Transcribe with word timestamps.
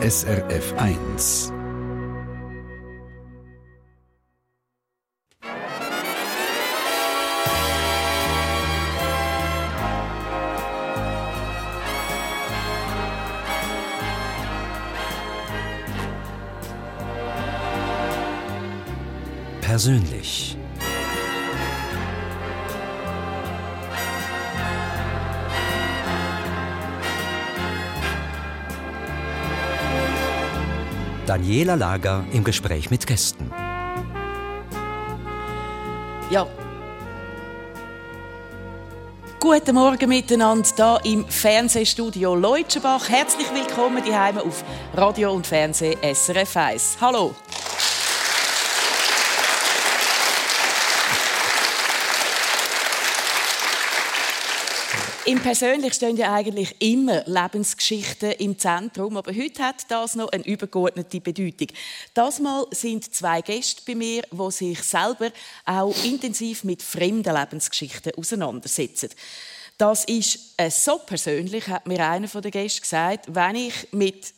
SRF 0.00 0.74
1. 0.76 1.52
Persönlich. 19.60 20.57
Daniela 31.28 31.74
Lager 31.74 32.24
im 32.32 32.42
Gespräch 32.42 32.90
mit 32.90 33.06
Gästen. 33.06 33.50
Ja. 36.30 36.46
Guten 39.38 39.74
Morgen 39.74 40.08
miteinander 40.08 40.98
hier 41.02 41.12
im 41.12 41.28
Fernsehstudio 41.28 42.34
Leutschenbach. 42.34 43.10
Herzlich 43.10 43.46
willkommen 43.52 44.02
die 44.02 44.14
Heime 44.14 44.42
auf 44.42 44.64
Radio 44.94 45.34
und 45.34 45.46
Fernseh 45.46 45.98
SRF 46.00 46.56
1. 46.56 46.96
Hallo. 46.98 47.34
Im 55.28 55.42
Persönlich 55.42 55.92
stehen 55.92 56.16
ja 56.16 56.32
eigentlich 56.32 56.74
immer 56.80 57.22
Lebensgeschichten 57.26 58.32
im 58.38 58.58
Zentrum, 58.58 59.14
aber 59.18 59.30
heute 59.30 59.62
hat 59.62 59.84
das 59.90 60.14
noch 60.14 60.32
eine 60.32 60.42
übergeordnete 60.46 61.20
Bedeutung. 61.20 61.68
Das 62.14 62.40
Mal 62.40 62.64
sind 62.70 63.14
zwei 63.14 63.42
Gäste 63.42 63.82
bei 63.86 63.94
mir, 63.94 64.22
die 64.32 64.50
sich 64.50 64.82
selber 64.82 65.28
auch 65.66 65.94
intensiv 66.02 66.64
mit 66.64 66.82
fremden 66.82 67.36
Lebensgeschichten 67.36 68.14
auseinandersetzen. 68.16 69.10
Das 69.76 70.06
ist 70.06 70.54
äh, 70.56 70.70
so 70.70 70.96
persönlich, 70.96 71.68
hat 71.68 71.86
mir 71.86 72.08
einer 72.08 72.26
der 72.26 72.50
Gäste 72.50 72.80
gesagt, 72.80 73.26
wenn 73.28 73.56
ich 73.56 73.74
mit 73.92 74.32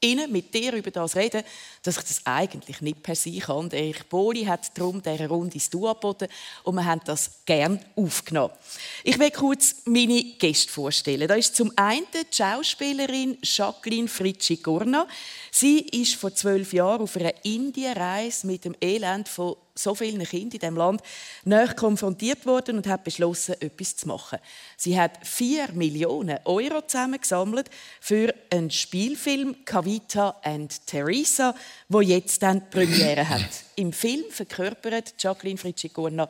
Ihnen, 0.00 0.30
mit 0.30 0.54
dir 0.54 0.74
über 0.74 0.92
das 0.92 1.16
reden, 1.16 1.42
dass 1.82 1.96
ich 1.96 2.04
das 2.04 2.20
eigentlich 2.24 2.80
nicht 2.80 3.02
per 3.02 3.16
se 3.16 3.36
kann. 3.38 3.68
Der 3.68 3.80
Erich 3.80 4.04
Boli 4.04 4.44
hat 4.44 4.78
darum 4.78 5.02
dieser 5.02 5.28
Runde 5.28 5.54
ins 5.54 5.70
Du 5.70 5.88
angeboten 5.88 6.28
und 6.62 6.76
wir 6.76 6.84
haben 6.84 7.00
das 7.04 7.44
gerne 7.44 7.80
aufgenommen. 7.96 8.54
Ich 9.02 9.18
will 9.18 9.30
kurz 9.32 9.76
meine 9.86 10.22
Gäste 10.22 10.72
vorstellen. 10.72 11.26
Da 11.26 11.34
ist 11.34 11.56
zum 11.56 11.72
einen 11.74 12.06
die 12.14 12.24
Schauspielerin 12.30 13.38
Jacqueline 13.42 14.06
Fritschi-Gurna. 14.06 15.08
Sie 15.50 15.80
ist 15.80 16.14
vor 16.14 16.32
zwölf 16.32 16.72
Jahren 16.72 17.02
auf 17.02 17.16
einer 17.16 17.34
Indienreise 17.44 18.46
mit 18.46 18.64
dem 18.64 18.76
Elend 18.80 19.28
von 19.28 19.56
so 19.78 19.94
vielen 19.94 20.24
Kindern 20.24 20.52
in 20.52 20.60
diesem 20.60 20.76
Land 20.76 21.02
näher 21.44 21.74
konfrontiert 21.74 22.44
worden 22.46 22.76
und 22.76 22.86
hat 22.86 23.04
beschlossen, 23.04 23.54
etwas 23.60 23.96
zu 23.96 24.08
machen. 24.08 24.38
Sie 24.76 24.98
hat 24.98 25.26
4 25.26 25.72
Millionen 25.72 26.38
Euro 26.44 26.82
zusammengesammelt 26.82 27.70
für 28.00 28.34
einen 28.50 28.70
Spielfilm 28.70 29.64
«Kavita 29.64 30.36
and 30.42 30.86
Teresa», 30.86 31.54
wo 31.88 32.00
jetzt 32.00 32.42
dann 32.42 32.60
die 32.60 32.66
Premiere 32.70 33.28
hat. 33.28 33.48
Im 33.76 33.92
Film 33.92 34.24
verkörpert 34.30 35.14
Jacqueline 35.18 35.58
Fritschigorna 35.58 36.28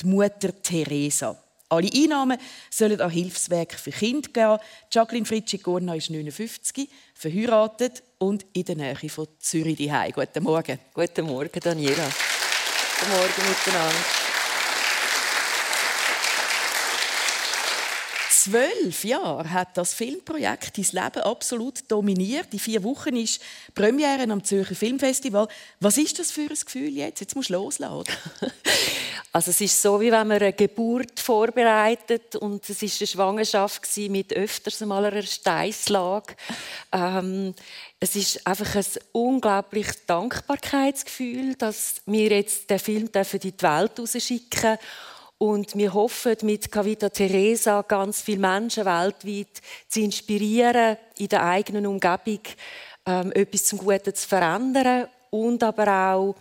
die 0.00 0.06
Mutter 0.06 0.62
Teresa. 0.62 1.36
Alle 1.70 1.90
Einnahmen 1.92 2.38
sollen 2.70 3.00
an 3.00 3.10
Hilfswerk 3.10 3.74
für 3.74 3.90
Kinder 3.90 4.30
gehen. 4.32 4.58
Jacqueline 4.90 5.26
Fritschigorna 5.26 5.94
ist 5.94 6.08
59, 6.08 6.88
verheiratet 7.14 8.02
und 8.18 8.46
in 8.54 8.64
der 8.64 8.76
Nähe 8.76 9.08
von 9.10 9.28
Zürich 9.38 9.76
daheim. 9.76 10.12
Guten 10.12 10.42
Morgen. 10.44 10.78
Guten 10.94 11.26
Morgen, 11.26 11.60
Daniela. 11.60 12.08
Guten 12.98 13.12
Morgen 13.12 13.48
miteinander. 13.48 14.27
Zwölf 18.48 19.04
Jahre 19.04 19.50
hat 19.52 19.76
das 19.76 19.92
Filmprojekt 19.92 20.78
dein 20.78 21.04
Leben 21.04 21.22
absolut 21.22 21.80
dominiert. 21.90 22.46
In 22.52 22.58
vier 22.58 22.82
Wochen 22.82 23.14
ist 23.14 23.42
Premiere 23.74 24.22
am 24.22 24.42
Zürcher 24.42 24.74
Filmfestival. 24.74 25.48
Was 25.80 25.98
ist 25.98 26.18
das 26.18 26.30
für 26.30 26.48
ein 26.48 26.48
Gefühl 26.48 26.88
jetzt? 26.88 27.20
Jetzt 27.20 27.36
musst 27.36 27.50
du 27.50 27.54
losladen. 27.54 28.14
Also 29.30 29.50
es 29.50 29.60
ist 29.60 29.82
so, 29.82 30.00
wie 30.00 30.10
wenn 30.10 30.26
man 30.26 30.38
eine 30.38 30.54
Geburt 30.54 31.20
vorbereitet 31.20 32.34
und 32.36 32.66
es 32.68 32.82
ist 32.82 33.00
eine 33.00 33.06
Schwangerschaft 33.06 33.82
mit 34.08 34.32
öfters 34.32 34.80
mal 34.80 35.04
einer 35.04 35.22
Steißlage. 35.22 36.34
Ähm, 36.92 37.54
es 38.00 38.16
ist 38.16 38.46
einfach 38.46 38.74
ein 38.74 38.86
unglaubliches 39.12 40.06
Dankbarkeitsgefühl, 40.06 41.56
dass 41.56 41.96
wir 42.06 42.30
jetzt 42.30 42.70
den 42.70 42.78
Film 42.78 43.10
in 43.12 43.40
die 43.40 43.54
Welt 43.62 44.00
rausschicken 44.00 44.78
und 45.38 45.76
wir 45.76 45.94
hoffen, 45.94 46.36
mit 46.42 46.70
Cavita 46.70 47.08
Teresa 47.08 47.82
ganz 47.82 48.20
viele 48.20 48.40
Menschen 48.40 48.84
weltweit 48.84 49.62
zu 49.88 50.00
inspirieren, 50.00 50.96
in 51.16 51.28
der 51.28 51.44
eigenen 51.44 51.86
Umgebung 51.86 52.40
ähm, 53.06 53.32
etwas 53.32 53.64
zum 53.64 53.78
Guten 53.78 54.14
zu 54.14 54.28
verändern 54.28 55.06
und 55.30 55.62
aber 55.62 56.12
auch 56.12 56.34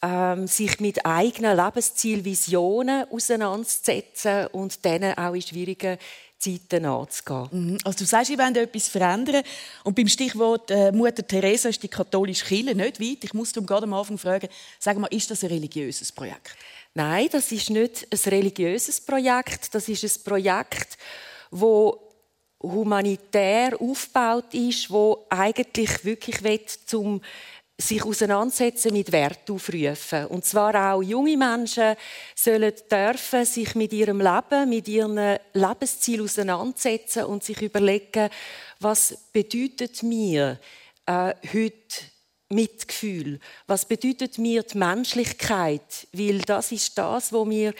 ähm, 0.00 0.46
sich 0.46 0.78
mit 0.78 1.04
eigenen 1.04 1.56
Lebenszielen, 1.56 2.24
Visionen 2.24 3.06
auseinanderzusetzen 3.10 4.46
und 4.48 4.84
denen 4.84 5.18
auch 5.18 5.34
in 5.34 5.42
schwierigen 5.42 5.98
Zeiten 6.38 6.84
anzugehen. 6.84 7.48
Mhm. 7.50 7.78
Also 7.82 7.98
du 7.98 8.04
sagst, 8.04 8.30
ich 8.30 8.38
wollte 8.38 8.60
etwas 8.60 8.86
verändern. 8.88 9.42
Und 9.82 9.96
beim 9.96 10.06
Stichwort 10.06 10.70
äh, 10.70 10.92
Mutter 10.92 11.26
Teresa 11.26 11.68
ist 11.68 11.82
die 11.82 11.88
katholische 11.88 12.44
Kirche 12.44 12.76
nicht 12.76 13.00
weit. 13.00 13.24
Ich 13.24 13.34
muss 13.34 13.52
darum 13.52 13.66
gerade 13.66 13.84
am 13.84 13.94
Anfang 13.94 14.18
fragen, 14.18 14.48
sag 14.78 14.96
mal, 14.98 15.08
ist 15.08 15.30
das 15.30 15.42
ein 15.42 15.50
religiöses 15.50 16.12
Projekt? 16.12 16.56
Nein, 16.98 17.28
das 17.30 17.52
ist 17.52 17.70
nicht 17.70 18.08
ein 18.10 18.30
religiöses 18.32 19.00
Projekt. 19.00 19.72
Das 19.72 19.88
ist 19.88 20.02
ein 20.02 20.24
Projekt, 20.24 20.98
wo 21.48 21.96
humanitär 22.60 23.80
aufgebaut 23.80 24.52
ist, 24.52 24.90
wo 24.90 25.24
eigentlich 25.28 26.04
wirklich 26.04 26.42
will, 26.42 26.60
zum 26.86 27.20
sich 27.80 28.04
auseinandersetzen 28.04 28.92
mit 28.92 29.12
Wert 29.12 29.48
aufrufen. 29.48 30.26
Und 30.26 30.44
zwar 30.44 30.92
auch 30.92 31.00
junge 31.00 31.36
Menschen 31.36 31.94
sollen 32.34 32.74
dürfen 32.90 33.44
sich 33.44 33.76
mit 33.76 33.92
ihrem 33.92 34.20
Leben, 34.20 34.68
mit 34.68 34.88
ihrem 34.88 35.38
Lebensziel 35.52 36.22
auseinandersetzen 36.22 37.26
und 37.26 37.44
sich 37.44 37.62
überlegen, 37.62 38.28
was 38.80 39.16
bedeutet 39.32 40.02
mir 40.02 40.58
äh, 41.06 41.32
heute 41.52 42.17
Mitgefühl? 42.50 43.40
Was 43.66 43.84
bedeutet 43.84 44.38
mir 44.38 44.62
die 44.62 44.78
Menschlichkeit? 44.78 46.06
Weil 46.12 46.38
das 46.40 46.72
ist 46.72 46.96
das, 46.96 47.32
was 47.32 47.48
wir 47.48 47.74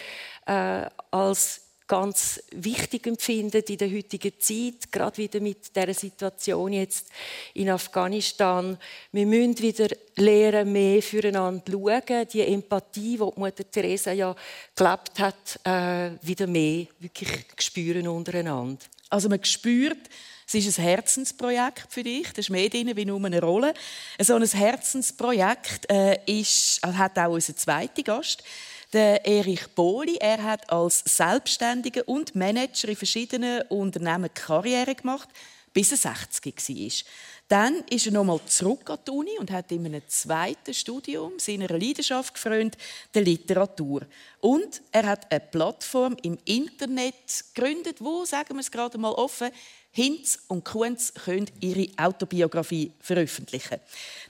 äh, 0.45 0.89
als 1.11 1.61
ganz 1.89 2.41
wichtig 2.51 3.07
empfinden 3.07 3.63
in 3.67 3.77
der 3.77 3.91
heutigen 3.91 4.31
Zeit, 4.39 4.91
gerade 4.91 5.17
wieder 5.17 5.39
mit 5.39 5.75
der 5.75 5.91
Situation 5.93 6.71
jetzt 6.71 7.07
in 7.55 7.69
Afghanistan. 7.71 8.77
Wir 9.11 9.25
müssen 9.25 9.57
wieder 9.57 9.87
lernen, 10.15 10.71
mehr 10.71 11.01
füreinander 11.01 11.63
schauen, 11.71 12.27
die 12.31 12.41
Empathie, 12.41 13.17
die 13.17 13.39
Mutter 13.39 13.69
Teresa 13.69 14.11
ja 14.11 14.35
gelebt 14.75 15.19
hat, 15.19 15.59
äh, 15.63 16.11
wieder 16.21 16.45
mehr 16.45 16.85
wirklich 16.99 17.45
spüren 17.57 18.07
untereinander. 18.07 18.85
Also 19.09 19.27
man 19.27 19.43
spürt, 19.43 20.09
es 20.57 20.65
ist 20.65 20.79
ein 20.79 20.85
Herzensprojekt 20.85 21.93
für 21.93 22.03
dich. 22.03 22.27
Das 22.29 22.39
ist 22.39 22.49
mehr 22.49 22.69
drin 22.69 22.91
wie 22.95 23.05
nur 23.05 23.23
eine 23.23 23.39
Rolle. 23.39 23.73
So 24.19 24.35
ein 24.35 24.43
Herzensprojekt 24.43 25.89
äh, 25.91 26.19
ist, 26.25 26.81
hat 26.83 27.19
auch 27.19 27.33
unseren 27.33 27.57
zweiten 27.57 28.03
Gast. 28.03 28.43
Der 28.91 29.23
Erich 29.23 29.67
Boli, 29.75 30.17
er 30.17 30.41
hat 30.43 30.67
als 30.71 31.03
Selbstständiger 31.05 32.07
und 32.07 32.33
Manager 32.33 32.87
in 32.87 32.95
verschiedenen 32.95 33.61
Unternehmen 33.69 34.33
Karriere 34.33 34.95
gemacht, 34.95 35.29
bis 35.71 35.91
er 35.91 35.97
60 35.97 36.55
war. 36.55 37.11
Dann 37.49 37.83
ist 37.89 38.05
er 38.05 38.11
nochmal 38.11 38.39
zurück 38.45 38.89
an 38.89 38.99
die 39.05 39.11
Uni 39.11 39.39
und 39.39 39.51
hat 39.51 39.71
in 39.71 39.85
einem 39.85 40.01
zweiten 40.07 40.73
Studium 40.73 41.33
seiner 41.37 41.67
Leidenschaft 41.67 42.33
gefrönt, 42.33 42.77
der 43.13 43.23
Literatur. 43.23 44.01
Und 44.39 44.81
er 44.91 45.07
hat 45.07 45.31
eine 45.31 45.39
Plattform 45.39 46.15
im 46.21 46.37
Internet 46.45 47.15
gegründet, 47.53 47.97
wo, 47.99 48.23
sagen 48.25 48.55
wir 48.55 48.61
es 48.61 48.69
gerade 48.69 48.97
mal 48.97 49.11
offen, 49.11 49.49
Hinz 49.91 50.39
und 50.47 50.63
Kunz 50.65 51.13
können 51.13 51.49
ihre 51.61 51.87
Autobiografie 51.97 52.91
veröffentlichen. 52.99 53.79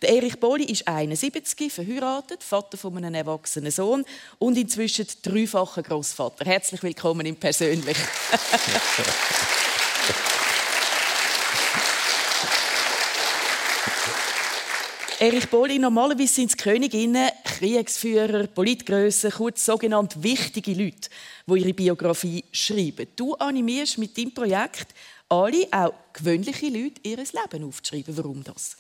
Der 0.02 0.10
Erich 0.16 0.40
Boli 0.40 0.64
ist 0.64 0.88
71, 0.88 1.72
verheiratet, 1.72 2.44
Vater 2.44 2.78
von 2.78 2.96
einem 2.96 3.14
erwachsenen 3.14 3.72
Sohn 3.72 4.06
und 4.38 4.58
inzwischen 4.58 5.06
dreifacher 5.22 5.84
Großvater. 5.84 6.46
Herzlich 6.46 6.82
willkommen 6.82 7.26
im 7.26 7.36
Persönlich. 7.36 7.98
Erich 15.22 15.50
Boli, 15.50 15.78
normalerweise 15.78 16.34
sind 16.34 16.52
es 16.52 16.56
Königinnen, 16.56 17.30
Kriegsführer, 17.44 18.48
Politgrössen, 18.48 19.32
kurz 19.32 19.66
sogenannte 19.66 20.24
wichtige 20.24 20.72
Leute, 20.72 21.10
die 21.46 21.60
ihre 21.60 21.74
Biografie 21.74 22.46
schreiben. 22.54 23.08
Du 23.18 23.34
animierst 23.34 23.98
mit 23.98 24.18
deinem 24.18 24.34
Projekt 24.34 24.96
alle, 25.30 25.68
auch 25.72 25.94
gewöhnliche 26.14 26.68
Leute, 26.68 27.02
ihr 27.04 27.18
Leben 27.18 27.64
aufzuschreiben. 27.64 28.18
Warum 28.18 28.44
das? 28.44 28.78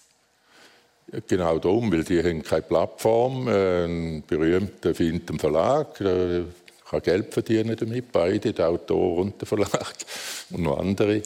Genau 1.27 1.57
darum, 1.57 1.91
weil 1.91 2.03
die 2.03 2.21
haben 2.21 2.43
keine 2.43 2.61
Plattform. 2.63 3.47
Ein 3.47 4.23
berühmter 4.27 4.93
findet 4.93 5.29
einen 5.29 5.39
Verlag, 5.39 5.97
der 5.97 6.45
kann 6.87 7.01
Geld 7.01 7.33
verdienen 7.33 7.75
damit, 7.77 8.11
beide, 8.11 8.53
der 8.53 8.69
Autor 8.69 9.17
und 9.17 9.39
der 9.41 9.47
Verlag 9.47 9.95
und 10.51 10.63
noch 10.63 10.79
andere. 10.79 11.21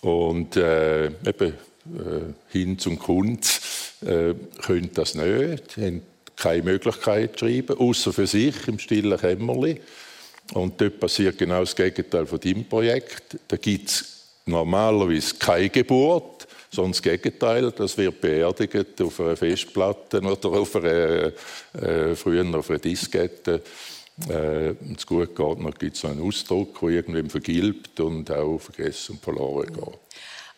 Und 0.00 0.56
äh, 0.56 1.06
eben 1.06 1.52
äh, 1.52 2.32
hin 2.50 2.78
zum 2.78 2.98
Kunst 2.98 3.62
äh, 4.02 4.34
können 4.60 4.90
das 4.94 5.14
nicht, 5.14 5.76
haben 5.76 6.02
keine 6.36 6.62
Möglichkeit 6.62 7.38
zu 7.38 7.46
schreiben, 7.46 7.78
außer 7.78 8.12
für 8.12 8.26
sich 8.26 8.66
im 8.66 8.78
stillen 8.78 9.18
Kämmerli. 9.18 9.80
Und 10.54 10.80
dort 10.80 10.98
passiert 10.98 11.38
genau 11.38 11.60
das 11.60 11.76
Gegenteil 11.76 12.26
von 12.26 12.40
deinem 12.40 12.64
Projekt. 12.64 13.38
Da 13.46 13.56
gibt 13.56 14.04
normalerweise 14.46 15.34
keine 15.36 15.70
Geburt, 15.70 16.46
sondern 16.70 16.92
das 16.92 17.02
Gegenteil, 17.02 17.70
das 17.70 17.96
wird 17.98 18.20
beerdigt 18.20 19.00
auf 19.00 19.20
einer 19.20 19.36
Festplatte 19.36 20.20
oder 20.20 20.48
auf 20.48 20.74
einer, 20.76 21.32
äh, 21.74 22.14
früher 22.14 22.58
auf 22.58 22.70
einer 22.70 22.78
Diskette. 22.78 23.62
Äh, 24.28 24.74
es 24.94 25.06
gut 25.06 25.34
geht, 25.34 25.78
gibt 25.78 25.96
es 25.96 26.04
einen 26.04 26.22
Ausdruck, 26.22 26.80
der 26.80 26.88
irgendwann 26.90 27.30
vergilbt 27.30 27.98
und 28.00 28.30
auch 28.30 28.58
vergessen 28.58 29.12
und 29.12 29.22
verloren 29.22 29.72
geht. 29.72 29.98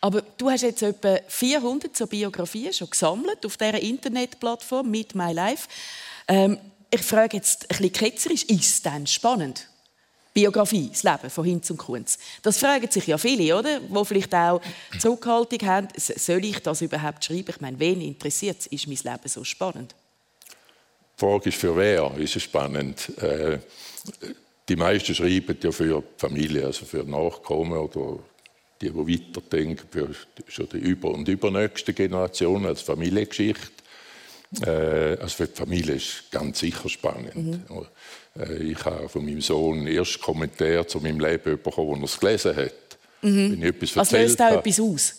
Aber 0.01 0.21
du 0.37 0.49
hast 0.49 0.61
jetzt 0.61 0.83
etwa 0.83 1.17
400 1.27 1.95
so 1.95 2.05
Biografien 2.05 2.71
schon 2.73 2.89
gesammelt 2.89 3.45
auf 3.45 3.57
dieser 3.57 3.79
Internetplattform 3.81 4.91
mit 4.91 5.15
My 5.15 5.33
Life. 5.33 5.67
Ähm, 6.27 6.59
ich 6.91 7.01
frage 7.01 7.37
jetzt 7.37 7.63
ein 7.63 7.67
bisschen 7.69 7.91
ketzerisch, 7.91 8.43
ist 8.43 8.85
denn 8.85 9.07
spannend? 9.07 9.67
Biografie, 10.35 10.89
das 10.89 11.03
Leben 11.03 11.29
von 11.29 11.45
Hinz 11.45 11.69
und 11.69 11.77
Kunz. 11.77 12.19
Das 12.43 12.57
fragen 12.57 12.91
sich 12.91 13.07
ja 13.07 13.17
viele, 13.17 13.57
oder? 13.57 13.79
Wo 13.87 14.03
vielleicht 14.03 14.35
auch 14.35 14.61
Zurückhaltung 14.99 15.59
haben. 15.65 15.87
Soll 15.95 16.43
ich 16.43 16.59
das 16.59 16.81
überhaupt 16.81 17.23
schreiben? 17.23 17.45
Ich 17.47 17.61
meine, 17.61 17.79
wen 17.79 18.01
interessiert 18.01 18.57
es? 18.59 18.67
Ist 18.67 18.85
mein 18.85 18.97
Leben 19.13 19.29
so 19.29 19.45
spannend? 19.45 19.95
Die 21.17 21.25
Frage 21.25 21.47
ist, 21.47 21.57
für 21.57 21.77
wer 21.77 22.17
ist 22.17 22.35
es 22.35 22.43
spannend? 22.43 23.17
Äh, 23.17 23.59
die 24.67 24.75
meisten 24.75 25.15
schreiben 25.15 25.57
ja 25.63 25.71
für 25.71 26.01
die 26.01 26.07
Familie, 26.17 26.65
also 26.65 26.85
für 26.85 27.05
Nachkommen 27.05 27.77
oder 27.77 28.19
die, 28.81 28.89
die 28.89 28.93
weiterdenken, 28.93 29.87
für 29.89 30.13
schon 30.49 30.67
die 30.67 30.79
über- 30.79 31.13
und 31.13 31.29
übernächste 31.29 31.93
Generation 31.93 32.65
als 32.65 32.81
Familiengeschichte. 32.81 33.71
Äh, 34.65 35.17
also 35.21 35.29
für 35.29 35.47
die 35.47 35.55
Familie 35.55 35.95
ist 35.95 36.03
es 36.07 36.29
ganz 36.29 36.59
sicher 36.59 36.89
spannend. 36.89 37.35
Mhm. 37.37 37.63
Äh, 38.39 38.63
ich 38.63 38.85
habe 38.85 39.09
von 39.09 39.25
meinem 39.25 39.41
Sohn 39.41 39.85
den 39.85 39.95
ersten 39.95 40.21
Kommentar 40.21 40.87
zu 40.87 40.99
meinem 40.99 41.19
Leben 41.19 41.61
bekommen, 41.61 42.01
als 42.01 42.01
er 42.01 42.15
es 42.15 42.19
gelesen 42.19 42.55
hat. 42.55 42.97
Mhm. 43.21 43.51
Wenn 43.51 43.61
ich 43.61 43.69
etwas 43.69 43.97
also 43.97 44.17
löst 44.17 44.41
auch 44.41 44.51
etwas 44.51 44.79
aus? 44.79 45.15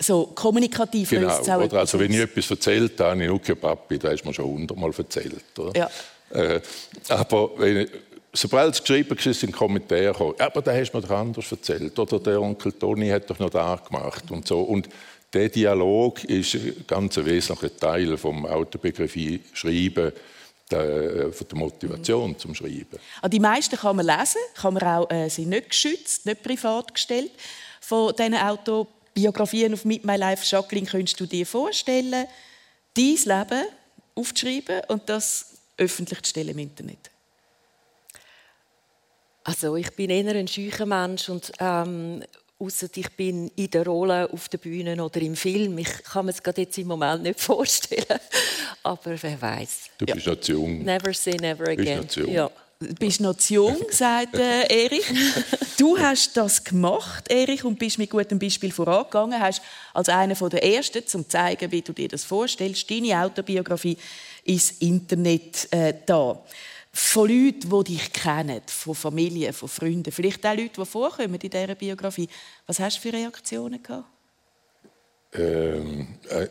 So 0.00 0.26
kommunikativ 0.26 1.10
genau. 1.10 1.28
löst 1.28 1.42
es 1.42 1.48
auch 1.48 1.60
oder 1.60 1.80
Also 1.80 1.98
wenn 1.98 2.12
ich 2.12 2.20
etwas 2.20 2.50
erzählt 2.50 3.00
habe, 3.00 3.24
ich 3.24 3.30
okay, 3.30 3.54
Papi, 3.54 3.98
das 3.98 4.12
hast 4.12 4.22
du 4.22 4.28
mir 4.28 4.34
schon 4.34 4.44
hundertmal 4.46 4.92
erzählt. 4.96 5.58
Oder? 5.58 5.76
Ja. 5.76 5.90
Äh, 6.30 6.60
aber 7.08 7.50
wenn 7.58 7.76
ich, 7.78 7.90
sobald 8.32 8.74
es 8.74 8.80
geschrieben 8.82 9.10
war, 9.10 9.34
sind 9.34 9.52
Kommentare 9.52 10.06
gekommen. 10.06 10.34
Aber 10.38 10.62
da 10.62 10.72
hast 10.72 10.92
du 10.92 10.98
mir 10.98 11.02
doch 11.02 11.10
anders 11.10 11.50
erzählt. 11.50 11.98
Oder 11.98 12.20
der 12.20 12.40
Onkel 12.40 12.72
Toni 12.72 13.08
hat 13.08 13.28
doch 13.28 13.38
noch 13.38 13.50
da 13.50 13.76
gemacht 13.76 14.30
und 14.30 14.46
so. 14.46 14.60
Und 14.60 14.88
der 15.32 15.48
Dialog 15.48 16.22
ist 16.24 16.54
ein 16.54 16.84
ganz 16.86 17.16
wesentlicher 17.16 17.76
Teil 17.76 18.16
vom 18.16 18.46
Autobiografie 18.46 19.40
Schreiben 19.52 20.12
der, 20.70 21.32
von 21.32 21.48
der 21.48 21.58
Motivation 21.58 22.30
mhm. 22.30 22.38
zum 22.38 22.54
Schreiben. 22.54 22.98
Also 23.20 23.30
die 23.30 23.40
meisten 23.40 23.76
kann 23.76 23.96
man 23.96 24.06
lesen, 24.06 24.40
kann 24.54 24.74
man 24.74 24.82
auch, 24.82 25.10
äh, 25.10 25.28
sind 25.28 25.48
nicht 25.48 25.70
geschützt, 25.70 26.26
nicht 26.26 26.42
privat 26.42 26.94
gestellt. 26.94 27.32
Von 27.80 28.14
diesen 28.14 28.34
Autobiografien 28.34 29.74
auf 29.74 29.84
Meet 29.84 30.04
My 30.04 30.16
Life, 30.16 30.44
Jacqueline, 30.44 30.86
könntest 30.86 31.18
du 31.20 31.26
dir 31.26 31.46
vorstellen, 31.46 32.26
dein 32.94 33.04
Leben 33.04 33.64
aufzuschreiben 34.14 34.82
und 34.88 35.08
das 35.08 35.54
öffentlich 35.76 36.22
zu 36.22 36.30
stellen 36.30 36.50
im 36.50 36.58
Internet? 36.58 37.10
Also 39.44 39.76
ich 39.76 39.90
bin 39.92 40.10
eher 40.10 40.34
ein 40.34 40.46
scheucher 40.46 40.84
Mensch 40.84 41.30
und 41.30 41.52
ähm, 41.58 42.22
Ausser 42.60 42.88
ich 42.96 43.10
bin 43.10 43.52
in 43.54 43.70
der 43.70 43.84
Rolle 43.84 44.28
auf 44.32 44.48
der 44.48 44.58
Bühne 44.58 45.02
oder 45.02 45.20
im 45.20 45.36
Film. 45.36 45.78
Ich 45.78 46.02
kann 46.02 46.26
mir 46.26 46.32
es 46.32 46.42
gerade 46.42 46.62
jetzt 46.62 46.76
im 46.76 46.88
Moment 46.88 47.22
nicht 47.22 47.40
vorstellen. 47.40 48.18
Aber 48.82 49.14
wer 49.20 49.40
weiß. 49.40 49.90
Du 49.98 50.06
bist 50.06 50.26
ja. 50.26 50.32
noch 50.32 50.40
zu 50.40 50.52
jung. 50.52 50.82
Never 50.82 51.14
say 51.14 51.36
never 51.40 51.68
again. 51.68 52.00
Bist 52.02 52.16
noch 52.16 52.24
zu 52.24 52.30
Ja. 52.30 52.50
Du 52.80 52.94
bist 52.94 53.20
noch 53.20 53.36
zu 53.36 53.54
jung, 53.54 53.76
sagt 53.90 54.36
äh, 54.36 54.84
Erich. 54.84 55.04
Du 55.76 55.98
hast 55.98 56.36
das 56.36 56.62
gemacht, 56.62 57.28
Erich, 57.28 57.64
und 57.64 57.76
bist 57.76 57.98
mit 57.98 58.08
gutem 58.08 58.38
Beispiel 58.38 58.70
vorangegangen. 58.70 59.40
Hast 59.40 59.62
als 59.94 60.08
einer 60.08 60.34
der 60.34 60.62
Ersten, 60.62 60.98
um 60.98 61.06
zu 61.06 61.28
zeigen, 61.28 61.72
wie 61.72 61.82
du 61.82 61.92
dir 61.92 62.08
das 62.08 62.24
vorstellst, 62.24 62.88
deine 62.88 63.20
Autobiografie 63.20 63.96
ins 64.44 64.72
Internet 64.78 65.72
äh, 65.72 65.94
da 66.06 66.40
von 66.92 67.28
Leuten, 67.28 67.70
die 67.70 67.92
dich 67.92 68.12
kennen, 68.12 68.60
von 68.66 68.94
Familie, 68.94 69.52
von 69.52 69.68
Freunden, 69.68 70.10
vielleicht 70.10 70.44
auch 70.46 70.56
Leute, 70.56 70.80
die 70.80 70.86
vorkommen 70.86 71.34
in 71.34 71.50
dieser 71.50 71.74
Biografie. 71.74 72.28
Was 72.66 72.80
hast 72.80 72.98
du 72.98 73.02
für 73.02 73.12
Reaktionen 73.12 73.82
gehabt? 73.82 74.06
Ähm, 75.34 76.08
äh, 76.30 76.46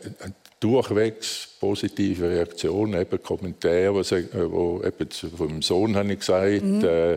durchwegs 0.60 1.48
positive 1.58 2.30
Reaktionen, 2.30 3.00
eben 3.00 3.22
Kommentare, 3.22 3.92
wo, 3.92 4.00
wo 4.00 4.82
eben 4.84 5.10
von 5.10 5.48
meinem 5.48 5.62
Sohn 5.62 5.96
habe 5.96 6.12
ich 6.12 6.20
gesagt, 6.20 6.62
mhm. 6.62 6.84
äh, 6.84 7.12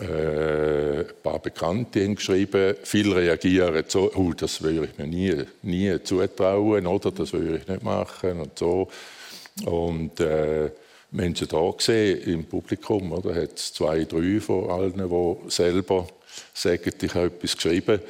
äh, 0.00 1.00
ein 1.00 1.06
paar 1.22 1.38
Bekannte 1.38 2.02
haben 2.02 2.14
geschrieben, 2.14 2.76
viele 2.82 3.16
reagieren 3.16 3.84
so, 3.86 4.10
oh, 4.14 4.32
das 4.32 4.62
würde 4.62 4.86
ich 4.86 4.98
mir 4.98 5.06
nie, 5.06 5.44
nie 5.62 6.02
zutrauen, 6.02 6.86
oder 6.86 7.12
das 7.12 7.32
würde 7.32 7.58
ich 7.58 7.68
nicht 7.68 7.82
machen 7.82 8.40
und 8.40 8.58
so. 8.58 8.88
Und 9.64 10.18
äh, 10.20 10.70
Menschen 11.16 11.48
da 11.48 11.70
gesehen 11.70 12.20
im 12.22 12.44
Publikum. 12.44 13.12
Oder? 13.12 13.34
Da 13.34 13.42
hat 13.42 13.56
es 13.56 13.72
zwei, 13.72 14.04
drei 14.04 14.40
von 14.40 14.70
allen, 14.70 14.94
die 14.94 15.50
selber 15.50 16.06
sagen, 16.52 16.92
ich 17.00 17.14
habe 17.14 17.26
etwas 17.26 17.56
geschrieben. 17.56 18.00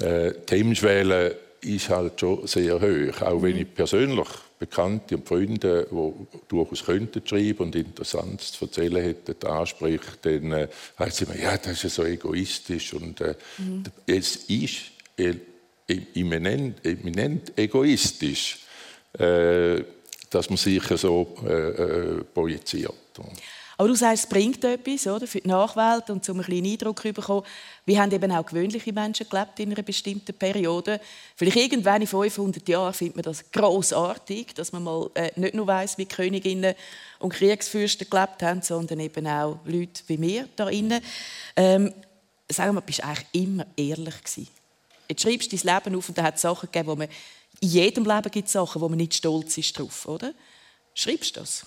Äh, 0.00 0.32
die 0.48 0.56
Hemmschwelle 0.56 1.36
ist 1.62 1.88
halt 1.88 2.20
schon 2.20 2.46
sehr 2.46 2.80
hoch. 2.80 3.22
Auch 3.22 3.42
wenn 3.42 3.56
ich 3.56 3.74
persönlich 3.74 4.28
Bekannte 4.58 5.16
und 5.16 5.28
Freunde, 5.28 5.86
die 5.90 6.26
durchaus 6.48 6.84
könnten 6.84 7.26
schreiben 7.26 7.64
und 7.64 7.74
Interessantes 7.74 8.52
zu 8.52 8.64
erzählen 8.64 9.02
hätten, 9.02 9.46
anspricht, 9.46 10.18
dann 10.22 10.52
äh, 10.52 10.68
heißt 10.98 11.22
es 11.22 11.28
immer, 11.28 11.38
ja, 11.38 11.58
das 11.58 11.72
ist 11.72 11.82
ja 11.82 11.88
so 11.90 12.04
egoistisch. 12.04 12.94
Und 12.94 13.20
äh, 13.20 13.34
mhm. 13.58 13.84
es 14.06 14.36
ist 14.48 14.92
eminent, 16.14 16.84
eminent 16.84 17.52
egoistisch. 17.58 18.60
Äh, 19.18 19.82
dass 20.30 20.50
man 20.50 20.56
sich 20.56 20.82
so 20.96 21.36
äh, 21.46 21.52
äh, 21.52 22.24
projiziert. 22.24 22.94
Aber 23.78 23.88
du 23.88 23.94
sagst, 23.94 24.24
es 24.24 24.30
bringt 24.30 24.64
etwas 24.64 25.06
oder, 25.06 25.26
für 25.26 25.40
die 25.40 25.48
Nachwelt 25.48 26.08
und 26.08 26.26
um 26.30 26.36
einen 26.36 26.46
kleinen 26.46 26.72
Eindruck 26.72 27.02
zu 27.02 27.12
bekommen. 27.12 27.42
Wie 27.84 27.98
haben 28.00 28.10
eben 28.10 28.32
auch 28.32 28.46
gewöhnliche 28.46 28.92
Menschen 28.92 29.28
gelebt 29.28 29.60
in 29.60 29.72
einer 29.72 29.82
bestimmten 29.82 30.32
Periode? 30.32 30.98
Vielleicht 31.36 31.56
irgendwann 31.58 32.00
in 32.00 32.06
500 32.06 32.66
Jahren 32.66 32.94
findet 32.94 33.16
man 33.16 33.22
das 33.24 33.50
großartig, 33.50 34.54
dass 34.54 34.72
man 34.72 34.82
mal 34.82 35.10
äh, 35.14 35.30
nicht 35.36 35.54
nur 35.54 35.66
weiß, 35.66 35.98
wie 35.98 36.06
Königinnen 36.06 36.74
und 37.18 37.34
Kriegsfürsten 37.34 38.08
gelebt 38.08 38.42
haben, 38.42 38.62
sondern 38.62 38.98
eben 39.00 39.26
auch 39.26 39.58
Leute 39.66 40.02
wie 40.06 40.20
wir 40.22 40.48
da 40.56 40.68
innen. 40.68 41.02
Ähm, 41.54 41.92
sagen 42.48 42.74
wir, 42.74 42.80
bist 42.80 43.00
du 43.00 43.04
eigentlich 43.04 43.26
immer 43.32 43.66
ehrlich 43.76 44.22
gewesen. 44.24 44.48
Jetzt 45.08 45.22
schreibst 45.22 45.52
du 45.52 45.56
dein 45.56 45.74
Leben 45.74 45.96
auf 45.96 46.08
und 46.08 46.18
da 46.18 46.22
hat 46.22 46.36
es 46.36 46.42
Sachen 46.42 46.70
gegeben, 46.70 46.88
wo 46.88 46.96
man 46.96 47.08
in 47.60 47.68
jedem 47.68 48.04
Leben 48.04 48.30
gibt 48.30 48.46
es 48.46 48.52
Sachen, 48.52 48.80
wo 48.80 48.88
man 48.88 48.98
nicht 48.98 49.14
stolz 49.14 49.56
ist 49.58 49.78
drauf, 49.78 50.06
oder? 50.06 50.32
Schreibst 50.94 51.36
du 51.36 51.40
das? 51.40 51.66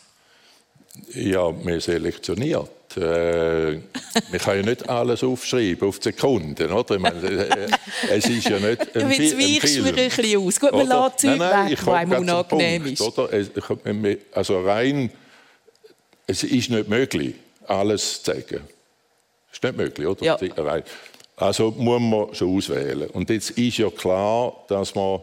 Ja, 1.13 1.51
man 1.51 1.79
selektioniert. 1.79 2.69
Äh, 2.97 3.73
man 3.73 4.39
kann 4.39 4.57
ja 4.57 4.63
nicht 4.63 4.89
alles 4.89 5.23
aufschreiben 5.23 5.87
auf 5.87 5.99
die 5.99 6.05
Sekunden, 6.05 6.71
oder? 6.71 6.95
Ich 6.95 7.01
meine, 7.01 7.21
äh, 7.21 7.67
es 8.09 8.25
ist 8.25 8.49
ja 8.49 8.59
nicht 8.59 8.81
ein, 8.95 9.11
Fi 9.11 9.55
ein 9.55 9.61
Film. 9.61 9.83
mir 9.83 9.89
ein 9.89 10.09
bisschen 10.09 10.39
aus. 10.39 10.59
Gut, 10.59 10.71
man 10.71 10.87
lässt 10.87 11.19
Zeug 11.19 11.37
nein, 11.37 11.69
weg, 11.71 11.87
einem 11.87 12.11
unangenehm 12.13 12.85
ist. 12.87 13.01
Oder? 13.01 13.29
Also 14.31 14.61
rein, 14.61 15.11
es 16.25 16.43
ist 16.43 16.69
nicht 16.69 16.89
möglich, 16.89 17.35
alles 17.67 18.23
zu 18.23 18.31
sagen. 18.31 18.61
Es 19.51 19.57
ist 19.57 19.63
nicht 19.63 19.77
möglich, 19.77 20.07
oder? 20.07 20.23
Ja. 20.23 20.37
Also 21.35 21.71
muss 21.71 22.01
man 22.01 22.35
schon 22.35 22.57
auswählen. 22.57 23.09
Und 23.11 23.29
jetzt 23.29 23.51
ist 23.51 23.77
ja 23.77 23.89
klar, 23.89 24.53
dass 24.67 24.95
man 24.95 25.21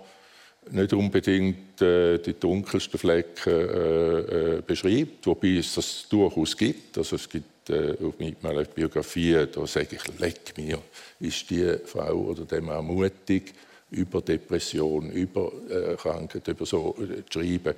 nicht 0.70 0.92
unbedingt 0.92 1.80
äh, 1.80 2.18
die 2.18 2.34
dunkelsten 2.34 2.98
Flecken 2.98 3.52
äh, 3.52 4.56
äh, 4.56 4.62
beschreibt, 4.66 5.26
wobei 5.26 5.56
es 5.58 5.74
das 5.74 6.06
durchaus 6.08 6.56
gibt. 6.56 6.98
Also 6.98 7.16
es 7.16 7.28
gibt 7.28 7.70
äh, 7.70 7.94
auf 8.02 8.14
meiner 8.42 8.64
Biografie, 8.64 9.46
da 9.52 9.66
sage 9.66 9.96
ich, 9.96 10.18
leck 10.18 10.56
mir, 10.56 10.78
ist 11.20 11.48
die 11.50 11.76
Frau 11.84 12.14
oder 12.14 12.44
der 12.44 12.62
Mann 12.62 12.86
mutig, 12.86 13.54
über 13.90 14.20
Depression, 14.20 15.10
über 15.10 15.52
äh, 15.70 15.94
Krankheit, 15.94 16.48
über 16.48 16.66
so 16.66 16.96
äh, 17.00 17.24
zu 17.30 17.40
schreiben. 17.40 17.74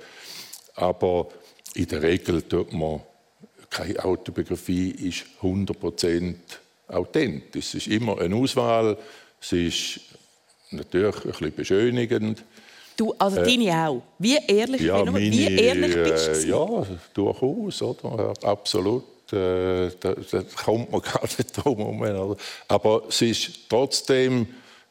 Aber 0.75 1.29
in 1.75 1.85
der 1.85 2.01
Regel 2.01 2.41
tut 2.41 2.73
man 2.73 3.01
keine 3.69 4.03
Autobiografie 4.03 4.89
ist 4.89 5.25
100% 5.41 6.35
authentisch. 6.87 7.75
Es 7.75 7.75
ist 7.75 7.87
immer 7.87 8.19
eine 8.19 8.35
Auswahl, 8.35 8.97
es 9.39 9.51
ist 9.51 9.99
natürlich 10.71 11.15
ein 11.17 11.31
bisschen 11.31 11.55
beschönigend, 11.55 12.43
Du, 12.99 13.15
also 13.17 13.37
äh, 13.37 13.43
deine 13.45 13.87
auch. 13.87 14.01
Wie 14.17 14.37
ehrlich, 14.45 14.81
ja, 14.81 15.05
meine, 15.05 15.19
wie 15.31 15.55
ehrlich 15.55 15.95
bist 15.95 16.27
du? 16.27 16.31
Äh, 16.31 16.49
ja, 16.49 16.85
durchaus, 17.13 17.81
oder? 17.81 18.33
Absolut. 18.43 19.05
Äh, 19.31 19.89
da, 20.01 20.15
da, 20.29 20.43
kommt 20.61 20.91
man 20.91 21.01
gar 21.13 21.23
nicht 21.23 21.55
drum 21.55 22.03
herum. 22.03 22.35
Aber 22.67 23.03
es 23.07 23.21
ist 23.21 23.69
trotzdem, 23.69 24.47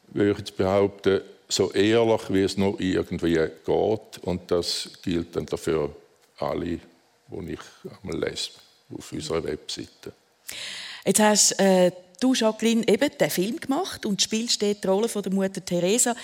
würde 0.07 0.31
ich 0.31 0.39
jetzt 0.39 0.57
behaupten, 0.57 1.21
so 1.49 1.71
ehrlich, 1.73 2.21
wie 2.31 2.43
es 2.45 2.57
nur 2.57 2.81
irgendwie 2.81 3.35
geht. 3.35 4.19
Und 4.23 4.51
das 4.51 4.89
gilt 5.03 5.37
dann 5.37 5.45
dafür 5.45 5.95
alle, 6.39 6.65
die 6.65 7.53
ich 7.53 7.61
einmal 8.03 8.21
lese 8.27 8.53
auf 8.97 9.13
unserer 9.13 9.45
Webseite. 9.45 10.13
Jetzt 11.05 11.21
hast 11.21 11.61
äh, 11.61 11.93
du, 12.21 12.35
Jacqueline, 12.35 12.87
eben 12.89 13.11
den 13.19 13.31
Film 13.31 13.59
gemacht 13.59 14.07
und 14.07 14.21
spielst 14.23 14.63
die 14.63 14.77
Rolle 14.85 15.09
von 15.09 15.23
der 15.23 15.33
Mutter 15.33 15.65
Teresa. 15.65 16.15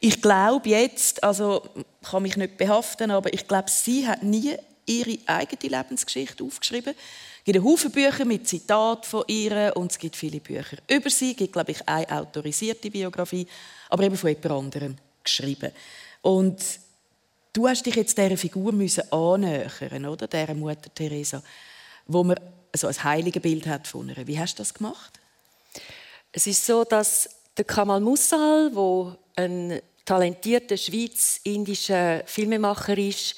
Ich 0.00 0.22
glaube 0.22 0.68
jetzt, 0.68 1.22
also 1.24 1.62
ich 1.74 2.08
kann 2.08 2.22
mich 2.22 2.36
nicht 2.36 2.56
behaften, 2.56 3.10
aber 3.10 3.32
ich 3.32 3.46
glaube, 3.46 3.70
sie 3.70 4.06
hat 4.06 4.22
nie 4.22 4.54
ihre 4.86 5.18
eigene 5.26 5.76
Lebensgeschichte 5.76 6.44
aufgeschrieben. 6.44 6.94
Es 6.94 7.44
gibt 7.44 7.64
Haufen 7.64 7.90
Bücher 7.90 8.24
mit 8.24 8.46
Zitaten 8.46 9.04
von 9.04 9.24
ihr 9.26 9.72
und 9.74 9.90
es 9.90 9.98
gibt 9.98 10.16
viele 10.16 10.40
Bücher 10.40 10.76
über 10.88 11.10
sie. 11.10 11.32
Es 11.32 11.36
gibt, 11.36 11.52
glaube 11.52 11.72
ich, 11.72 11.88
eine 11.88 12.10
autorisierte 12.10 12.90
Biografie, 12.90 13.46
aber 13.88 14.04
eben 14.04 14.16
von 14.16 14.30
jemand 14.30 14.50
anderem 14.50 14.96
geschrieben. 15.24 15.72
Und 16.22 16.62
du 17.52 17.68
hast 17.68 17.86
dich 17.86 17.94
jetzt 17.94 18.16
dieser 18.16 18.36
Figur 18.36 18.72
müssen 18.72 19.10
annähern, 19.12 20.06
oder? 20.06 20.26
Dieser 20.26 20.54
Mutter 20.54 20.92
Teresa, 20.94 21.42
wo 22.06 22.22
man 22.22 22.38
so 22.74 22.86
ein 22.86 23.04
Heiligenbild 23.04 23.66
hat 23.66 23.88
von 23.88 24.08
ihr. 24.08 24.26
Wie 24.26 24.38
hast 24.38 24.58
du 24.58 24.62
das 24.62 24.74
gemacht? 24.74 25.17
Es 26.30 26.46
ist 26.46 26.66
so, 26.66 26.84
dass 26.84 27.28
der 27.56 27.64
Kamal 27.64 28.00
Mussal, 28.00 28.70
wo 28.74 29.14
ein 29.34 29.80
talentierter 30.04 30.76
schweiz-indischer 30.76 32.22
Filmemacher 32.26 32.98
ist, 32.98 33.36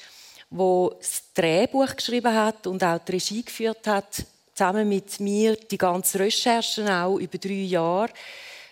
der 0.49 0.89
das 0.99 1.23
Drehbuch 1.33 1.95
geschrieben 1.95 2.33
hat 2.33 2.67
und 2.67 2.83
auch 2.83 2.99
die 2.99 3.13
Regie 3.13 3.43
geführt 3.43 3.87
hat, 3.87 4.25
zusammen 4.53 4.89
mit 4.89 5.21
mir 5.21 5.55
die 5.55 5.77
ganze 5.77 6.19
Recherchen 6.19 6.89
auch 6.89 7.17
über 7.17 7.37
drei 7.37 7.63
Jahre 7.63 8.11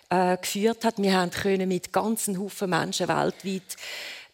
äh, 0.09 0.35
geführt 0.35 0.83
hat. 0.83 1.01
Wir 1.01 1.29
können 1.29 1.69
mit 1.69 1.93
ganzen 1.93 2.37
Haufen 2.37 2.69
Menschen 2.69 3.07
weltweit 3.07 3.77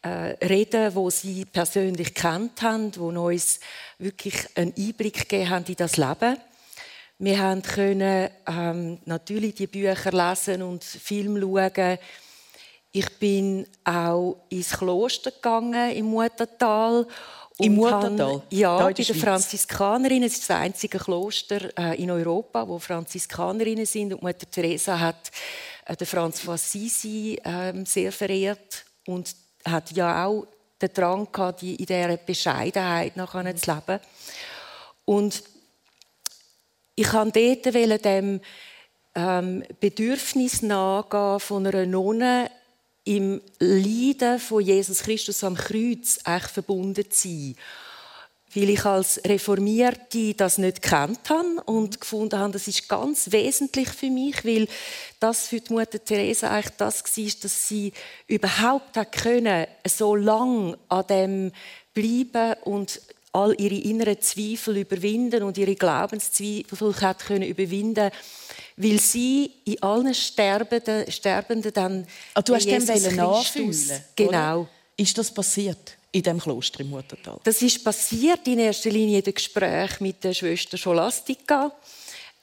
äh, 0.01 0.46
reden, 0.46 0.96
wo 0.96 1.12
sie 1.12 1.46
persönlich 1.46 2.15
kennt 2.15 2.62
haben, 2.63 2.92
wo 2.98 3.10
uns 3.10 3.60
wirklich 4.00 4.36
einen 4.56 4.74
Einblick 4.75 5.30
gegeben 5.30 5.50
haben 5.51 5.65
in 5.68 5.75
das 5.75 5.98
Leben. 5.98 6.38
Wir 7.17 7.62
können 7.62 8.29
ähm, 8.45 9.00
natürlich 9.05 9.55
die 9.55 9.67
Bücher 9.67 10.12
lesen 10.12 10.62
und 10.62 10.84
Film 10.84 11.39
schauen 11.39 11.98
ich 12.95 13.19
bin 13.19 13.67
auch 13.84 14.45
ins 14.48 14.72
Kloster 14.72 15.29
gegangen 15.29 15.91
im 15.91 16.05
Muttertal. 16.05 17.05
Im 17.57 17.75
Muttertal? 17.75 18.41
Ja, 18.50 18.77
bei 18.77 18.93
den 18.93 19.15
Franziskanerinnen. 19.15 20.24
Es 20.24 20.36
ist 20.36 20.50
das 20.50 20.57
einzige 20.57 20.98
Kloster 20.98 21.77
äh, 21.77 22.01
in 22.01 22.10
Europa, 22.10 22.65
wo 22.65 22.79
Franziskanerinnen 22.79 23.86
sind. 23.86 24.13
Und 24.13 24.24
Mutter 24.24 24.50
Teresa 24.50 24.98
hat 24.98 25.29
äh, 25.86 25.93
den 25.98 26.07
Franz 26.07 26.39
von 26.39 26.53
Assisi 26.53 27.38
äh, 27.43 27.74
sehr 27.84 28.13
verehrt 28.13 28.86
und 29.07 29.36
hat 29.65 29.91
ja 29.91 30.25
auch 30.25 30.48
den 30.81 30.93
Drang 30.93 31.29
gehabt, 31.29 31.63
in 31.63 31.75
dieser 31.75 32.15
Bescheidenheit 32.15 33.17
nachher 33.17 33.53
zu 33.57 33.74
leben. 33.74 34.00
Und 35.03 35.43
ich 36.96 37.08
kann 37.08 37.32
dort 37.32 37.66
dem 38.06 38.42
ähm, 39.16 39.64
Bedürfnis 39.80 40.62
nachgehen 40.62 41.40
von 41.40 41.68
einer 41.68 41.86
Nonne 41.86 42.50
im 43.06 43.42
Leiden 43.60 44.40
von 44.40 44.62
Jesus 44.62 45.04
Christus 45.04 45.44
am 45.44 45.56
Kreuz 45.56 46.20
eigentlich 46.24 46.52
verbunden 46.52 47.06
sein. 47.12 47.56
Weil 48.54 48.70
ich 48.70 48.86
als 48.86 49.22
Reformierte 49.25 50.34
das 50.34 50.58
nicht 50.58 50.82
kennt 50.82 51.30
habe 51.30 51.62
und 51.66 52.00
gefunden 52.00 52.40
habe, 52.40 52.54
das 52.54 52.68
ist 52.70 52.88
ganz 52.88 53.32
wesentlich 53.32 53.90
für 53.90 54.10
mich, 54.10 54.46
weil 54.46 54.68
das 55.20 55.48
für 55.48 55.60
die 55.60 55.74
Mutter 55.74 56.04
Teresa 56.04 56.50
eigentlich 56.50 56.78
das 56.78 57.04
war, 57.04 57.32
dass 57.42 57.68
sie 57.68 57.92
überhaupt 58.28 58.96
hat 58.96 59.12
können, 59.12 59.68
so 59.86 60.16
lang 60.16 60.78
an 60.88 61.08
dem 61.08 61.52
bleiben 61.94 62.56
und 62.64 63.02
all 63.36 63.54
ihre 63.60 63.75
inneren 63.75 64.20
Zweifel 64.22 64.77
überwinden 64.77 65.44
und 65.44 65.58
ihre 65.58 65.75
Glaubenszweifel 65.75 67.01
hat 67.01 67.25
können 67.25 67.44
überwinden 67.44 68.10
weil 68.77 69.00
sie 69.00 69.51
in 69.63 69.82
allen 69.84 70.13
Sterbenden, 70.13 71.10
Sterbenden 71.10 71.72
dann 71.72 72.08
ah, 72.34 72.42
du 72.42 72.56
hast 72.56 72.65
Jesus 72.65 73.04
dem 73.04 73.15
nachfühlen 73.15 74.04
genau. 74.15 74.62
Oder? 74.62 74.70
ist 74.98 75.18
das 75.18 75.34
passiert 75.34 75.98
in 76.12 76.24
dem 76.24 76.39
Kloster 76.39 76.82
im 76.82 76.89
Muttertal? 76.89 77.39
Das 77.44 77.62
ist 77.62 77.84
passiert 77.84 78.46
in 78.48 78.60
erster 78.60 78.89
Linie 78.89 79.20
in 79.20 79.24
dem 79.24 79.34
Gespräch 79.34 80.01
mit 80.01 80.24
der 80.24 80.34
Schwester 80.34 80.77
Scholastika 80.77 81.72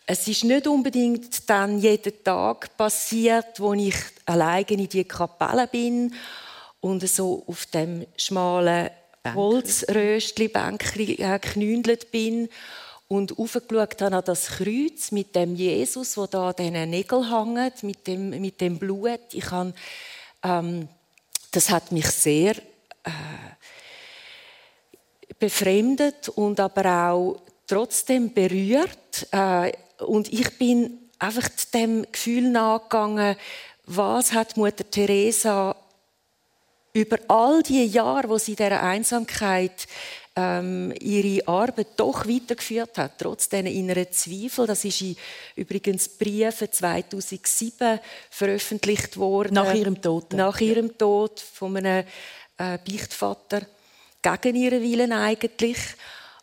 es 0.06 0.26
ist 0.26 0.44
nicht 0.44 0.66
unbedingt 0.66 1.48
dann 1.48 1.78
jeden 1.78 2.24
Tag 2.24 2.76
passiert, 2.76 3.60
wo 3.60 3.72
ich 3.72 3.94
alleine 4.26 4.66
in 4.68 4.88
die 4.88 5.04
Kapelle 5.04 5.68
bin 5.68 6.12
und 6.80 7.08
so 7.08 7.44
auf 7.46 7.66
dem 7.66 8.06
schmalen 8.16 8.90
Holzröstli 9.26 10.48
Bänkli 10.48 11.16
geknündelt 11.16 12.10
bin 12.10 12.48
und 13.08 13.38
aufgeschaut 13.38 14.00
habe 14.00 14.16
an 14.16 14.24
das 14.24 14.46
Kreuz 14.46 15.12
mit 15.12 15.36
dem 15.36 15.54
Jesus, 15.54 16.16
wo 16.16 16.26
da 16.26 16.48
an 16.48 16.54
diesen 16.58 16.90
Nägeln 16.90 17.28
hängt, 17.30 17.82
mit 17.82 18.06
dem, 18.06 18.30
mit 18.30 18.60
dem 18.60 18.78
Blut. 18.78 19.20
Ich 19.32 19.50
habe, 19.50 19.74
ähm, 20.42 20.88
das 21.50 21.70
hat 21.70 21.92
mich 21.92 22.06
sehr 22.06 22.56
äh, 23.04 23.10
befremdet 25.38 26.30
und 26.30 26.58
aber 26.58 27.10
auch 27.10 27.42
trotzdem 27.66 28.32
berührt. 28.32 29.28
Äh, 29.30 29.72
und 29.98 30.32
ich 30.32 30.58
bin 30.58 31.10
einfach 31.18 31.48
dem 31.74 32.06
Gefühl 32.10 32.50
nachgegangen, 32.50 33.36
was 33.84 34.32
hat 34.32 34.56
Mutter 34.56 34.88
Teresa 34.90 35.76
über 36.92 37.18
all 37.28 37.62
die 37.62 37.86
Jahre, 37.86 38.28
wo 38.28 38.38
sie 38.38 38.54
der 38.54 38.82
Einsamkeit 38.82 39.86
ähm, 40.34 40.94
ihre 41.00 41.46
Arbeit 41.46 41.88
doch 41.96 42.26
weitergeführt 42.26 42.98
hat, 42.98 43.18
trotz 43.18 43.48
diesen 43.48 43.66
inneren 43.66 44.10
Zweifel. 44.10 44.66
Das 44.66 44.84
ist 44.84 45.00
in 45.02 45.16
übrigens 45.56 46.08
Briefe 46.08 46.70
2007 46.70 48.00
veröffentlicht 48.30 49.16
worden. 49.16 49.54
Nach 49.54 49.74
ihrem 49.74 50.00
Tod. 50.00 50.32
Nach 50.32 50.60
ihrem 50.60 50.96
Tod 50.96 51.40
von 51.40 51.76
einem 51.76 52.06
äh, 52.58 52.78
Beichtvater. 52.78 53.62
Gegen 54.22 54.56
ihren 54.56 54.82
Willen 54.82 55.12
eigentlich. 55.12 55.78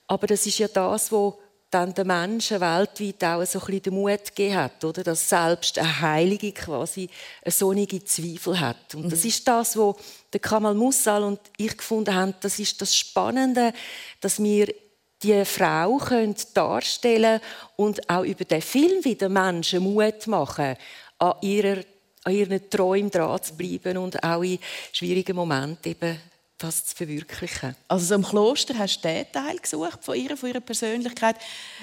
Aber 0.08 0.27
das 0.27 0.46
ist 0.46 0.60
ja 0.60 0.68
das, 0.68 1.12
was 1.12 1.34
dann 1.71 1.93
den 1.93 2.07
Menschen 2.07 2.61
weltweit 2.61 3.23
auch 3.23 3.45
so 3.45 3.59
ein 3.59 3.65
bisschen 3.65 3.81
den 3.83 3.93
Mut 3.93 4.25
gegeben 4.25 4.55
hat, 4.55 4.83
oder? 4.83 5.03
dass 5.03 5.29
selbst 5.29 5.77
eine 5.77 6.01
Heilige 6.01 6.51
quasi 6.51 7.09
eine 7.43 7.51
sonnige 7.51 8.03
Zweifel 8.03 8.59
hat. 8.59 8.95
Und 8.95 9.11
das 9.11 9.23
mhm. 9.23 9.29
ist 9.29 9.47
das, 9.47 9.77
was 9.77 9.95
der 10.33 10.39
Kamal 10.39 10.73
Mussal 10.73 11.23
und 11.23 11.39
ich 11.57 11.77
gefunden 11.77 12.13
haben, 12.13 12.33
das 12.41 12.57
ist 12.59 12.81
das 12.81 12.95
Spannende, 12.95 13.73
dass 14.19 14.41
wir 14.41 14.73
die 15.21 15.45
Frau 15.45 15.97
können 15.97 16.35
darstellen 16.53 17.41
und 17.75 18.09
auch 18.09 18.23
über 18.23 18.45
den 18.45 18.61
Film 18.61 19.03
wieder 19.03 19.29
Menschen 19.29 19.83
Mut 19.83 20.27
machen, 20.27 20.75
an, 21.17 21.33
ihrer, 21.41 21.83
an 22.23 22.33
ihren 22.33 22.69
Träumen 22.69 23.11
dran 23.11 23.43
zu 23.43 23.53
bleiben 23.55 23.97
und 23.97 24.23
auch 24.23 24.41
in 24.41 24.59
schwierigen 24.93 25.35
Momenten 25.35 25.91
eben 25.91 26.19
das 26.60 26.86
zu 26.86 26.96
verwirklichen. 26.96 27.75
Also 27.88 28.06
so 28.06 28.16
im 28.16 28.24
Kloster 28.24 28.78
hast 28.78 29.00
du 29.00 29.08
den 29.08 29.32
Teil 29.32 29.58
gesucht 29.58 30.04
von 30.04 30.16
ihrer, 30.16 30.38
von 30.38 30.50
ihrer 30.50 30.60
Persönlichkeit. 30.60 31.38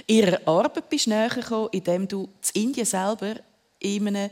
Ihrer 0.07 0.41
Arbeit 0.47 0.89
bist 0.89 1.07
du 1.07 1.11
näher 1.11 1.31
gekommen, 1.31 1.69
indem 1.73 2.07
du 2.07 2.29
in 2.55 2.63
Indien 2.63 2.87
selber 2.87 3.37
in 3.81 4.09
einem 4.09 4.31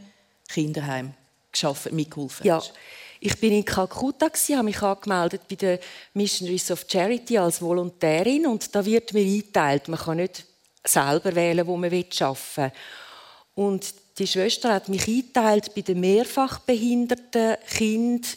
Kinderheim 0.48 1.14
geschafft, 1.50 1.90
mitgeholfen 1.90 2.50
hast. 2.50 2.68
Ja. 2.68 2.72
Ich 3.20 3.40
bin 3.40 3.52
in 3.52 3.64
Kalkutta, 3.64 4.26
habe 4.26 4.62
mich 4.64 4.82
angemeldet 4.82 5.42
bei 5.48 5.56
den 5.56 5.78
Missionaries 6.12 6.70
of 6.70 6.84
Charity 6.86 7.38
als 7.38 7.62
Volontärin 7.62 8.46
und 8.46 8.74
da 8.74 8.84
wird 8.84 9.14
mir 9.14 9.24
eingeteilt, 9.24 9.88
man 9.88 9.98
kann 9.98 10.18
nicht 10.18 10.44
selber 10.84 11.34
wählen, 11.34 11.66
wo 11.66 11.76
man 11.76 11.90
arbeiten 11.90 12.36
will. 12.56 12.72
Und 13.54 13.94
die 14.18 14.26
Schwester 14.26 14.74
hat 14.74 14.90
mich 14.90 15.08
eingeteilt 15.08 15.74
bei 15.74 15.80
den 15.80 16.00
mehrfach 16.00 16.58
behinderten 16.60 17.56
Kindern 17.66 18.30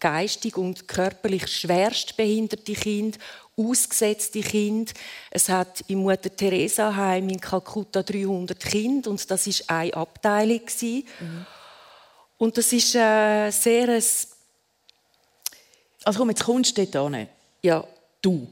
geistig 0.00 0.56
und 0.56 0.86
körperlich 0.86 1.46
schwerst 1.46 2.16
behinderte 2.16 2.72
Kinder, 2.72 3.18
ausgesetzte 3.56 4.40
Kinder. 4.40 4.92
Es 5.30 5.48
hat 5.48 5.84
im 5.88 6.00
Mutter 6.00 6.34
Teresa 6.34 6.94
Heim 6.94 7.28
in 7.28 7.40
Kalkutta 7.40 8.02
300 8.02 8.58
Kinder 8.60 9.10
und 9.10 9.30
das 9.30 9.46
ist 9.46 9.68
eine 9.70 9.94
Abteilung 9.94 10.62
mhm. 11.20 11.46
Und 12.36 12.58
das 12.58 12.72
ist 12.72 12.94
äh, 12.94 13.50
sehr 13.50 13.88
ein 13.88 14.02
also 16.04 16.18
komm, 16.18 16.30
jetzt 16.30 16.44
kommst 16.44 16.76
du 16.76 16.86
dort 16.86 17.14
hin. 17.14 17.28
Ja. 17.62 17.84
Du 18.20 18.46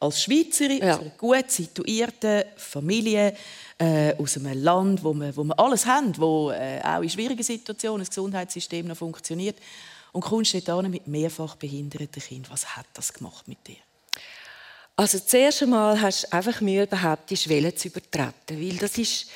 als 0.00 0.22
Schweizerin 0.22 0.78
ja. 0.78 0.94
aus 0.94 1.00
einer 1.00 1.10
gut 1.10 1.50
situierten 1.50 2.44
Familie 2.56 3.34
äh, 3.78 4.14
aus 4.16 4.36
einem 4.36 4.62
Land, 4.62 5.02
wo 5.02 5.14
wir, 5.14 5.36
wo 5.36 5.44
wir 5.44 5.58
alles 5.58 5.86
haben, 5.86 6.16
wo 6.18 6.50
äh, 6.50 6.80
auch 6.82 7.00
in 7.00 7.08
schwierigen 7.08 7.42
Situationen 7.42 8.00
das 8.00 8.10
Gesundheitssystem 8.10 8.86
noch 8.86 8.96
funktioniert 8.96 9.56
und 10.14 10.20
kommst 10.22 10.56
dort 10.68 10.88
mit 10.88 11.06
mehrfach 11.08 11.56
behinderten 11.56 12.22
Kindern. 12.22 12.52
Was 12.52 12.76
hat 12.76 12.86
das 12.94 13.12
gemacht 13.12 13.46
mit 13.48 13.58
dir? 13.66 13.76
Also 14.96 15.18
zuerst 15.18 15.62
einmal 15.62 16.00
hast 16.00 16.24
du 16.24 16.32
einfach 16.32 16.60
Mühe 16.60 16.86
behauptet, 16.86 17.30
die 17.30 17.36
Schwelle 17.36 17.74
zu 17.74 17.88
übertreten, 17.88 18.60
weil 18.60 18.76
das 18.76 18.96
ist 18.96 19.26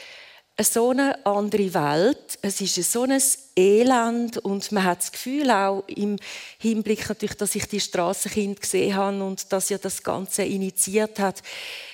so 0.61 0.91
eine 0.91 1.25
andere 1.27 1.75
Welt. 1.75 2.39
Es 2.43 2.61
ist 2.61 2.93
so 2.93 3.03
ein 3.03 3.21
Elend 3.57 4.39
und 4.39 4.71
man 4.71 4.85
hat 4.85 5.01
das 5.01 5.11
Gefühl 5.11 5.51
auch 5.51 5.83
im 5.89 6.17
Hinblick 6.59 7.09
natürlich, 7.09 7.37
dass 7.37 7.57
ich 7.57 7.67
die 7.67 7.81
Straßenkind 7.81 8.61
gesehen 8.61 8.95
habe 8.95 9.25
und 9.25 9.53
dass 9.53 9.71
ja 9.71 9.79
das 9.79 10.01
Ganze 10.01 10.45
initiiert 10.45 11.19
hat. 11.19 11.43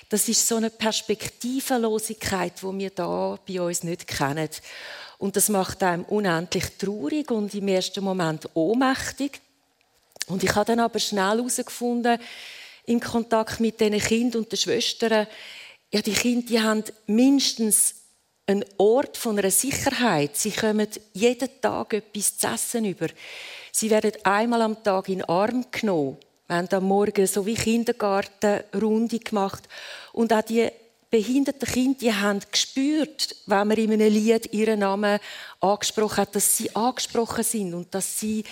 Das 0.09 0.29
ist 0.29 0.47
so 0.47 0.57
eine 0.57 0.69
Perspektivenlosigkeit, 0.69 2.61
wo 2.61 2.71
wir 2.77 2.91
da 2.91 3.39
bei 3.47 3.61
uns 3.61 3.83
nicht 3.83 4.05
kennen. 4.05 4.49
Und 5.17 5.35
das 5.35 5.49
macht 5.49 5.81
einem 5.83 6.03
unendlich 6.05 6.77
traurig 6.77 7.31
und 7.31 7.53
im 7.53 7.67
ersten 7.67 8.03
Moment 8.03 8.49
ohnmächtig. 8.53 9.41
Und 10.27 10.43
ich 10.43 10.53
habe 10.55 10.65
dann 10.65 10.79
aber 10.79 10.99
schnell 10.99 11.37
herausgefunden, 11.37 12.19
im 12.85 12.99
Kontakt 12.99 13.59
mit 13.59 13.79
diesen 13.79 13.99
Kindern 13.99 14.43
und 14.43 14.51
den 14.51 14.57
Schwestern, 14.57 15.27
ja, 15.91 16.01
die 16.01 16.13
Kinder 16.13 16.47
die 16.47 16.61
haben 16.61 16.83
mindestens 17.07 17.95
ein 18.47 18.63
Ort 18.77 19.17
von 19.17 19.39
einer 19.39 19.49
Sicherheit. 19.49 20.35
Sie 20.35 20.51
kommen 20.51 20.87
jeden 21.13 21.49
Tag 21.61 21.93
etwas 21.93 22.37
zu 22.37 22.47
essen 22.47 22.85
über. 22.85 23.07
Sie 23.71 23.89
werden 23.89 24.11
einmal 24.23 24.61
am 24.61 24.83
Tag 24.83 25.09
in 25.09 25.19
den 25.19 25.29
Arm 25.29 25.65
genommen. 25.71 26.17
Wir 26.47 26.57
haben 26.57 26.67
am 26.69 26.83
Morgen 26.83 27.25
so 27.25 27.45
wie 27.45 27.55
Kindergartenrunde 27.55 29.19
gemacht. 29.19 29.63
Und 30.13 30.31
auch 30.31 30.43
die 30.43 30.69
behinderten 31.15 31.67
Kinder 31.67 31.97
die 31.97 32.13
haben 32.13 32.41
gespürt, 32.51 33.37
wenn 33.45 33.69
man 33.69 33.77
in 33.77 33.93
einem 33.93 34.11
Lied 34.11 34.51
ihren 34.53 34.79
Namen 34.79 35.19
angesprochen 35.61 36.17
hat, 36.17 36.35
dass 36.35 36.57
sie 36.57 36.75
angesprochen 36.75 37.43
sind 37.45 37.73
und 37.73 37.95
dass 37.95 38.19
sie 38.19 38.43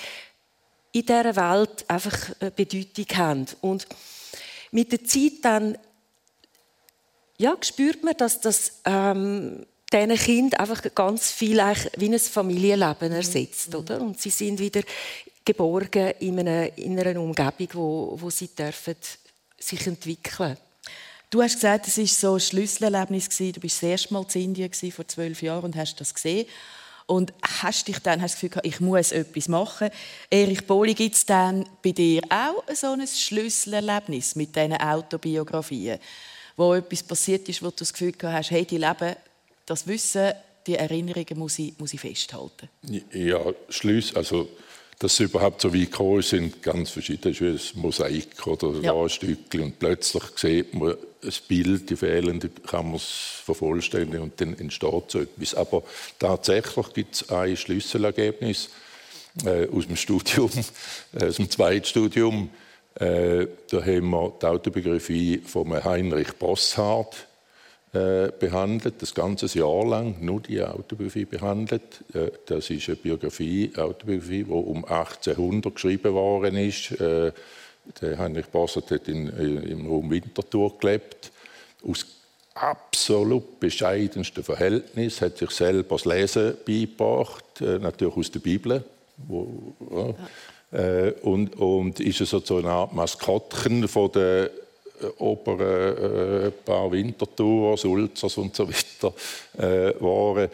in 0.93 1.05
dieser 1.05 1.35
Welt 1.35 1.83
einfach 1.89 2.17
eine 2.39 2.51
Bedeutung 2.51 3.05
haben. 3.17 3.45
Und 3.59 3.85
mit 4.71 4.93
der 4.93 5.03
Zeit 5.03 5.33
dann 5.41 5.77
ja, 7.37 7.57
spürt 7.61 8.01
man, 8.01 8.15
dass 8.15 8.39
das 8.39 8.79
ähm, 8.85 9.65
diesen 9.91 10.15
Kind 10.15 10.57
einfach 10.57 10.81
ganz 10.95 11.31
viel 11.31 11.57
wie 11.97 12.13
ein 12.13 12.19
Familienleben 12.19 13.09
mhm. 13.09 13.15
ersetzt. 13.15 13.73
Mhm. 13.73 13.79
Oder? 13.79 14.01
Und 14.01 14.21
sie 14.21 14.29
sind 14.29 14.57
wieder 14.59 14.83
geborgen 15.43 16.13
in 16.19 16.39
einer, 16.39 16.77
in 16.77 16.97
einer 16.97 17.19
Umgebung, 17.19 17.67
wo, 17.73 18.17
wo 18.21 18.29
sie 18.29 18.47
dürfen 18.55 18.95
sich 19.59 19.85
entwickeln 19.85 20.57
Du 21.33 21.41
hast 21.41 21.55
gesagt, 21.55 21.87
es 21.87 21.97
war 21.97 22.05
so 22.05 22.33
ein 22.35 22.39
Schlüsselerlebnis. 22.39 23.27
Du 23.27 23.59
bist 23.59 23.77
das 23.77 23.89
erste 23.89 24.13
Mal 24.13 24.23
in 24.35 24.41
Indien 24.55 24.71
vor 24.91 25.07
zwölf 25.07 25.41
Jahren 25.41 25.63
und 25.63 25.75
hast 25.75 25.99
das 25.99 26.13
gesehen. 26.13 26.45
Und 27.07 27.33
hast 27.59 27.87
dich 27.87 27.97
dann 27.97 28.21
hast 28.21 28.35
das 28.35 28.41
Gefühl 28.41 28.61
ich 28.61 28.79
muss 28.79 29.11
etwas 29.11 29.47
machen. 29.47 29.89
Erich 30.29 30.67
Boli, 30.67 30.93
gibt 30.93 31.15
es 31.15 31.25
dann 31.25 31.67
bei 31.83 31.91
dir 31.91 32.21
auch 32.29 32.63
so 32.75 32.91
ein 32.91 33.07
Schlüsselerlebnis 33.07 34.35
mit 34.35 34.55
diesen 34.55 34.73
Autobiografien, 34.73 35.97
wo 36.55 36.75
etwas 36.75 37.01
passiert 37.01 37.49
ist, 37.49 37.63
wo 37.63 37.71
du 37.71 37.77
das 37.77 37.93
Gefühl 37.93 38.13
hast, 38.21 38.51
hey, 38.51 38.63
die 38.63 38.77
leben 38.77 39.15
das 39.65 39.87
Wissen, 39.87 40.33
die 40.67 40.75
Erinnerungen 40.75 41.39
muss 41.39 41.57
ich, 41.57 41.73
muss 41.79 41.95
ich 41.95 41.99
festhalten. 41.99 42.69
Ja, 43.11 43.41
Schluss, 43.69 44.15
also 44.15 44.49
dass 44.99 45.17
sie 45.17 45.23
überhaupt 45.23 45.61
so 45.61 45.73
weit 45.73 45.91
gekommen 45.91 46.21
sind, 46.21 46.61
ganz 46.61 46.91
verschieden. 46.91 47.21
Das 47.23 47.41
ist 47.41 47.75
ein 47.75 47.81
Mosaik 47.81 48.47
oder 48.47 48.73
ja. 48.81 48.93
ein 48.93 49.09
Stückchen 49.09 49.61
und 49.61 49.79
plötzlich 49.79 50.23
sieht 50.35 50.73
man 50.73 50.95
ein 51.23 51.33
Bild, 51.47 51.89
die 51.89 51.95
fehlende, 51.95 52.49
kann 52.49 52.87
man 52.87 52.95
es 52.95 53.41
vervollständigen 53.45 54.21
und 54.21 54.39
dann 54.39 54.57
entsteht 54.57 55.11
so 55.11 55.19
etwas. 55.19 55.55
Aber 55.55 55.83
tatsächlich 56.19 56.93
gibt 56.93 57.15
es 57.15 57.29
ein 57.29 57.55
Schlüsselergebnis 57.57 58.69
äh, 59.45 59.67
aus 59.67 59.87
dem 59.87 59.95
Studium, 59.95 60.51
äh, 61.13 61.25
aus 61.27 61.37
dem 61.37 61.49
Zweitstudium. 61.49 62.49
Äh, 62.95 63.47
da 63.69 63.81
haben 63.81 64.09
wir 64.09 64.33
die 64.41 64.45
Autobiografie 64.45 65.37
von 65.39 65.83
Heinrich 65.83 66.33
Bosshardt 66.33 67.27
äh, 67.93 68.31
behandelt, 68.39 69.03
das 69.03 69.13
ganze 69.13 69.45
Jahr 69.55 69.85
lang 69.85 70.15
nur 70.19 70.41
die 70.41 70.59
Autobiografie 70.59 71.25
behandelt. 71.25 72.03
Äh, 72.15 72.31
das 72.47 72.71
ist 72.71 72.89
eine 72.89 72.95
Biografie, 72.95 73.71
Autobiografie, 73.77 74.45
die 74.45 74.51
um 74.51 74.83
1800 74.83 75.75
geschrieben 75.75 76.11
worden 76.15 76.57
ist. 76.57 76.89
Äh, 76.99 77.31
der 78.01 78.17
Heinrich 78.17 78.47
Bossert 78.47 78.89
hat 78.89 79.07
in, 79.07 79.29
im 79.29 79.85
Raum 79.85 80.09
Winterthur 80.09 80.75
gelebt. 80.79 81.31
Aus 81.87 82.07
absolut 82.55 83.59
bescheidensten 83.59 84.43
Verhältnis, 84.43 85.21
hat 85.21 85.37
sich 85.37 85.51
selber 85.51 85.97
das 85.97 86.05
Lesen 86.05 86.55
beigebracht, 86.65 87.61
natürlich 87.61 88.17
aus 88.17 88.31
der 88.31 88.39
Bibel. 88.39 88.83
Wo, 89.17 89.75
ja. 90.71 91.11
und, 91.21 91.55
und 91.57 91.99
ist 91.99 92.17
so 92.17 92.57
eine 92.57 92.69
Art 92.69 92.93
Maskottchen 92.93 93.87
von 93.87 94.11
der 94.13 94.49
oberen 95.17 96.47
äh, 96.47 96.51
paar 96.51 96.91
Winterthur, 96.91 97.77
Sulzers 97.77 98.37
und 98.37 98.55
so 98.55 98.67
weiter 98.67 99.13
äh, 99.57 99.93
waren. 100.01 100.49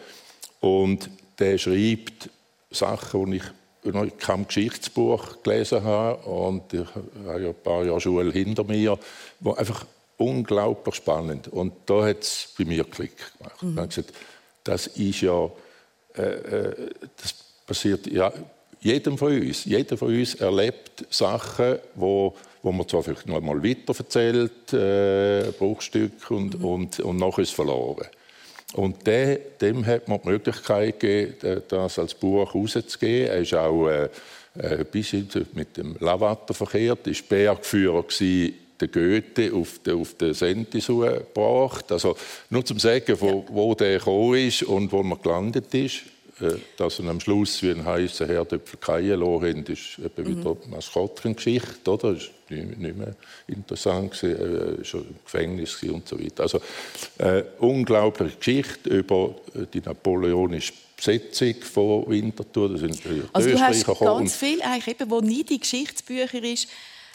Und 0.60 1.10
der 1.38 1.58
schreibt 1.58 2.28
Sachen, 2.70 3.30
die 3.30 3.36
ich 3.82 3.92
noch 3.92 4.06
kein 4.18 4.46
Geschichtsbuch 4.46 5.42
gelesen 5.42 5.82
habe 5.82 6.22
und 6.28 6.72
ich 6.72 6.86
habe 7.26 7.42
ja 7.42 7.48
ein 7.48 7.54
paar 7.54 7.84
Jahre 7.84 8.00
Schule 8.00 8.30
hinter 8.30 8.64
mir, 8.64 8.98
wo 9.40 9.54
einfach 9.54 9.86
unglaublich 10.18 10.96
spannend. 10.96 11.48
Und 11.48 11.72
da 11.86 12.04
hat 12.04 12.20
es 12.20 12.52
bei 12.58 12.64
mir 12.64 12.84
Klick 12.84 13.16
gemacht. 13.38 13.62
Mhm. 13.62 13.70
Ich 13.70 13.76
habe 13.78 13.88
gesagt, 13.88 14.12
das 14.64 14.86
ist 14.88 15.22
ja, 15.22 15.50
äh, 16.14 16.22
äh, 16.22 16.90
das 17.16 17.34
passiert 17.66 18.06
ja 18.06 18.30
jedem 18.80 19.18
von 19.18 19.38
uns. 19.38 19.64
Jeder 19.64 19.96
von 19.96 20.08
uns 20.08 20.34
erlebt 20.34 21.06
Sachen, 21.10 21.78
wo 21.94 22.34
wo 22.62 22.72
man 22.72 22.86
zwar 22.88 23.02
vielleicht 23.02 23.26
noch 23.26 23.40
mal 23.40 23.62
weiter 23.62 23.94
erzählt, 23.96 24.72
äh, 24.72 25.50
Bruchstück 25.58 26.30
und, 26.30 26.58
mhm. 26.58 26.64
und, 26.64 27.00
und 27.00 27.16
nachher 27.16 27.42
ist 27.42 27.54
verloren. 27.54 28.06
Und 28.74 29.06
de, 29.06 29.38
dem 29.60 29.84
hat 29.84 30.08
man 30.08 30.20
die 30.22 30.28
Möglichkeit 30.28 31.00
gegeben, 31.00 31.62
das 31.68 31.98
als 31.98 32.14
Buch 32.14 32.54
rauszugeben. 32.54 33.28
Er 33.28 33.40
ist 33.40 33.54
auch 33.54 33.88
äh, 33.88 34.08
äh 34.58 34.84
bis 34.84 35.12
mit 35.54 35.76
dem 35.76 35.96
Lavater 35.98 36.54
verkehrt, 36.54 37.06
ist 37.08 37.28
Bergführer 37.28 38.04
gewesen, 38.04 38.54
der 38.80 38.88
Goethe 38.88 39.52
auf 39.54 39.80
den, 39.80 40.00
auf 40.00 40.14
den 40.14 40.34
Sentis 40.34 40.86
gebracht. 40.86 41.90
Also 41.90 42.16
nur 42.48 42.64
zum 42.64 42.78
sagen, 42.78 43.16
wo, 43.20 43.44
wo 43.48 43.74
der 43.74 43.98
gekommen 43.98 44.36
ist 44.36 44.62
und 44.62 44.92
wo 44.92 45.02
man 45.02 45.20
gelandet 45.20 45.74
ist. 45.74 46.02
Äh, 46.40 46.58
dass 46.76 46.98
er 46.98 47.08
am 47.08 47.20
Schluss 47.20 47.62
wie 47.62 47.70
ein 47.70 47.84
heißer 47.84 48.26
Herdöpfel 48.26 48.78
keinen 48.80 49.20
haben, 49.20 49.64
ist 49.66 49.98
eben 49.98 50.10
mhm. 50.16 50.38
wieder 50.38 50.56
eine 50.62 50.76
Maskottchengeschichte, 50.76 51.90
oder? 51.90 52.14
Das 52.14 52.30
war 52.48 52.56
nicht, 52.56 52.96
mehr 52.96 53.14
interessant, 53.46 54.22
er 54.22 54.38
war 54.38 54.78
äh, 54.78 54.84
schon 54.84 55.02
im 55.02 55.14
Gefängnis 55.24 55.82
und 55.84 56.08
so 56.08 56.18
weiter. 56.18 56.42
Also 56.44 56.60
äh, 57.18 57.44
unglaubliche 57.58 58.36
Geschichte 58.36 58.90
über 58.90 59.34
äh, 59.54 59.66
die 59.72 59.80
napoleonische 59.80 60.72
Besetzung 60.96 61.54
von 61.62 62.08
Winterthur. 62.08 62.70
Das 62.70 62.80
sind 62.80 63.00
also 63.32 63.50
du 63.50 63.60
hast 63.60 63.86
ganz 64.00 64.36
viel, 64.36 64.60
eigentlich 64.62 65.00
eben, 65.00 65.10
wo 65.10 65.20
nie 65.20 65.44
die 65.44 65.60
Geschichtsbücher 65.60 66.42
ist, 66.42 66.68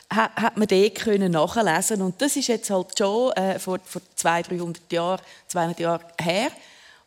hat 0.09 0.57
man 0.57 0.67
dort 0.67 0.95
können 0.95 1.31
nachlesen 1.31 2.01
und 2.01 2.21
das 2.21 2.35
ist 2.35 2.47
jetzt 2.47 2.69
halt 2.69 2.97
schon 2.97 3.31
äh, 3.33 3.57
vor, 3.59 3.79
vor 3.83 4.01
200, 4.15 4.51
300 4.51 4.91
Jahren, 4.91 5.21
200 5.47 5.79
Jahren 5.79 6.03
her. 6.21 6.51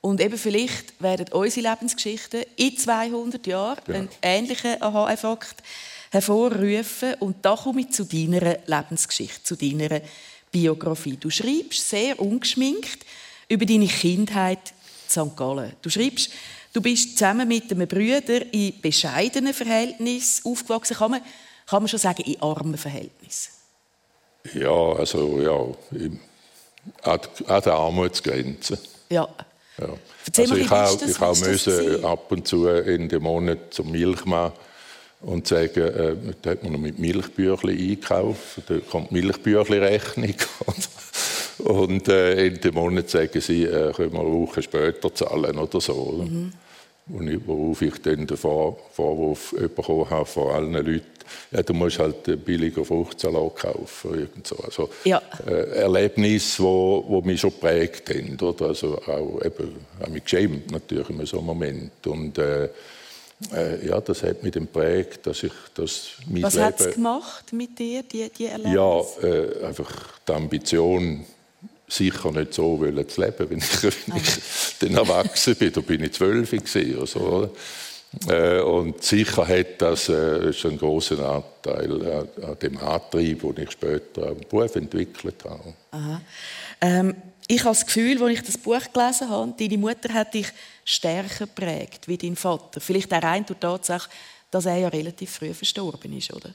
Und 0.00 0.20
eben 0.20 0.38
vielleicht 0.38 1.00
werden 1.02 1.26
unsere 1.32 1.70
Lebensgeschichten 1.70 2.44
in 2.56 2.76
200 2.76 3.46
Jahren 3.46 3.80
ja. 3.88 3.94
einen 3.94 4.08
ähnlichen 4.22 4.80
Aha-Effekt 4.80 5.56
hervorrufen. 6.10 7.14
Und 7.20 7.44
da 7.44 7.56
komme 7.56 7.80
ich 7.80 7.90
zu 7.90 8.04
deiner 8.04 8.58
Lebensgeschichte, 8.66 9.42
zu 9.42 9.56
deiner 9.56 10.00
Biografie. 10.52 11.16
Du 11.16 11.30
schreibst 11.30 11.88
sehr 11.88 12.18
ungeschminkt 12.20 13.04
über 13.48 13.66
deine 13.66 13.88
Kindheit 13.88 14.72
in 15.06 15.10
St. 15.10 15.36
Gallen. 15.36 15.72
Du 15.82 15.90
schreibst, 15.90 16.30
du 16.72 16.80
bist 16.80 17.18
zusammen 17.18 17.48
mit 17.48 17.70
einem 17.70 17.88
Brüder 17.88 18.52
in 18.52 18.80
bescheidenen 18.80 19.52
Verhältnissen 19.52 20.50
aufgewachsen. 20.50 20.96
Kann 20.96 21.10
man, 21.10 21.20
kann 21.66 21.82
man 21.82 21.88
schon 21.88 21.98
sagen, 21.98 22.22
in 22.22 22.40
armen 22.40 22.78
Verhältnissen? 22.78 23.52
Ja, 24.54 24.92
also 24.92 25.40
ja, 25.40 26.00
an 27.04 27.62
der 27.62 27.72
Armutsgrenze. 27.74 28.78
Ja. 29.10 29.28
Ja. 29.80 29.88
also 30.36 30.56
ich 30.56 30.70
habe 30.70 30.98
ich 31.06 31.20
auch 31.20 31.40
müssen 31.40 32.04
ab 32.04 32.32
und 32.32 32.46
zu 32.46 32.68
in 32.68 33.08
den 33.08 33.22
Monat 33.22 33.58
zum 33.70 33.90
Milchmann 33.90 34.52
und 35.20 35.46
sagen, 35.46 35.80
äh, 35.80 36.16
da 36.42 36.50
hat 36.50 36.62
man 36.62 36.72
noch 36.72 36.78
mit 36.78 36.98
Milchbüchli 36.98 37.92
einkauft, 37.92 38.62
da 38.68 38.78
kommt 38.90 39.10
Milchbüchli-Rechnung. 39.12 40.34
und 41.58 42.08
äh, 42.08 42.46
in 42.46 42.60
dem 42.60 42.74
Monat 42.74 43.10
sagen 43.10 43.40
sie, 43.40 43.64
äh, 43.64 43.92
können 43.92 44.12
wir 44.12 44.20
eine 44.20 44.32
Woche 44.32 44.62
später 44.62 45.14
zahlen 45.14 45.58
oder 45.58 45.80
so. 45.80 46.24
Mhm. 46.24 46.52
Worauf 47.08 47.82
ich 47.82 48.02
dann 48.02 48.26
den 48.26 48.36
Vorwurf 48.36 49.54
bekommen 49.74 50.10
habe 50.10 50.26
von 50.26 50.50
allen 50.50 50.72
Leuten, 50.72 51.06
ja, 51.50 51.62
du 51.62 51.74
musst 51.74 51.98
halt 51.98 52.44
billiger 52.44 52.84
Fruchtsalat 52.84 53.56
kaufen. 53.56 54.14
Irgend 54.14 54.46
so. 54.46 54.56
Also, 54.56 54.90
ja. 55.04 55.20
äh, 55.46 55.80
Erlebnisse, 55.80 56.62
wo, 56.62 57.04
wo 57.06 57.20
mich 57.22 57.40
schon 57.40 57.52
prägt 57.52 58.10
haben. 58.10 58.38
Oder? 58.40 58.66
Also 58.66 58.96
auch 59.02 59.40
eben, 59.44 59.76
habe 60.00 60.10
mich 60.10 60.24
geschämt 60.24 60.70
natürlich 60.70 61.08
in 61.10 61.26
so 61.26 61.38
einem 61.38 61.46
Moment. 61.46 62.06
Und, 62.06 62.38
äh, 62.38 62.68
äh, 63.54 63.86
ja, 63.86 64.00
das 64.00 64.22
hat 64.22 64.42
mich 64.42 64.52
dann 64.52 64.66
prägt, 64.66 65.26
dass 65.26 65.42
ich 65.42 65.52
das 65.74 66.10
mein 66.28 66.42
Was 66.42 66.58
hat 66.58 66.80
es 66.80 66.94
gemacht 66.94 67.52
mit 67.52 67.78
dir, 67.78 68.02
die, 68.02 68.28
die 68.30 68.46
Erlebnisse? 68.46 68.76
Ja, 68.76 69.28
äh, 69.28 69.66
einfach 69.66 70.18
die 70.26 70.32
Ambition, 70.32 71.24
sicher 71.88 72.30
nicht 72.32 72.54
so 72.54 72.78
wollen 72.78 73.08
zu 73.08 73.20
leben, 73.20 73.50
wenn 73.50 73.58
ich, 73.58 73.82
wenn 73.82 74.16
ich 74.16 74.78
dann 74.80 74.94
erwachsen 74.94 75.56
bin. 75.56 75.72
Da 75.72 75.80
bin 75.80 76.04
ich 76.04 76.12
zwölf 76.12 76.52
oder 76.52 77.06
so. 77.06 77.50
Äh, 78.26 78.60
und 78.60 79.02
sicher 79.02 79.46
hat 79.46 79.82
das 79.82 80.08
äh, 80.08 80.48
ist 80.48 80.64
ein 80.64 80.78
großer 80.78 81.18
Anteil 81.18 81.92
an, 82.10 82.28
an, 82.42 82.58
dem 82.60 82.78
Antrieb, 82.78 83.42
den 83.42 83.64
ich 83.64 83.70
später 83.70 84.28
im 84.28 84.40
Beruf 84.48 84.74
entwickelt 84.76 85.44
habe. 85.44 85.74
Aha. 85.90 86.20
Ähm, 86.80 87.14
ich 87.46 87.60
habe 87.60 87.74
das 87.74 87.84
Gefühl, 87.84 88.22
als 88.22 88.32
ich 88.38 88.42
das 88.42 88.58
Buch 88.58 88.80
gelesen 88.92 89.28
habe, 89.28 89.54
deine 89.58 89.78
Mutter 89.78 90.12
hat 90.12 90.34
dich 90.34 90.48
stärker 90.84 91.46
geprägt 91.46 92.08
wie 92.08 92.16
dein 92.16 92.36
Vater. 92.36 92.80
Vielleicht 92.80 93.12
auch 93.12 93.22
rein 93.22 93.44
durch 93.44 93.58
die 93.58 93.66
Tatsache, 93.66 94.08
dass 94.50 94.66
er 94.66 94.76
ja 94.76 94.88
relativ 94.88 95.30
früh 95.30 95.52
verstorben 95.52 96.16
ist, 96.16 96.32
oder? 96.32 96.50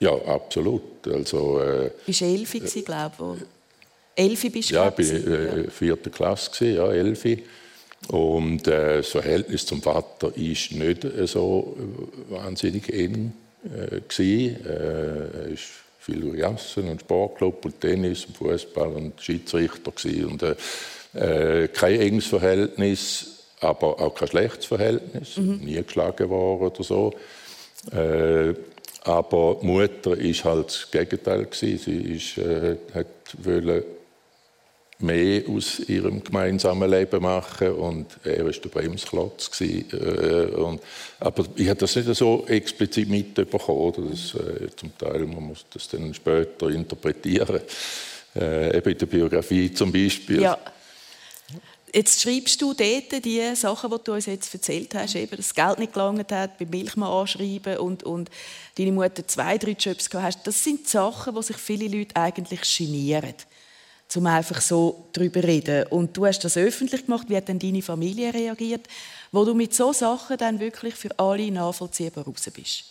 Ja, 0.00 0.14
absolut. 0.26 1.06
Also, 1.06 1.60
äh, 1.60 1.90
bist 2.04 2.20
du 2.20 2.24
elf, 2.26 2.54
äh, 2.54 2.82
glaube 2.82 3.38
ich? 3.40 3.46
Elfi 4.16 4.50
bist 4.50 4.70
du? 4.70 4.74
Ja, 4.74 4.92
ich 4.96 5.26
war 5.26 5.32
äh, 5.32 5.70
vierte 5.70 6.10
Klasse, 6.10 6.66
ja, 6.66 6.92
elfi. 6.92 7.42
Und 8.08 8.66
äh, 8.68 8.98
das 8.98 9.08
Verhältnis 9.08 9.66
zum 9.66 9.80
Vater 9.82 10.28
war 10.28 10.36
nicht 10.36 11.06
so 11.26 11.76
wahnsinnig 12.28 12.92
eng. 12.92 13.32
Äh, 13.64 14.00
gewesen. 14.06 14.64
äh, 14.66 15.38
er 15.38 15.46
ist 15.46 15.62
viel 15.98 16.20
gegessen 16.20 16.88
und 16.90 17.00
Sportclub 17.00 17.64
und 17.64 17.80
Tennis 17.80 18.26
und 18.26 18.36
Fußball 18.36 18.88
und 18.88 19.20
Schiedsrichter 19.22 19.90
gewesen. 19.90 20.24
und 20.26 20.42
äh, 21.14 21.68
kein 21.68 22.00
enges 22.00 22.26
Verhältnis, 22.26 23.44
aber 23.60 24.00
auch 24.00 24.14
kein 24.14 24.28
schlechtes 24.28 24.66
Verhältnis, 24.66 25.38
mhm. 25.38 25.60
nie 25.64 25.82
geschlagen 25.82 26.28
worden 26.28 26.66
oder 26.66 26.84
so. 26.84 27.14
Äh, 27.90 28.54
aber 29.04 29.58
die 29.60 29.66
Mutter 29.66 30.16
ist 30.16 30.44
halt 30.44 30.66
das 30.66 30.90
Gegenteil 30.90 31.44
gewesen. 31.46 31.78
Sie 31.78 32.16
ist, 32.16 32.38
äh, 32.38 32.76
hat 32.94 33.06
wollen 33.38 33.82
mehr 34.98 35.42
aus 35.48 35.80
ihrem 35.80 36.22
gemeinsamen 36.22 36.88
Leben 36.90 37.22
machen 37.22 37.72
und 37.72 38.06
er 38.22 38.44
war 38.44 38.52
der 38.52 38.68
Bremsklotz. 38.68 39.60
Äh, 39.60 40.46
und, 40.54 40.80
aber 41.20 41.44
ich 41.56 41.68
habe 41.68 41.80
das 41.80 41.96
nicht 41.96 42.14
so 42.14 42.46
explizit 42.46 43.08
mitbekommen. 43.08 44.10
Das, 44.10 44.34
äh, 44.34 44.68
zum 44.76 44.96
Teil 44.96 45.26
man 45.26 45.48
muss 45.48 45.64
das 45.72 45.88
dann 45.88 46.14
später 46.14 46.68
interpretieren, 46.70 47.60
äh, 48.36 48.76
eben 48.76 48.90
in 48.90 48.98
der 48.98 49.06
Biografie 49.06 49.72
zum 49.72 49.92
Beispiel. 49.92 50.42
Ja. 50.42 50.58
Jetzt 51.92 52.22
schreibst 52.22 52.60
du 52.60 52.74
dort 52.74 53.24
die 53.24 53.54
Sachen, 53.54 53.88
die 53.88 53.96
du 54.02 54.14
uns 54.14 54.26
jetzt 54.26 54.52
erzählt 54.52 54.92
hast, 54.96 55.14
eben, 55.14 55.36
dass 55.36 55.52
das 55.52 55.54
Geld 55.54 55.78
nicht 55.78 55.92
gelangt 55.92 56.32
hat, 56.32 56.58
beim 56.58 56.70
Milchmann 56.70 57.08
anschreiben 57.08 57.76
und, 57.76 58.02
und 58.02 58.30
deine 58.76 58.90
Mutter 58.90 59.26
zwei, 59.28 59.58
drei 59.58 59.76
Jobs 59.78 60.10
gehabt 60.10 60.38
hast. 60.38 60.46
Das 60.46 60.64
sind 60.64 60.88
Sachen, 60.88 61.36
die 61.36 61.42
sich 61.44 61.56
viele 61.56 61.86
Leute 61.86 62.16
eigentlich 62.16 62.62
genieren 62.76 63.34
um 64.16 64.26
einfach 64.26 64.60
so 64.60 65.06
darüber 65.12 65.40
zu 65.40 65.46
reden. 65.46 65.86
Und 65.88 66.16
du 66.16 66.26
hast 66.26 66.40
das 66.40 66.56
öffentlich 66.56 67.06
gemacht. 67.06 67.28
Wie 67.28 67.36
hat 67.36 67.48
denn 67.48 67.58
deine 67.58 67.82
Familie 67.82 68.32
reagiert, 68.32 68.86
wo 69.32 69.44
du 69.44 69.54
mit 69.54 69.74
so 69.74 69.92
Sachen 69.92 70.36
dann 70.36 70.60
wirklich 70.60 70.94
für 70.94 71.18
alle 71.18 71.50
nachvollziehbar 71.50 72.24
raus 72.24 72.48
bist? 72.54 72.84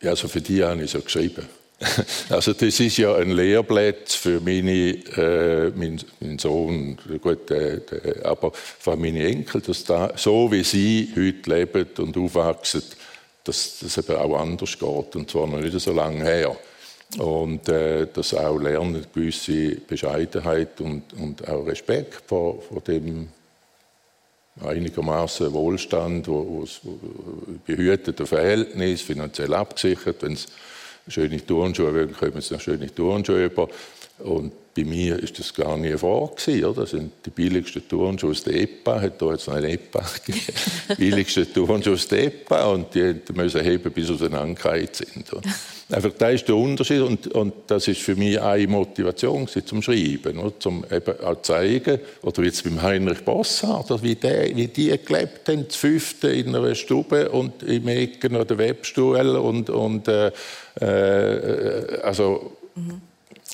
Ja, 0.00 0.10
also 0.10 0.28
für 0.28 0.40
die 0.40 0.64
habe 0.64 0.82
ich 0.82 0.90
so 0.90 1.00
geschrieben. 1.00 1.46
Also 2.28 2.52
das 2.52 2.78
ist 2.78 2.98
ja 2.98 3.16
ein 3.16 3.30
Lehrblatt 3.30 4.10
für 4.10 4.40
meine, 4.40 4.90
äh, 5.16 5.72
mein, 5.74 6.00
mein 6.20 6.38
Sohn, 6.38 6.98
gut, 7.20 7.50
äh, 7.50 7.80
aber 8.22 8.52
für 8.52 8.96
meine 8.96 9.26
Enkel, 9.26 9.62
dass 9.62 9.84
da, 9.84 10.12
so 10.14 10.52
wie 10.52 10.62
sie 10.62 11.10
heute 11.16 11.50
leben 11.50 11.88
und 11.98 12.16
aufwachsen, 12.18 12.82
dass 13.44 13.78
das 13.80 13.96
eben 13.96 14.16
auch 14.16 14.38
anders 14.38 14.78
geht 14.78 15.16
und 15.16 15.30
zwar 15.30 15.46
noch 15.46 15.60
nicht 15.60 15.80
so 15.80 15.92
lange 15.92 16.22
her 16.22 16.56
und 17.18 17.68
äh, 17.68 18.06
dass 18.12 18.34
auch 18.34 18.58
lernen 18.58 19.04
gewisse 19.12 19.76
Bescheidenheit 19.76 20.80
und, 20.80 21.12
und 21.14 21.46
auch 21.48 21.66
Respekt 21.66 22.22
vor, 22.26 22.62
vor 22.62 22.80
dem 22.80 23.28
einigermaßen 24.64 25.52
Wohlstand, 25.52 26.28
wo, 26.28 26.64
wo, 26.82 26.98
behütete 27.66 28.26
Verhältnis, 28.26 29.02
finanziell 29.02 29.54
abgesichert. 29.54 30.22
Wenn 30.22 30.34
es 30.34 30.48
schöne 31.08 31.44
Turnschuhe 31.44 31.92
wollen, 31.94 32.12
kommen 32.12 32.40
sie 32.40 32.54
noch 32.54 32.60
schöne 32.60 32.94
Turnschuhe 32.94 33.46
über. 33.46 33.68
Und 34.18 34.52
bei 34.74 34.84
mir 34.84 35.18
ist 35.18 35.38
das 35.38 35.52
gar 35.52 35.76
nie 35.76 35.96
vor 35.96 36.34
gewesen, 36.36 36.74
Das 36.74 36.90
sind 36.90 37.12
die 37.24 37.30
billigsten 37.30 37.88
Turnschuhe 37.88 38.30
aus 38.30 38.44
der 38.44 38.54
EPA, 38.54 39.00
hat 39.00 39.20
da 39.20 39.32
jetzt 39.32 39.48
noch 39.48 39.54
eine 39.54 39.70
EPA 39.72 40.04
gegeben. 40.26 40.52
billigsten 40.96 41.52
Turnschuhe 41.52 41.94
aus 41.94 42.06
der 42.06 42.24
EPA 42.24 42.66
und 42.66 42.94
die 42.94 43.16
müssen 43.32 43.62
heben, 43.62 43.90
bis 43.90 44.06
sie 44.06 44.14
auseinandergefallen 44.14 44.88
sind. 44.92 45.26
Einfach, 45.92 46.12
das 46.18 46.34
ist 46.34 46.48
der 46.48 46.56
Unterschied 46.56 47.00
und, 47.00 47.26
und 47.28 47.52
das 47.66 47.88
ist 47.88 48.00
für 48.00 48.14
mich 48.14 48.40
eine 48.40 48.66
Motivation 48.68 49.48
zum 49.48 49.82
Schreiben, 49.82 50.38
oder? 50.38 50.52
zum 50.58 50.84
eben 50.90 51.20
auch 51.20 51.42
zeigen, 51.42 52.00
oder 52.22 52.42
jetzt 52.44 52.62
beim 52.64 52.80
Heinrich 52.80 53.24
Bosshardt, 53.24 54.02
wie, 54.02 54.14
der, 54.14 54.54
wie 54.54 54.68
die 54.68 54.96
gelebt 55.04 55.48
haben, 55.48 55.68
zu 55.68 55.78
fünfte 55.78 56.28
in 56.28 56.54
einer 56.54 56.74
Stube 56.74 57.30
und 57.30 57.62
im 57.62 57.88
Ecken 57.88 58.36
oder 58.36 58.56
Webstuhl 58.58 59.36
und, 59.36 59.70
und 59.70 60.06
äh, 60.08 60.30
äh, 60.80 62.00
also 62.02 62.52
mhm. 62.76 63.00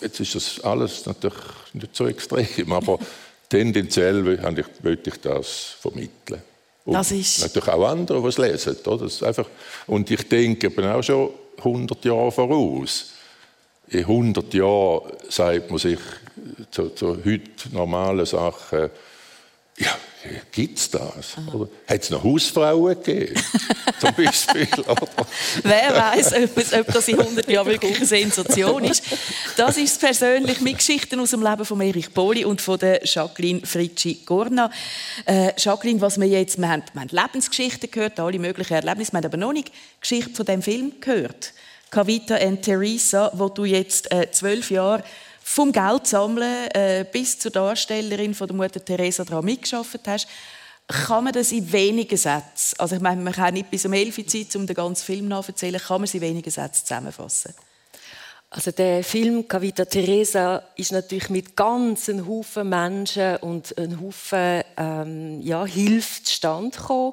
jetzt 0.01 0.21
ist 0.21 0.35
das 0.35 0.61
alles 0.63 1.07
natürlich 1.07 1.39
nicht 1.73 1.97
so 1.97 2.07
extrem, 2.07 2.73
aber 2.73 2.99
tendenziell 3.49 4.23
möchte 4.23 5.11
ich 5.11 5.21
das 5.21 5.77
vermitteln. 5.81 6.43
Und 6.85 6.95
das 6.95 7.11
ist 7.11 7.41
natürlich 7.41 7.69
auch 7.69 7.89
andere, 7.89 8.23
die 8.23 8.29
es 8.29 8.39
lesen. 8.39 8.77
Oder? 8.87 9.05
Das 9.05 9.23
einfach, 9.23 9.49
und 9.89 10.09
ich 10.09 10.29
denke 10.29 10.69
eben 10.69 10.87
auch 10.87 11.03
schon 11.03 11.31
100 11.59 12.05
Jahre 12.05 12.33
voraus. 12.33 13.13
In 13.89 14.01
100 14.01 14.53
Jahren 14.55 15.13
sagt 15.29 15.71
man 15.71 15.79
sich 15.79 16.01
zu, 16.71 16.91
zu 16.91 17.19
heute 17.25 17.73
normalen 17.73 18.27
Sachen, 18.27 18.91
ja, 19.79 19.91
gibt 20.53 20.79
es 20.79 20.91
das? 20.91 21.37
Oder 21.53 21.69
hat 21.87 22.03
es 22.03 22.11
noch 22.11 22.25
Hausfrauen 22.25 22.95
gegeben? 23.03 23.35
Zum 24.01 24.15
Beispiel. 24.15 24.69
Wer 25.63 25.95
weiß, 25.95 26.33
ob, 26.35 26.81
ob, 26.81 26.95
das 26.95 27.09
in 27.09 27.21
100 27.21 27.49
Jahren 27.49 27.67
wirklich 27.67 27.97
eine 27.97 28.07
Sensation 28.07 28.85
ist. 28.85 29.03
Das 29.57 29.77
ist 29.77 30.01
persönlich 30.01 30.61
mit 30.63 30.79
Geschichten 30.79 31.21
aus 31.21 31.31
dem 31.31 31.43
Leben 31.43 31.65
von 31.65 31.81
Erich 31.81 32.11
Boli 32.11 32.45
und 32.45 32.61
von 32.61 32.79
der 32.79 33.05
Jacqueline 33.05 33.67
Fritschi-Gorna. 33.67 34.71
Äh, 35.27 35.53
Jacqueline, 35.59 36.01
was 36.01 36.19
wir 36.19 36.27
jetzt, 36.27 36.59
wir 36.59 36.69
haben, 36.69 36.83
wir 36.93 37.03
haben 37.03 37.11
Lebensgeschichten 37.11 37.91
gehört, 37.91 38.19
alle 38.19 38.39
möglichen 38.39 38.75
Erlebnisse, 38.75 39.13
wir 39.13 39.19
haben 39.19 39.27
aber 39.27 39.37
noch 39.37 39.53
nicht 39.53 39.71
Geschichte 40.01 40.35
von 40.35 40.47
dem 40.47 40.63
Film 40.63 40.95
gehört. 41.01 41.53
Cavita 41.91 42.37
and 42.37 42.63
Teresa, 42.63 43.31
wo 43.35 43.49
du 43.49 43.65
jetzt 43.65 44.11
äh, 44.11 44.31
zwölf 44.31 44.71
Jahre 44.71 45.05
vom 45.49 45.71
Geld 45.71 46.09
sammeln 46.09 46.69
äh, 46.75 47.07
bis 47.11 47.39
zur 47.39 47.53
Darstellerin 47.53 48.35
von 48.35 48.49
der 48.49 48.57
Mutter 48.57 48.85
Teresa 48.85 49.25
daran 49.25 49.45
mitgearbeitet 49.45 50.09
hast, 50.09 50.29
kann 50.89 51.23
man 51.23 51.33
das 51.33 51.53
in 51.53 51.73
wenigen 51.73 52.17
Sätzen, 52.17 52.75
also 52.79 52.97
ich 52.97 53.01
meine, 53.01 53.23
man 53.23 53.33
kann 53.33 53.55
nicht 53.55 53.71
bis 53.71 53.87
um 53.87 53.93
11 53.93 54.19
Uhr 54.19 54.27
Zeit, 54.27 54.57
um 54.57 54.67
den 54.67 54.75
ganzen 54.75 55.05
Film 55.05 55.29
nachzuzählen, 55.29 55.81
kann 55.81 56.01
man 56.01 56.05
es 56.05 56.15
in 56.15 56.21
wenigen 56.21 56.51
Sätzen 56.51 56.85
zusammenfassen? 56.85 57.55
Also 58.51 58.73
der 58.73 59.05
Film 59.05 59.47
Cavita 59.47 59.85
Teresa 59.85 60.65
ist 60.75 60.91
natürlich 60.91 61.31
mit 61.31 61.57
ganzen 61.57 62.27
Haufen 62.27 62.69
Menschen 62.69 63.37
und 63.37 63.79
einem 63.79 64.01
Haufen 64.01 64.63
ähm, 64.77 65.41
ja, 65.43 65.65
Hilfe 65.65 66.25
zustande 66.25 66.77
gekommen. 66.77 67.13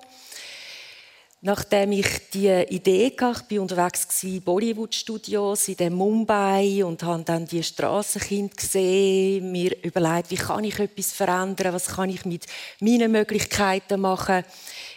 Nachdem 1.45 1.91
ich 1.91 2.07
die 2.33 2.47
Idee 2.69 3.13
hatte, 3.19 3.43
ich 3.49 3.57
war 3.57 3.63
unterwegs 3.63 4.23
in 4.23 4.41
Bollywood-Studios 4.41 5.67
in 5.67 5.93
Mumbai 5.93 6.85
und 6.85 7.03
habe 7.03 7.23
dann 7.23 7.45
die 7.45 7.61
Strassenkinder 7.61 8.55
gesehen, 8.55 9.51
mir 9.51 9.75
überlegt, 9.83 10.31
wie 10.31 10.37
kann 10.37 10.63
ich 10.63 10.79
etwas 10.79 11.11
verändern, 11.11 11.73
was 11.73 11.87
kann 11.87 12.09
ich 12.09 12.23
mit 12.23 12.45
meinen 12.79 13.11
Möglichkeiten 13.11 13.99
machen. 13.99 14.45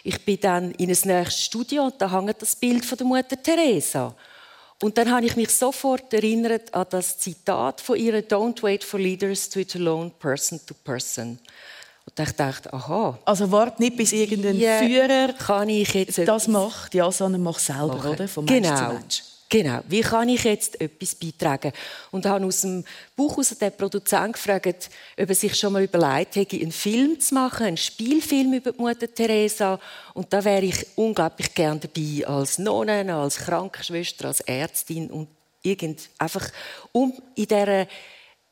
Ich 0.05 0.23
bin 0.23 0.39
dann 0.39 0.71
in 0.71 0.89
ein 0.89 0.97
nächstes 1.03 1.43
Studio 1.43 1.87
und 1.87 2.01
da 2.01 2.09
hängt 2.09 2.41
das 2.41 2.55
Bild 2.55 2.85
von 2.85 2.97
der 2.97 3.07
Mutter 3.07 3.43
Teresa. 3.43 4.15
Und 4.81 4.97
dann 4.97 5.11
habe 5.11 5.25
ich 5.25 5.35
mich 5.35 5.49
sofort 5.49 6.13
erinnert 6.13 6.73
an 6.73 6.85
das 6.89 7.17
Zitat 7.17 7.81
von 7.81 7.97
ihr: 7.97 8.25
"Don't 8.25 8.63
wait 8.63 8.85
for 8.85 9.01
leaders 9.01 9.49
to 9.49 9.59
it 9.59 9.75
alone, 9.75 10.11
person 10.17 10.61
to 10.65 10.73
person." 10.73 11.39
Und 12.07 12.25
ich 12.25 12.31
dachte, 12.35 12.71
aha. 12.71 13.19
Also 13.25 13.51
warte 13.51 13.81
nicht, 13.81 13.97
bis 13.97 14.13
irgendein 14.13 14.55
Führer 14.55 15.33
kann 15.33 15.67
ich 15.67 15.93
jetzt 15.93 16.17
das 16.19 16.47
macht, 16.47 16.93
ja, 16.93 17.11
sondern 17.11 17.43
mach 17.43 17.59
selber, 17.59 17.95
machen. 17.95 18.11
oder? 18.11 18.27
Von 18.29 18.45
Mensch 18.45 18.67
genau. 18.67 18.77
zu 18.77 18.93
Mensch. 18.93 19.23
Genau. 19.49 19.79
Wie 19.87 20.01
kann 20.01 20.27
ich 20.29 20.43
jetzt 20.43 20.79
etwas 20.79 21.15
beitragen? 21.15 21.71
Und 22.11 22.25
habe 22.25 22.45
aus 22.45 22.61
dem 22.61 22.83
Buch 23.15 23.37
aus 23.37 23.49
den 23.49 23.71
Produzent 23.71 24.33
gefragt, 24.33 24.89
ob 25.17 25.29
er 25.29 25.35
sich 25.35 25.55
schon 25.55 25.73
mal 25.73 25.83
überlegt 25.83 26.35
hätte, 26.35 26.57
einen 26.57 26.71
Film 26.71 27.19
zu 27.19 27.33
machen, 27.33 27.67
einen 27.67 27.77
Spielfilm 27.77 28.53
über 28.53 28.71
die 28.71 28.81
Mutter 28.81 29.13
Teresa. 29.13 29.79
Und 30.13 30.31
da 30.31 30.43
wäre 30.43 30.65
ich 30.65 30.85
unglaublich 30.95 31.53
gern 31.53 31.79
dabei, 31.79 32.25
als 32.25 32.57
Nonne, 32.57 33.13
als 33.13 33.37
Krankenschwester, 33.37 34.29
als 34.29 34.41
Ärztin 34.41 35.09
und 35.09 35.27
irgend 35.61 36.09
einfach, 36.17 36.49
um 36.91 37.13
in 37.35 37.47
dieser 37.47 37.87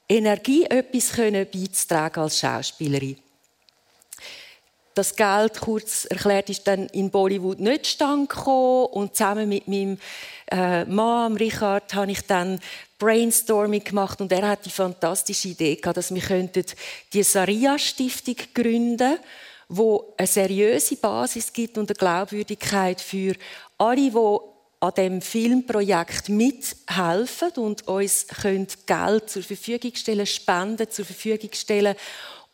Energie 0.07 0.65
etwas 0.65 1.11
beizutragen 1.15 2.21
als 2.21 2.39
Schauspielerin. 2.39 3.17
Das 4.95 5.15
Geld, 5.15 5.59
kurz 5.59 6.05
erklärt, 6.05 6.49
ist 6.49 6.65
dann 6.67 6.87
in 6.87 7.11
Bollywood 7.11 7.59
nicht 7.59 7.85
stand 7.85 8.33
und 8.33 9.15
zusammen 9.15 9.49
mit 9.49 9.67
meinem 9.67 9.99
äh, 10.49 10.85
Mann, 10.85 11.35
Richard, 11.35 11.93
habe 11.93 12.11
ich 12.11 12.21
dann 12.21 12.59
Brainstorming 12.97 13.83
gemacht. 13.83 14.21
Und 14.21 14.31
er 14.31 14.47
hat 14.47 14.65
die 14.65 14.69
fantastische 14.69 15.49
Idee 15.49 15.75
gehabt, 15.75 15.97
dass 15.97 16.13
wir 16.13 16.21
die 17.11 17.23
Saria 17.23 17.77
Stiftung 17.77 18.37
gründen, 18.53 19.19
wo 19.67 20.13
eine 20.17 20.27
seriöse 20.27 20.95
Basis 20.95 21.51
gibt 21.51 21.77
und 21.77 21.89
eine 21.89 21.97
Glaubwürdigkeit 21.97 23.01
für 23.01 23.35
alle, 23.77 24.11
die 24.11 24.39
an 24.79 24.93
dem 24.95 25.21
Filmprojekt 25.21 26.29
mithelfen 26.29 27.49
und 27.57 27.87
uns 27.87 28.27
Geld 28.85 29.29
zur 29.29 29.43
Verfügung 29.43 29.95
stellen, 29.95 30.25
Spenden 30.25 30.89
zur 30.89 31.05
Verfügung 31.05 31.49
stellen 31.53 31.95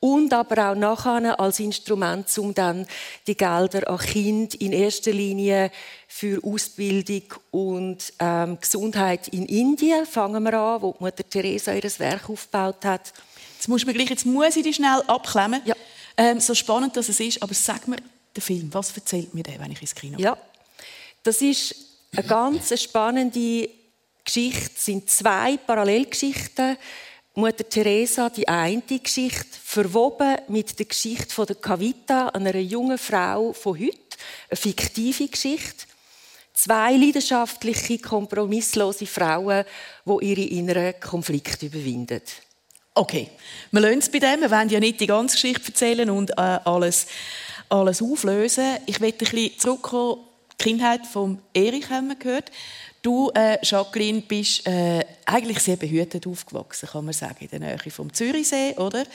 und 0.01 0.33
aber 0.33 0.71
auch 0.71 0.75
nachher 0.75 1.39
als 1.39 1.59
Instrument, 1.59 2.25
um 2.39 2.53
dann 2.53 2.87
die 3.27 3.37
Gelder 3.37 3.87
an 3.87 3.99
Kind 3.99 4.55
in 4.55 4.73
erster 4.73 5.11
Linie 5.11 5.71
für 6.07 6.43
Ausbildung 6.43 7.21
und 7.51 8.11
ähm, 8.19 8.57
Gesundheit 8.59 9.27
in 9.29 9.45
Indien 9.45 10.05
fangen 10.05 10.43
wir 10.43 10.53
an, 10.55 10.81
wo 10.81 10.95
Mutter 10.99 11.27
Teresa 11.27 11.73
ihr 11.73 11.83
Werk 11.83 12.29
aufgebaut 12.29 12.83
hat. 12.83 13.13
Jetzt 13.55 13.67
muss 13.67 13.85
man 13.85 13.93
gleich, 13.93 14.09
jetzt 14.09 14.25
muss 14.25 14.55
ich 14.55 14.63
die 14.63 14.73
schnell 14.73 15.03
abklemmen. 15.05 15.61
Ja. 15.65 15.75
Ähm, 16.17 16.39
so 16.39 16.55
spannend, 16.55 16.97
dass 16.97 17.07
es 17.07 17.19
ist, 17.19 17.41
aber 17.41 17.53
sag 17.53 17.87
mir 17.87 17.97
den 18.35 18.41
Film, 18.41 18.73
was 18.73 18.95
erzählt 18.95 19.33
mir 19.35 19.43
der, 19.43 19.59
wenn 19.59 19.71
ich 19.71 19.81
ins 19.81 19.93
Kino 19.93 20.17
gehe? 20.17 20.25
Ja, 20.25 20.37
das 21.21 21.43
ist 21.43 21.75
eine 22.15 22.25
ganz 22.25 22.81
spannende 22.81 23.69
Geschichte. 24.25 24.71
Es 24.75 24.85
sind 24.85 25.09
zwei 25.11 25.57
Parallelgeschichten 25.57 26.75
Mutter 27.33 27.67
Teresa 27.67 28.29
die 28.29 28.47
eine 28.47 28.81
Geschichte, 28.81 29.57
verwoben 29.63 30.35
mit 30.49 30.77
der 30.77 30.85
Geschichte 30.85 31.45
der 31.45 31.55
Kavita, 31.55 32.27
einer 32.27 32.55
jungen 32.57 32.97
Frau 32.97 33.53
von 33.53 33.79
heute, 33.79 34.17
eine 34.49 34.57
fiktive 34.57 35.29
Geschichte. 35.29 35.85
Zwei 36.53 36.97
leidenschaftliche, 36.97 37.99
kompromisslose 37.99 39.05
Frauen, 39.05 39.63
die 40.05 40.25
ihre 40.25 40.41
inneren 40.41 40.99
Konflikte 40.99 41.67
überwinden. 41.67 42.21
Okay, 42.93 43.29
wir 43.71 43.79
lassen 43.79 43.99
es 43.99 44.11
bei 44.11 44.19
dem. 44.19 44.41
Wir 44.41 44.51
wollen 44.51 44.67
ja 44.67 44.81
nicht 44.81 44.99
die 44.99 45.07
ganze 45.07 45.35
Geschichte 45.35 45.69
erzählen 45.69 46.09
und 46.09 46.31
äh, 46.31 46.33
alles, 46.35 47.07
alles 47.69 48.01
auflösen. 48.01 48.77
Ich 48.85 48.99
möchte 48.99 49.23
ein 49.23 49.31
bisschen 49.31 49.57
zurückkommen. 49.57 50.19
Die 50.59 50.63
Kindheit 50.63 51.07
von 51.07 51.41
Erich 51.53 51.89
haben 51.89 52.09
wir 52.09 52.15
gehört. 52.15 52.51
Du, 53.01 53.31
äh, 53.33 53.57
Jacqueline, 53.63 54.21
bist 54.21 54.67
äh, 54.67 55.03
eigentlich 55.25 55.59
sehr 55.59 55.75
behütet 55.75 56.27
aufgewachsen, 56.27 56.87
kann 56.89 57.05
man 57.05 57.13
sagen, 57.13 57.37
in 57.39 57.47
der 57.47 57.59
Nähe 57.59 57.91
vom 57.91 58.13
Zürichsee, 58.13 58.75
oder? 58.77 59.05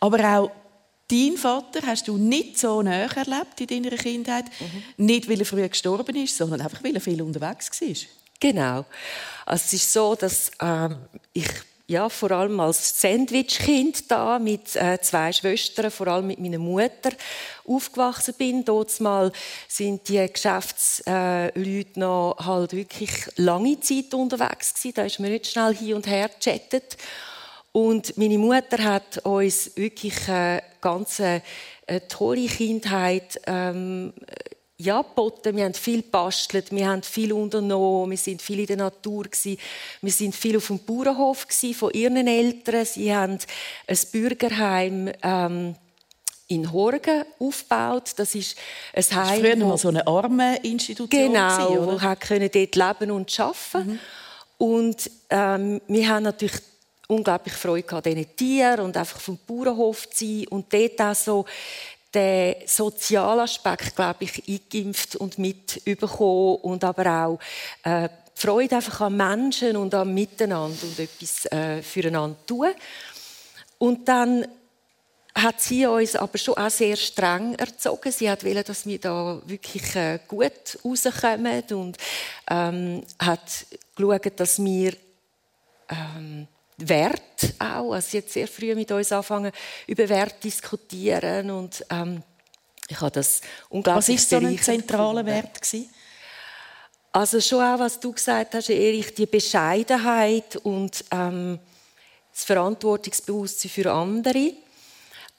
Aber 0.00 0.38
auch 0.38 0.50
dein 1.10 1.36
Vater 1.36 1.86
hast 1.86 2.08
du 2.08 2.16
nicht 2.16 2.58
so 2.58 2.82
näher 2.82 3.10
erlebt 3.16 3.60
in 3.60 3.66
deiner 3.66 3.96
Kindheit. 3.96 4.46
Mhm. 4.58 5.06
Nicht, 5.06 5.28
weil 5.28 5.40
er 5.40 5.46
früh 5.46 5.68
gestorben 5.68 6.16
ist, 6.16 6.36
sondern 6.36 6.60
einfach, 6.60 6.82
weil 6.82 6.94
er 6.94 7.00
viel 7.00 7.22
unterwegs 7.22 7.80
war. 7.80 7.88
Genau. 8.40 8.84
Also 9.44 9.64
es 9.66 9.72
ist 9.74 9.92
so, 9.92 10.14
dass 10.14 10.50
ähm, 10.60 10.96
ich 11.32 11.46
ja, 11.90 12.08
vor 12.08 12.30
allem 12.30 12.60
als 12.60 13.00
Sandwich-Kind 13.00 14.12
da 14.12 14.38
mit 14.38 14.76
äh, 14.76 15.00
zwei 15.00 15.32
Schwestern, 15.32 15.90
vor 15.90 16.06
allem 16.06 16.28
mit 16.28 16.38
meiner 16.38 16.60
Mutter 16.60 17.10
aufgewachsen 17.66 18.34
bin. 18.38 18.64
Dort 18.64 19.00
mal 19.00 19.32
sind 19.66 20.08
die 20.08 20.24
Geschäftsleute 20.32 21.52
äh, 21.56 21.98
noch 21.98 22.36
halt 22.38 22.74
wirklich 22.74 23.10
lange 23.34 23.80
Zeit 23.80 24.14
unterwegs 24.14 24.72
gewesen. 24.72 24.94
Da 24.94 25.02
ist 25.02 25.18
man 25.18 25.32
nicht 25.32 25.48
schnell 25.48 25.74
hin 25.74 25.94
und 25.94 26.06
her 26.06 26.28
gechattet. 26.28 26.96
Und 27.72 28.16
meine 28.16 28.38
Mutter 28.38 28.84
hat 28.84 29.18
uns 29.24 29.76
wirklich 29.76 30.28
eine 30.28 30.62
ganz 30.80 31.18
äh, 31.18 31.40
tolle 32.08 32.46
Kindheit 32.46 33.40
ähm, 33.48 34.12
ja, 34.80 35.02
geboten. 35.02 35.56
Wir 35.56 35.64
haben 35.64 35.74
viel 35.74 36.02
gebastelt, 36.02 36.70
wir 36.70 36.88
haben 36.88 37.02
viel 37.02 37.32
unternommen, 37.32 38.10
wir 38.10 38.18
sind 38.18 38.40
viel 38.40 38.60
in 38.60 38.66
der 38.66 38.76
Natur 38.76 39.24
gewesen. 39.24 39.58
Wir 40.00 40.12
sind 40.12 40.34
viel 40.34 40.56
auf 40.56 40.68
dem 40.68 40.78
Bauernhof 40.78 41.46
gewesen, 41.46 41.74
von 41.74 41.90
ihren 41.92 42.26
Eltern. 42.26 42.84
Sie 42.84 43.14
haben 43.14 43.38
ein 43.86 43.98
Bürgerheim 44.10 45.12
ähm, 45.22 45.74
in 46.48 46.72
Horgen 46.72 47.24
aufgebaut. 47.38 48.12
Das 48.16 48.34
ist 48.34 48.56
ein 48.92 49.04
das 49.08 49.14
Heim. 49.14 49.40
früher 49.40 49.56
mal 49.56 49.78
so 49.78 49.88
eine 49.88 50.06
arme 50.06 50.56
Institution 50.62 51.08
genau, 51.08 51.56
gewesen, 51.56 51.78
oder? 51.78 51.92
wo 51.92 52.16
können 52.26 52.50
dort 52.52 52.76
leben 52.76 53.10
und 53.10 53.40
arbeiten. 53.40 53.90
Mhm. 53.92 53.98
Und 54.58 55.10
ähm, 55.30 55.80
wir 55.88 56.08
haben 56.08 56.24
natürlich 56.24 56.56
unglaublich 57.06 57.54
Freude 57.54 57.96
an 57.96 58.02
diesen 58.02 58.36
Tieren 58.36 58.80
und 58.80 58.96
einfach 58.96 59.20
vom 59.20 59.38
Bauernhof 59.46 60.08
zu 60.10 60.24
sein 60.24 60.46
und 60.48 60.72
dort 60.72 61.00
auch 61.00 61.14
so 61.14 61.44
den 62.14 62.56
sozialen 62.66 63.40
Aspekt, 63.40 63.94
glaube 63.94 64.24
ich, 64.24 64.42
eingeimpft 64.48 65.16
und 65.16 65.38
mitbekommen 65.38 66.56
und 66.56 66.84
aber 66.84 67.06
auch 67.26 67.38
äh, 67.88 68.08
die 68.36 68.40
Freude 68.40 68.76
einfach 68.76 69.02
an 69.02 69.16
Menschen 69.16 69.76
und 69.76 69.94
am 69.94 70.12
Miteinander 70.12 70.82
und 70.82 70.98
etwas 70.98 71.46
äh, 71.46 71.82
füreinander 71.82 72.36
tun. 72.46 72.70
Und 73.78 74.08
dann 74.08 74.46
hat 75.34 75.60
sie 75.60 75.86
uns 75.86 76.16
aber 76.16 76.38
schon 76.38 76.56
auch 76.56 76.70
sehr 76.70 76.96
streng 76.96 77.54
erzogen. 77.54 78.10
Sie 78.10 78.28
hat 78.28 78.44
wollen, 78.44 78.64
dass 78.64 78.86
wir 78.86 78.98
da 78.98 79.40
wirklich 79.46 79.94
äh, 79.94 80.18
gut 80.26 80.78
rauskommen 80.84 81.62
und 81.70 81.96
ähm, 82.48 83.02
hat 83.18 83.66
geschaut, 83.94 84.32
dass 84.36 84.62
wir 84.62 84.94
ähm, 85.88 86.48
Wert 86.88 87.54
auch. 87.58 87.92
Also 87.92 88.08
sie 88.10 88.18
hat 88.18 88.28
sehr 88.28 88.48
früh 88.48 88.74
mit 88.74 88.90
uns 88.90 89.12
angefangen, 89.12 89.52
über 89.86 90.08
Wert 90.08 90.42
diskutieren 90.42 91.50
und 91.50 91.84
ähm, 91.90 92.22
ich 92.88 93.00
habe 93.00 93.12
das 93.12 93.40
unglaublich 93.68 94.08
Was 94.08 94.22
ist 94.22 94.30
so 94.30 94.36
ein 94.36 94.58
zentraler 94.58 95.24
Wert 95.24 95.60
gewesen? 95.60 95.88
Also 97.12 97.40
schon 97.40 97.62
auch, 97.62 97.78
was 97.78 97.98
du 97.98 98.12
gesagt 98.12 98.54
hast, 98.54 98.70
Erich, 98.70 99.14
die 99.14 99.26
Bescheidenheit 99.26 100.56
und 100.56 101.04
ähm, 101.10 101.58
das 102.32 102.44
Verantwortungsbewusstsein 102.44 103.70
für 103.70 103.92
andere. 103.92 104.52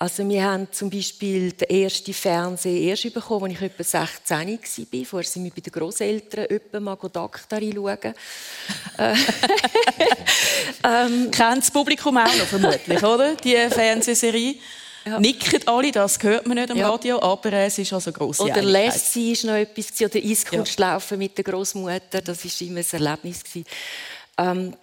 Also 0.01 0.27
wir 0.27 0.43
haben 0.43 0.67
zum 0.71 0.89
Beispiel 0.89 1.51
den 1.51 1.83
ersten 1.83 2.11
Fernseher 2.11 2.89
erst 2.89 3.13
bekommen, 3.13 3.51
als 3.51 3.53
ich 3.53 3.61
etwa 3.61 3.83
16 3.83 4.59
war. 4.59 5.05
Vorher 5.05 5.29
sind 5.29 5.43
wir 5.43 5.51
bei 5.51 5.61
den 5.61 5.71
Großeltern 5.71 6.45
etwa 6.45 6.79
mal 6.79 6.95
Doktor 6.95 7.59
schauen. 7.59 8.15
Äh, 8.97 9.13
ähm, 10.83 11.29
Kennt 11.29 11.57
das 11.59 11.69
Publikum 11.69 12.17
auch 12.17 12.35
noch 12.35 12.47
vermutlich, 12.47 13.03
oder? 13.03 13.35
Die 13.35 13.55
Fernsehserie. 13.69 14.55
Ja. 15.05 15.19
Nicken 15.19 15.67
alle, 15.67 15.91
das 15.91 16.17
hört 16.23 16.47
man 16.47 16.57
nicht 16.57 16.71
am 16.71 16.77
ja. 16.77 16.89
Radio, 16.89 17.21
aber 17.21 17.53
es 17.53 17.77
ist 17.77 17.93
also 17.93 18.11
grosse 18.11 18.41
Oder 18.41 18.63
Lassie 18.63 19.37
war 19.43 19.51
noch 19.51 19.59
etwas, 19.59 20.01
oder 20.01 20.15
Eiskunstlaufen 20.15 21.21
ja. 21.21 21.27
mit 21.27 21.37
der 21.37 21.43
Großmutter, 21.43 22.21
das 22.21 22.43
war 22.43 22.67
immer 22.67 22.79
ein 22.79 22.85
Erlebnis. 22.91 23.43
Ähm, 24.39 24.73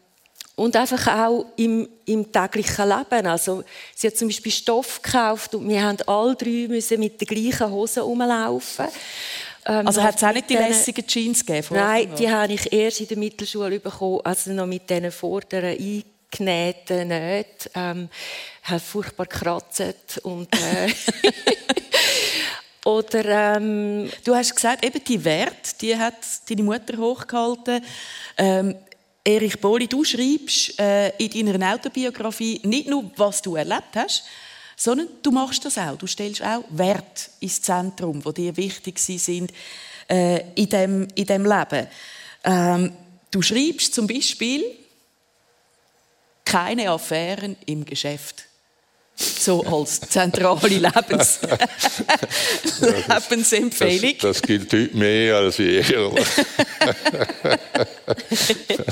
und 0.58 0.74
einfach 0.74 1.06
auch 1.06 1.46
im, 1.56 1.88
im 2.04 2.32
täglichen 2.32 2.88
Leben. 2.88 3.26
Also, 3.28 3.62
sie 3.94 4.08
hat 4.08 4.16
zum 4.16 4.26
Beispiel 4.26 4.50
Stoff 4.50 5.00
gekauft 5.00 5.54
und 5.54 5.68
wir 5.68 5.82
haben 5.82 5.98
alle 6.06 6.34
drei 6.34 6.66
müssen 6.68 6.98
mit 6.98 7.20
den 7.20 7.28
gleichen 7.28 7.70
Hosen 7.70 8.02
rumlaufen. 8.02 8.86
Ähm, 9.64 9.86
also 9.86 10.02
hat 10.02 10.16
es 10.16 10.24
auch 10.24 10.32
nicht 10.32 10.50
die 10.50 10.56
lässigen 10.56 11.06
Jeans 11.06 11.46
gegeben? 11.46 11.68
Nein, 11.70 12.10
die 12.18 12.28
habe 12.28 12.52
ich 12.52 12.72
erst 12.72 13.00
in 13.00 13.08
der 13.08 13.18
Mittelschule 13.18 13.78
bekommen, 13.78 14.20
also 14.24 14.50
noch 14.50 14.66
mit 14.66 14.90
diesen 14.90 15.12
vorderen 15.12 15.76
eingenähten 15.78 17.08
Nähten. 17.08 17.70
Ähm, 17.74 18.08
hat 18.64 18.82
furchtbar 18.82 19.26
gekratzt 19.26 20.20
und... 20.24 20.48
Äh, 20.54 20.92
Oder 22.84 23.56
ähm, 23.56 24.08
du 24.24 24.34
hast 24.34 24.54
gesagt, 24.54 24.82
eben 24.82 25.04
die 25.04 25.22
Wert, 25.22 25.78
die 25.82 25.94
hat 25.94 26.14
deine 26.48 26.62
Mutter 26.62 26.96
hochgehalten. 26.96 27.84
Ähm, 28.38 28.76
Erich 29.28 29.60
Boli, 29.60 29.86
du 29.86 30.04
schreibst 30.04 30.80
äh, 30.80 31.10
in 31.18 31.44
deiner 31.44 31.74
Autobiografie 31.74 32.62
nicht 32.64 32.88
nur, 32.88 33.10
was 33.16 33.42
du 33.42 33.56
erlebt 33.56 33.94
hast, 33.94 34.24
sondern 34.74 35.08
du 35.22 35.30
machst 35.30 35.66
das 35.66 35.76
auch. 35.76 35.98
Du 35.98 36.06
stellst 36.06 36.42
auch 36.42 36.64
Wert 36.70 37.28
ins 37.40 37.60
Zentrum, 37.60 38.24
wo 38.24 38.32
dir 38.32 38.56
wichtig 38.56 38.98
sind 38.98 39.52
äh, 40.08 40.44
in 40.54 40.68
dem 40.70 41.08
in 41.14 41.26
dem 41.26 41.44
Leben. 41.44 41.88
Ähm, 42.42 42.96
du 43.30 43.42
schreibst 43.42 43.92
zum 43.92 44.06
Beispiel 44.06 44.64
keine 46.42 46.90
Affären 46.90 47.54
im 47.66 47.84
Geschäft 47.84 48.47
so 49.18 49.64
als 49.64 50.00
zentrale 50.00 50.68
Lebens 50.68 51.40
Lebensempfehlung. 53.30 54.14
Das, 54.20 54.40
das, 54.40 54.42
gilt 54.42 54.72
heute 54.72 54.96
mehr 54.96 55.36
als 55.36 55.58
je. 55.58 55.82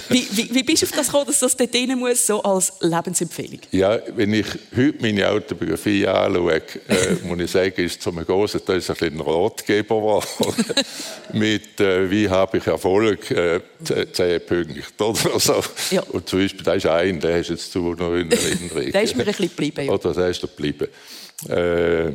wie, 0.08 0.26
wie, 0.32 0.54
wie, 0.54 0.62
bist 0.62 0.82
du 0.82 0.86
auf 0.86 0.92
das 0.92 1.06
gekommen, 1.06 1.26
dass 1.26 1.38
das 1.38 1.56
dort 1.56 1.74
rein 1.74 1.98
muss, 1.98 2.26
so 2.26 2.42
als 2.42 2.72
Lebensempfehlung? 2.80 3.60
Ja, 3.70 3.98
wenn 4.14 4.32
ich 4.34 4.46
heute 4.76 5.00
meine 5.00 5.28
Autobiografie 5.28 6.06
anschaue, 6.06 6.56
äh, 6.56 6.62
muss 7.22 7.40
ich 7.40 7.50
sagen, 7.50 7.84
ist 7.84 8.02
zum 8.02 8.16
großen 8.24 8.64
Teil 8.64 8.82
ein, 8.86 9.12
ein 9.12 9.20
Ratgeber 9.20 9.96
geworden. 9.96 10.64
mit 11.32 11.80
äh, 11.80 12.10
wie 12.10 12.28
habe 12.28 12.58
ich 12.58 12.66
Erfolg, 12.66 13.30
äh, 13.30 13.60
zehn 14.12 14.40
Punkte 14.40 15.04
oder 15.04 15.38
so. 15.38 15.62
Ja. 15.90 16.02
Und 16.02 16.28
zum 16.28 16.40
Beispiel, 16.40 16.64
da 16.64 16.74
ist 16.74 16.86
ein, 16.86 17.20
der 17.20 17.38
ist 17.38 17.50
jetzt 17.50 17.72
zu 17.72 17.94
noch 17.94 18.14
in 18.14 18.30
Erinnerung. 18.30 18.90
der 18.90 19.02
ist 19.02 19.14
mir 19.14 19.22
ein 19.22 19.26
bisschen 19.26 19.48
geblieben. 19.48 19.86
Ja. 19.86 19.92
Oder 19.92 20.15
der 20.16 20.28
ist 20.28 20.42
da 20.42 20.46
geblieben. 20.46 20.88
Äh, 21.48 22.12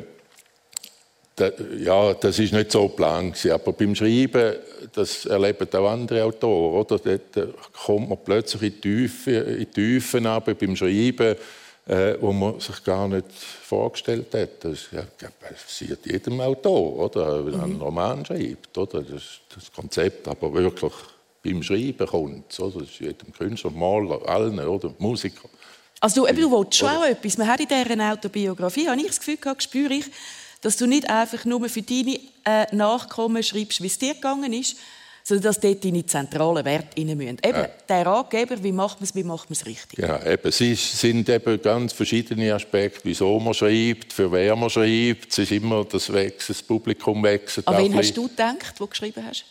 da, 1.35 1.49
ja, 1.79 2.13
das 2.13 2.39
ist 2.39 2.53
nicht 2.53 2.71
so 2.71 2.87
geplant 2.87 3.45
aber 3.47 3.71
beim 3.73 3.95
Schreiben, 3.95 4.55
das 4.93 5.25
erleben 5.25 5.67
auch 5.73 5.89
andere 5.89 6.23
Autoren, 6.25 6.75
oder? 6.75 6.99
Dort 6.99 7.73
kommt 7.73 8.09
man 8.09 8.17
plötzlich 8.23 8.61
in 8.61 8.71
die 8.73 8.81
Tiefe, 8.81 9.31
in 9.31 9.59
die 9.59 9.65
Tiefen 9.65 10.25
runter, 10.25 10.53
beim 10.53 10.75
Schreiben, 10.75 11.35
äh, 11.87 12.15
wo 12.19 12.31
man 12.31 12.59
sich 12.59 12.83
gar 12.83 13.07
nicht 13.07 13.25
vorgestellt 13.31 14.33
hat. 14.33 14.63
Das, 14.63 14.89
ja, 14.91 15.03
passiert 15.39 16.05
jedem 16.05 16.39
Autor, 16.41 16.97
oder? 16.97 17.45
Wenn 17.45 17.53
er 17.53 17.63
einen 17.63 17.75
mhm. 17.75 17.81
Roman 17.81 18.25
schreibt, 18.25 18.77
oder? 18.77 19.01
Das, 19.01 19.39
das 19.53 19.71
Konzept, 19.71 20.27
aber 20.27 20.53
wirklich 20.53 20.93
beim 21.43 21.63
Schreiben 21.63 22.07
kommt 22.07 22.59
oder? 22.59 22.81
Das 22.81 22.89
ist 22.89 22.99
jedem 22.99 23.33
Künstler, 23.33 23.71
Maler, 23.71 24.27
allen, 24.27 24.59
oder? 24.59 24.93
Musiker. 24.99 25.49
Also 26.01 26.21
du, 26.21 26.27
eben, 26.27 26.41
du 26.41 26.51
willst 26.51 26.75
schon 26.75 26.89
auch 26.89 27.05
etwas. 27.05 27.37
Man 27.37 27.47
hat 27.47 27.59
in 27.59 27.67
dieser 27.67 28.11
Autobiografie, 28.11 28.89
habe 28.89 28.99
ich 28.99 29.07
das 29.07 29.19
Gefühl 29.19 29.37
gehabt, 29.37 29.61
spüre 29.61 29.93
ich, 29.93 30.05
dass 30.61 30.75
du 30.75 30.87
nicht 30.87 31.07
einfach 31.09 31.45
nur 31.45 31.69
für 31.69 31.83
deine 31.83 32.19
äh, 32.43 32.75
Nachkommen 32.75 33.41
schreibst, 33.43 33.81
wie 33.81 33.87
es 33.87 33.99
dir 33.99 34.15
gegangen 34.15 34.51
ist, 34.51 34.77
sondern 35.23 35.43
dass 35.43 35.59
dort 35.59 35.85
deine 35.85 36.03
zentralen 36.03 36.65
Werte 36.65 36.97
rein 36.97 37.15
müssen. 37.15 37.37
Eben, 37.43 37.59
ja. 37.59 37.69
der 37.87 38.05
Ratgeber, 38.07 38.63
wie 38.63 38.71
macht 38.71 38.99
man 38.99 39.03
es, 39.03 39.13
wie 39.13 39.23
macht 39.23 39.51
man 39.51 39.53
es 39.53 39.65
richtig? 39.67 39.99
Ja, 39.99 40.25
eben, 40.25 40.47
es 40.47 40.57
sind 40.57 41.29
eben 41.29 41.61
ganz 41.61 41.93
verschiedene 41.93 42.51
Aspekte, 42.51 43.01
wieso 43.03 43.39
man 43.39 43.53
schreibt, 43.53 44.11
für 44.11 44.31
wer 44.31 44.55
man 44.55 44.71
schreibt. 44.71 45.31
Es 45.31 45.37
ist 45.37 45.51
immer 45.51 45.85
das, 45.85 46.11
wächst, 46.11 46.49
das 46.49 46.63
Publikum 46.63 47.21
wächst. 47.21 47.67
An 47.67 47.77
wen 47.77 47.95
hast 47.95 48.17
du 48.17 48.27
gedacht, 48.27 48.73
wo 48.79 48.85
du 48.85 48.89
geschrieben 48.89 49.23
hast? 49.23 49.45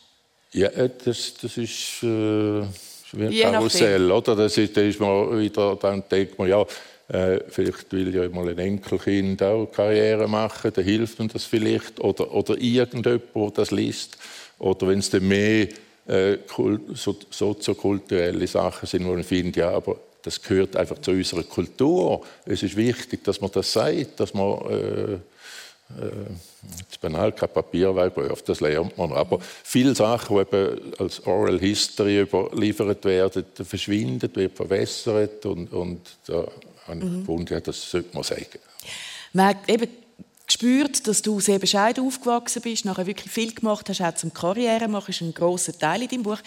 Ja, 0.53 0.67
äh, 0.69 0.91
das, 1.05 1.35
das 1.41 1.57
ist... 1.57 2.03
Äh 2.03 2.65
Karussell, 3.13 4.11
oder? 4.11 4.37
Das 4.37 4.57
ist, 4.57 4.77
da 4.77 4.81
ist 4.81 5.01
man 5.01 5.39
wieder, 5.39 5.77
dann 5.77 6.03
denkt 6.11 6.39
man, 6.39 6.49
ja, 6.49 6.65
äh, 7.09 7.41
vielleicht 7.49 7.93
will 7.93 8.15
ja 8.15 8.29
mal 8.29 8.49
ein 8.49 8.59
Enkelkind 8.59 9.43
auch 9.43 9.67
Karriere 9.67 10.29
machen, 10.29 10.71
dann 10.73 10.85
hilft 10.85 11.19
ihm 11.19 11.29
das 11.29 11.45
vielleicht. 11.45 12.01
Oder, 12.01 12.33
oder 12.33 12.57
irgendjemand, 12.61 13.07
der 13.37 13.51
das 13.55 13.71
liest. 13.73 14.17
Oder 14.59 14.89
wenn 14.89 15.01
es 15.01 15.11
dann 15.11 15.27
mehr 15.27 15.67
äh, 16.07 16.39
so, 16.95 17.17
soziokulturelle 17.31 18.47
Sachen 18.47 18.87
sind, 18.87 19.07
wo 19.07 19.13
man 19.13 19.25
findet, 19.25 19.57
ja, 19.57 19.71
aber 19.71 19.97
das 20.23 20.41
gehört 20.41 20.77
einfach 20.77 20.99
zu 20.99 21.13
unserer 21.13 21.43
Kultur. 21.43 22.23
Es 22.45 22.63
ist 22.63 22.77
wichtig, 22.77 23.25
dass 23.25 23.41
man 23.41 23.51
das 23.53 23.73
sagt, 23.73 24.21
dass 24.21 24.35
man 24.35 24.59
äh, 24.71 25.19
äh, 25.99 26.99
banal 27.01 27.33
kein 27.33 27.49
Papierweihprüf, 27.49 28.43
das 28.43 28.61
lernt 28.61 28.97
man. 28.99 29.13
Aber 29.13 29.39
viele 29.41 29.95
Sachen, 29.95 30.37
die 30.37 30.43
eben 30.43 30.95
als 30.99 31.27
Oral 31.27 31.59
History 31.59 32.21
überliefert 32.21 33.05
werden, 33.05 33.45
verschwinden, 33.65 34.35
werden 34.35 34.55
verwässert 34.55 35.47
und, 35.47 35.73
und 35.73 36.01
da 36.27 36.47
habe 36.87 36.99
ich 36.99 37.05
mhm. 37.05 37.21
gefunden, 37.21 37.53
ja, 37.55 37.61
das 37.61 37.91
sollte 37.91 38.15
man 38.15 38.23
sagen. 38.23 38.59
Man 39.33 39.57
eben 39.67 39.89
gespürt, 40.47 41.07
dass 41.07 41.23
du 41.23 41.39
sehr 41.39 41.59
bescheiden 41.59 42.05
aufgewachsen 42.05 42.63
bist, 42.63 42.85
nachher 42.85 43.07
wirklich 43.07 43.31
viel 43.31 43.55
gemacht 43.55 43.89
hast, 43.89 44.01
auch 44.01 44.15
zum 44.15 44.35
Karriere 44.35 44.89
machen, 44.89 45.11
ist 45.11 45.21
ein 45.21 45.33
grosser 45.33 45.79
Teil 45.79 46.03
in 46.03 46.09
deinem 46.09 46.23
Buch. 46.25 46.39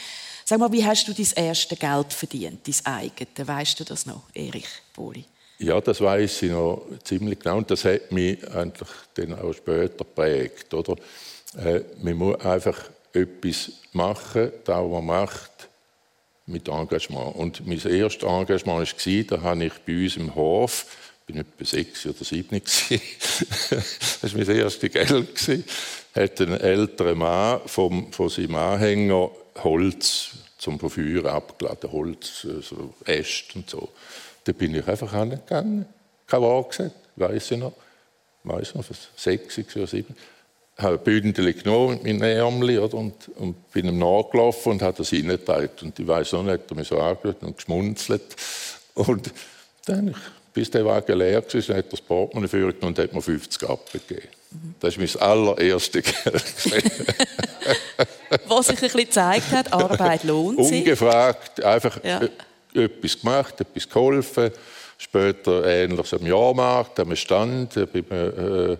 Sag 0.43 0.60
mal, 0.60 0.71
wie 0.73 0.86
hast 0.86 1.08
du 1.08 1.13
dein 1.13 1.45
erste 1.47 1.77
Geld 1.77 2.12
verdient, 2.12 2.67
dein 2.67 2.93
eigenes? 2.93 3.47
Weißt 3.47 3.79
du 3.79 3.86
das 3.86 4.06
noch, 4.06 4.23
Erich 4.34 4.67
Boli? 4.93 5.25
Ja, 5.63 5.80
das 5.80 6.02
weiß 6.02 6.41
ich 6.43 6.52
noch 6.52 6.86
ziemlich 7.06 7.39
genau 7.39 7.58
und 7.58 7.71
das 7.71 7.86
hat 7.86 8.12
mich 8.12 8.38
eigentlich 8.52 8.89
dann 9.13 9.39
auch 9.39 9.54
später 9.54 10.04
geprägt. 10.04 10.73
Oder? 10.73 10.97
Äh, 11.58 11.82
man 12.02 12.15
muss 12.15 12.41
einfach 12.41 12.89
etwas 13.13 13.71
machen, 13.93 14.52
das 14.65 14.89
man 14.89 15.06
macht, 15.06 15.69
mit 16.47 16.67
Engagement. 16.67 17.36
Und 17.38 17.65
mein 17.65 17.80
erstes 17.80 18.28
Engagement 18.28 18.89
war, 18.89 19.23
da 19.23 19.41
habe 19.41 19.65
ich 19.65 19.73
bei 19.86 20.04
uns 20.04 20.17
im 20.17 20.36
Hof, 20.36 20.86
ich 21.28 21.36
war 21.36 21.41
etwa 21.41 21.63
sechs 21.63 22.06
oder 22.06 22.26
sieben, 22.26 22.62
das 22.62 24.21
war 24.21 24.30
mein 24.34 24.58
erstes 24.58 24.91
Geld, 24.91 25.65
hat 26.13 26.41
ein 26.41 26.60
älterer 26.60 27.15
Mann 27.15 27.62
vom, 27.67 28.12
von 28.12 28.28
seinem 28.28 28.56
Anhänger 28.56 29.32
Holz 29.63 30.32
zum 30.58 30.78
Verführen 30.78 31.28
abgeladen, 31.28 31.89
Holz, 31.89 32.45
äh, 32.45 32.62
so 32.62 32.93
Äste 33.06 33.56
und 33.56 33.69
so. 33.69 33.89
Da 34.43 34.51
bin 34.51 34.75
ich 34.75 34.88
einfach 34.88 35.13
angegangen, 35.13 35.86
kein 36.27 36.41
Wort 36.41 36.69
gesagt, 36.69 36.95
weiss 37.15 37.51
ich 37.51 37.58
noch, 37.58 37.73
weiss 38.43 38.75
noch, 38.75 38.86
sechs 39.15 39.58
oder 39.75 39.88
sieben 39.88 40.15
habe 40.77 40.97
ein 40.97 41.03
Bündel 41.03 41.53
genommen 41.53 41.99
mit 42.01 42.19
meinen 42.19 42.38
Ärmel 42.38 42.79
oder, 42.79 42.97
und, 42.97 43.29
und 43.36 43.71
bin 43.71 43.86
ihm 43.88 43.99
nachgelaufen 43.99 44.73
und 44.73 44.82
habe 44.82 44.97
das 44.97 45.13
reingeteilt. 45.13 45.84
Und 45.84 45.99
ich 45.99 46.08
weiß 46.08 46.32
noch 46.34 46.43
nicht, 46.43 46.62
er 46.69 46.75
mich 46.75 46.88
so 46.88 46.99
angeschaut 46.99 47.43
und 47.43 47.56
geschmunzelt. 47.56 48.36
Und 48.95 49.32
dann, 49.86 50.15
bis 50.53 50.71
der 50.71 50.86
Wagen 50.86 51.17
leer 51.17 51.43
war, 51.43 51.62
hat 51.62 51.69
er 51.69 51.84
das 51.84 52.01
Portemonnaie 52.01 52.49
genommen 52.49 52.84
und 52.84 52.99
hat 52.99 53.13
mir 53.13 53.21
50 53.21 53.69
abgegeben. 53.69 54.27
Das 54.79 54.97
ist 54.97 55.15
mein 55.15 55.21
allererste 55.21 56.01
Geld. 56.03 56.43
Was 58.47 58.67
sich 58.67 58.75
ein 58.77 58.82
bisschen 58.82 58.99
gezeigt 58.99 59.51
hat, 59.51 59.73
Arbeit 59.73 60.23
lohnt 60.23 60.63
sich. 60.65 60.79
Ungefragt, 60.79 61.63
einfach 61.63 62.03
ja. 62.03 62.21
Etwas 62.73 63.19
gemacht, 63.19 63.62
etwas 63.62 63.89
geholfen. 63.89 64.51
Später 64.97 65.65
ähnliches 65.65 66.13
am 66.13 66.25
Jahrmarkt, 66.25 66.99
am 66.99 67.15
Stand, 67.15 67.73
bei 67.73 68.03
einem, 68.09 68.71
äh, 68.71 68.77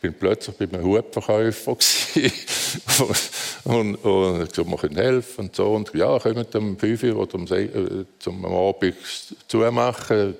bin 0.00 0.14
plötzlich 0.14 0.56
bei 0.56 0.64
einem 0.66 0.84
Hutverkäufer 0.84 1.72
und, 3.64 3.96
und 3.96 4.42
ich 4.42 4.50
gesagt, 4.50 4.70
wir 4.70 4.76
können 4.76 4.96
helfen 4.96 5.46
und 5.46 5.56
so. 5.56 5.72
Und 5.74 5.92
ja, 5.94 6.18
kommen 6.18 6.46
am 6.52 6.78
5 6.78 7.02
Uhr 7.02 7.16
oder 7.16 7.34
um 7.34 7.46
6, 7.46 7.74
äh, 7.74 8.04
zum 8.18 8.44
Abend 8.44 8.94
zumachen. 9.48 10.36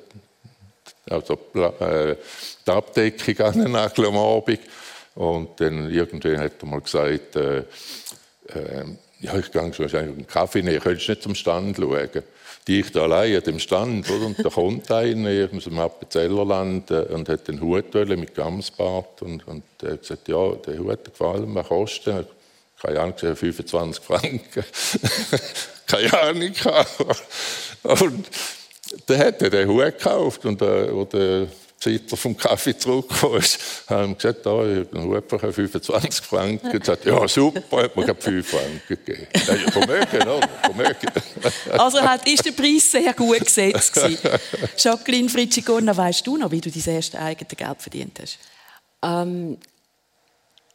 Also 1.09 1.39
äh, 1.55 2.17
die 2.67 2.71
Abdeckung 2.71 3.47
annageln 3.47 4.09
am 4.09 4.17
Abend. 4.17 4.61
Und 5.15 5.61
dann 5.61 5.91
irgendwann 5.91 6.41
hat 6.41 6.53
er 6.61 6.67
mal 6.67 6.81
gesagt, 6.81 7.37
äh, 7.37 7.59
äh, 7.59 8.85
ja, 9.21 9.37
ich 9.39 9.51
gehe 9.51 9.73
schon 9.73 9.91
einen 9.95 10.27
Kaffee 10.27 10.63
nehmen, 10.63 10.81
könntest 10.81 11.09
nicht 11.09 11.23
zum 11.23 11.35
Stand 11.35 11.77
schauen? 11.77 12.11
Die 12.67 12.81
ich 12.81 12.91
da 12.91 13.03
allein 13.03 13.37
an 13.37 13.43
dem 13.43 13.59
Stand, 13.59 14.11
oder? 14.11 14.27
Und 14.27 14.45
da 14.45 14.49
kommt 14.49 14.91
einer 14.91 15.49
aus 15.55 15.65
dem 15.65 15.79
Appenzellerland 15.79 16.91
äh, 16.91 17.07
und 17.11 17.29
hat 17.29 17.47
den 17.49 17.61
Hut 17.61 17.95
mit 17.95 18.35
Gamsbart 18.35 19.23
und, 19.23 19.47
und 19.47 19.63
er 19.83 19.93
hat 19.93 20.01
gesagt, 20.01 20.29
ja, 20.29 20.53
der 20.53 20.79
Hut 20.79 21.05
gefallen, 21.05 21.55
was 21.55 21.69
kostet? 21.69 22.29
Keine 22.83 23.01
Ahnung, 23.01 23.15
25 23.17 24.05
Franken. 24.05 24.65
Keine 25.87 26.21
Ahnung. 26.21 26.53
und 27.83 28.27
dann 29.07 29.19
hat 29.19 29.43
er 29.43 29.51
den 29.51 29.69
Hut 29.69 29.99
gekauft 29.99 30.45
und 30.45 30.61
äh, 30.61 31.47
Besitzer 31.87 32.17
vom 32.17 32.37
Kaffee 32.37 32.77
zurückgekommen 32.77 33.39
ist, 33.39 33.59
haben 33.89 34.17
gesagt, 34.17 34.45
da, 34.45 34.65
ich 34.65 34.87
habe 34.87 34.99
einen 34.99 35.15
Hut 35.15 35.31
25 35.31 36.27
Franken. 36.27 36.67
Er 36.67 36.79
gesagt, 36.81 37.05
ja 37.05 37.29
super, 37.29 37.85
hat 37.85 37.97
mir 37.97 38.15
5 38.15 38.49
Franken 38.49 38.81
gegeben. 38.89 39.27
Ja, 39.35 39.71
Vermögen, 39.71 40.29
oder? 40.29 40.49
Vermögen. 40.63 41.09
Also 41.79 42.01
hat, 42.03 42.27
ist 42.27 42.45
der 42.45 42.51
Preis 42.51 42.91
sehr 42.91 43.13
gut 43.15 43.41
gesetzt 43.41 43.95
gewesen. 43.95 44.19
Jacqueline 44.77 45.29
Fritschigorna, 45.29 45.97
weißt 45.97 46.27
du 46.27 46.37
noch, 46.37 46.51
wie 46.51 46.61
du 46.61 46.71
dein 46.71 46.95
erstes 46.95 47.21
eigenes 47.21 47.57
Geld 47.57 47.83
verdient 47.83 48.19
hast? 48.21 48.39
Ähm, 49.03 49.59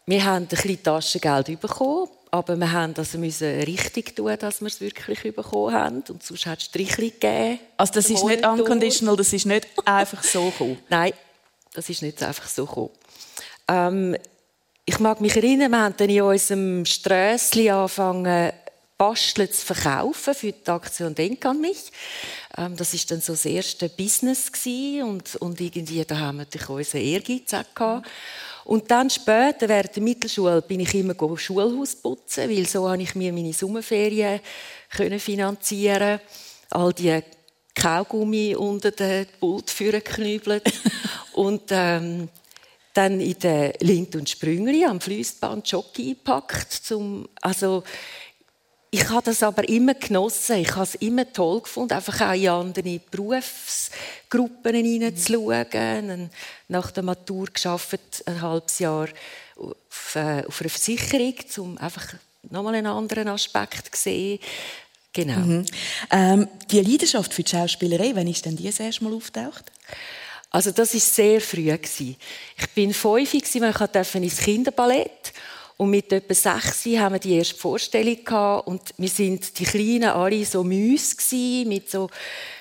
wir 0.06 0.24
haben 0.24 0.44
ein 0.44 0.48
bisschen 0.48 0.82
Taschengeld 0.82 1.60
bekommen 1.60 2.08
aber 2.32 2.56
wir 2.56 2.72
haben 2.72 2.94
also 2.96 3.18
müssen 3.18 3.60
richtig 3.62 4.16
tun, 4.16 4.34
dass 4.40 4.62
wir 4.62 4.68
es 4.68 4.80
wirklich 4.80 5.22
bekommen 5.22 5.74
haben. 5.74 6.04
Und 6.08 6.24
sonst 6.24 6.46
hat 6.46 6.60
es 6.60 6.66
Strichli 6.66 7.12
gegeben. 7.12 7.60
Also 7.76 7.94
das 7.94 8.10
ist 8.10 8.24
nicht 8.24 8.46
unconditional, 8.46 9.18
das 9.18 9.34
ist 9.34 9.46
nicht 9.46 9.68
einfach 9.86 10.24
so 10.24 10.46
gekommen? 10.46 10.80
Nein, 10.90 11.14
das 11.74 11.90
ist 11.90 12.02
nicht 12.02 12.24
einfach 12.24 12.48
so 12.48 12.66
gekommen. 12.66 12.92
Ähm, 13.68 14.16
ich 14.86 15.00
mag 15.00 15.20
mich 15.20 15.36
erinnern, 15.36 15.72
wir 15.72 15.80
haben 15.80 15.96
dann 15.98 16.10
in 16.10 16.22
unserem 16.22 16.86
Strössli 16.86 17.70
angefangen, 17.70 18.54
Basteln 18.98 19.52
zu 19.52 19.66
verkaufen 19.66 20.34
für 20.34 20.52
die 20.52 20.70
Aktion 20.70 21.16
«Denk 21.16 21.46
an 21.46 21.60
mich». 21.60 21.92
Ähm, 22.58 22.78
das 22.78 22.94
war 22.94 23.02
dann 23.10 23.22
so 23.22 23.34
das 23.34 23.46
erste 23.46 23.90
Business 23.90 24.52
gewesen 24.52 25.04
und, 25.04 25.36
und 25.38 25.60
irgendwie, 25.60 26.06
da 26.06 26.18
haben 26.18 26.38
wir 26.38 26.44
natürlich 26.44 26.70
unseren 26.70 27.02
Ehrgeiz 27.02 27.54
auch 27.54 27.76
gehabt. 27.76 28.08
Und 28.66 28.90
dann 28.92 29.10
später, 29.10 29.68
während 29.68 29.96
der 29.96 30.04
Mittelschule, 30.04 30.62
bin 30.62 30.82
ich 30.82 30.94
immer 30.94 31.16
Schulhaus 31.38 31.96
putzen, 31.96 32.50
weil 32.50 32.68
so 32.68 32.90
habe 32.90 33.02
ich 33.02 33.16
mir 33.16 33.34
meine 33.34 33.54
Sommerferien 33.54 34.40
können 34.90 35.20
finanzieren. 35.20 36.20
All 36.70 36.94
die 36.94 37.22
Kaugummi 37.76 38.56
unter 38.56 38.92
den 38.92 39.28
Pult 39.40 39.76
geknübelt. 39.78 40.64
und 41.34 41.64
ähm, 41.72 42.30
dann 42.94 43.22
in 43.22 43.40
den 43.40 43.74
Lind 43.80 44.16
und 44.16 44.30
Sprüngli 44.30 44.86
am 44.86 45.00
Fließband 45.00 45.70
Jockey 45.70 46.10
eingepackt. 46.10 46.72
Zum, 46.72 47.28
also 47.42 47.84
ich 48.94 49.10
habe 49.10 49.24
das 49.24 49.42
aber 49.42 49.68
immer 49.70 49.94
genossen. 49.94 50.58
Ich 50.58 50.76
habe 50.76 50.84
es 50.84 50.96
immer 50.96 51.32
toll 51.32 51.62
gefunden, 51.62 51.94
einfach 51.94 52.20
auch 52.20 52.34
in 52.34 52.50
andere 52.50 53.00
Berufsgruppen 53.10 54.76
hineinzuschauen. 54.76 56.30
Nach 56.68 56.92
der 56.92 57.04
Matur 57.04 57.48
geschafft 57.54 58.00
ein 58.26 58.42
halbes 58.42 58.80
Jahr 58.80 59.08
auf, 59.56 60.16
äh, 60.16 60.44
auf 60.46 60.60
einer 60.60 60.70
Versicherung, 60.70 61.36
um 61.58 61.78
einfach 61.78 62.16
nochmal 62.50 62.76
einen 62.76 62.88
anderen 62.88 63.30
Aspekt 63.30 63.96
zu 63.96 64.02
sehen. 64.02 64.40
Genau. 65.14 65.40
Mhm. 65.40 65.66
Ähm, 66.12 66.48
die 66.70 66.82
Leidenschaft 66.82 67.34
für 67.34 67.44
die 67.44 67.52
Schauspielerei, 67.52 68.12
wann 68.14 68.28
ist 68.28 68.46
denn 68.46 68.58
die 68.58 68.66
das 68.66 68.82
erste 68.82 69.06
Mal 69.06 69.14
auftaucht? 69.14 69.72
Also 70.50 70.72
das 70.72 70.94
ist 70.94 71.16
sehr 71.16 71.40
früh 71.40 71.64
gewesen. 71.64 72.18
Ich 72.58 72.70
bin 72.72 72.94
fünf 72.94 73.32
gewesen, 73.32 73.64
ich 73.64 73.78
durfte 73.78 74.18
ins 74.18 74.38
Kinderballett 74.38 75.32
und 75.82 75.90
mit 75.90 76.14
etwa 76.14 76.36
sechs 76.36 76.86
haben 76.86 77.14
wir 77.14 77.20
die 77.20 77.38
erste 77.38 77.56
Vorstellung 77.56 78.64
und 78.66 78.94
wir 78.98 79.10
sind 79.10 79.58
die 79.58 79.64
Kleinen 79.64 80.12
alle 80.12 80.46
so 80.46 80.64
Müs 80.64 81.18
mit 81.66 81.90
so 81.90 82.08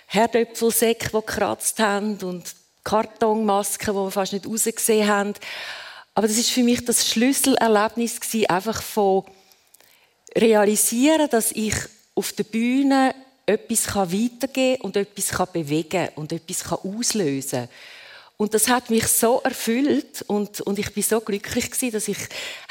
Herdöpfelsäcken, 0.06 1.10
die 1.10 1.26
gekratzt 1.26 1.78
haben 1.80 2.16
und 2.22 2.54
Kartonmasken, 2.82 3.92
die 3.92 4.00
wir 4.00 4.10
fast 4.10 4.32
nicht 4.32 4.46
rausgesehen 4.46 5.06
haben. 5.06 5.34
Aber 6.14 6.28
das 6.28 6.38
ist 6.38 6.50
für 6.50 6.62
mich 6.62 6.82
das 6.86 7.10
Schlüsselerlebnis 7.10 8.22
gewesen, 8.22 8.48
einfach 8.48 8.80
von 8.80 9.24
realisieren, 10.34 11.28
dass 11.28 11.52
ich 11.52 11.74
auf 12.14 12.32
der 12.32 12.44
Bühne 12.44 13.14
etwas 13.44 13.94
weitergeben 13.94 14.78
kann 14.78 14.80
und 14.80 14.96
etwas 14.96 15.52
bewegen 15.52 15.90
kann 15.90 16.08
und 16.14 16.32
etwas 16.32 16.72
auslösen 16.72 17.68
kann. 17.68 17.99
Und 18.40 18.54
das 18.54 18.68
hat 18.68 18.88
mich 18.88 19.06
so 19.06 19.42
erfüllt 19.44 20.22
und, 20.26 20.62
und 20.62 20.78
ich 20.78 20.94
bin 20.94 21.02
so 21.02 21.20
glücklich 21.20 21.70
gewesen, 21.70 21.92
dass 21.92 22.08
ich 22.08 22.16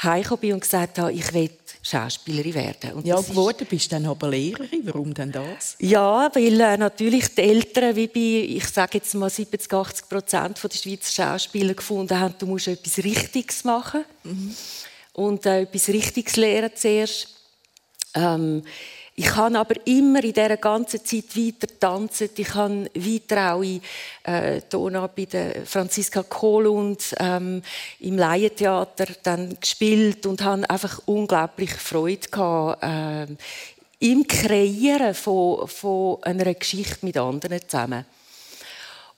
heimgekommen 0.02 0.40
bin 0.40 0.52
und 0.54 0.62
gesagt 0.62 0.98
habe, 0.98 1.12
ich 1.12 1.32
will 1.32 1.48
Schauspielerin 1.80 2.54
werden. 2.54 2.92
Und 2.94 3.06
ja, 3.06 3.14
geworden 3.20 3.68
bist 3.70 3.86
du 3.86 3.94
dann 3.94 4.06
aber 4.06 4.30
Lehrerin. 4.30 4.80
Warum 4.86 5.14
denn 5.14 5.30
das? 5.30 5.76
Ja, 5.78 6.28
weil 6.34 6.60
äh, 6.60 6.76
natürlich 6.76 7.36
die 7.36 7.42
Eltern, 7.42 7.94
wie 7.94 8.08
bei, 8.08 8.56
ich 8.56 8.66
sage 8.66 8.98
jetzt 8.98 9.14
mal 9.14 9.30
70, 9.30 9.72
80 9.72 10.08
Prozent 10.08 10.60
der 10.60 10.76
Schweizer 10.76 11.12
Schauspieler 11.12 11.74
gefunden 11.74 12.18
haben, 12.18 12.34
du 12.36 12.46
musst 12.46 12.66
etwas 12.66 12.98
Richtiges 12.98 13.62
machen 13.62 14.04
mhm. 14.24 14.56
und 15.12 15.46
äh, 15.46 15.60
etwas 15.60 15.86
Richtiges 15.86 16.34
lernen 16.34 16.72
zuerst. 16.74 17.28
Ähm, 18.16 18.64
ich 19.16 19.36
habe 19.36 19.58
aber 19.58 19.74
immer 19.86 20.22
in 20.24 20.32
dieser 20.32 20.56
ganzen 20.56 21.04
Zeit 21.04 21.36
weiter 21.36 21.66
tanzen. 21.78 22.30
Ich 22.36 22.54
habe 22.54 22.90
weiter 22.94 23.54
auch 23.54 23.62
in 23.62 23.82
äh, 24.22 24.62
Dona 24.70 25.06
bei 25.08 25.26
der 25.26 25.66
Franziska 25.66 26.22
Kohlund 26.22 27.14
ähm, 27.18 27.62
im 27.98 28.16
Laientheater 28.16 29.06
dann 29.22 29.58
gespielt 29.60 30.24
und 30.26 30.42
habe 30.42 30.68
einfach 30.70 31.02
unglaublich 31.06 31.72
Freude 31.72 32.28
gehabt, 32.30 32.82
äh, 32.82 33.26
im 34.00 34.26
Kreieren 34.26 35.14
von, 35.14 35.68
von 35.68 36.22
einer 36.22 36.54
Geschichte 36.54 37.04
mit 37.04 37.18
anderen 37.18 37.60
zusammen. 37.60 38.06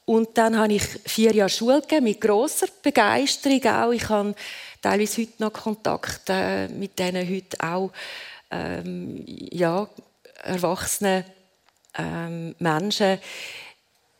Und 0.04 0.36
dann 0.36 0.58
habe 0.58 0.72
ich 0.72 0.82
vier 1.06 1.32
Jahre 1.32 1.48
Schule 1.48 1.80
gegeben, 1.80 2.04
mit 2.04 2.20
großer 2.20 2.66
Begeisterung 2.82 3.64
auch. 3.66 3.92
Ich 3.92 4.08
habe 4.08 4.34
teilweise 4.80 5.22
heute 5.22 5.32
noch 5.38 5.52
Kontakt 5.52 6.22
äh, 6.28 6.66
mit 6.66 6.98
denen 6.98 7.28
heute 7.28 7.56
auch 7.60 7.92
ähm, 8.52 9.24
ja, 9.26 9.88
erwachsenen 10.44 11.24
ähm, 11.98 12.54
Menschen. 12.58 13.18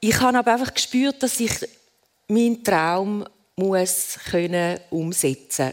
Ich 0.01 0.20
habe 0.20 0.39
aber 0.39 0.53
einfach 0.53 0.74
gespürt, 0.74 1.22
dass 1.22 1.39
ich 1.39 1.53
meinen 2.28 2.64
Traum 2.64 3.24
muss 3.57 4.18
können 4.30 4.80
umsetzen 4.91 5.72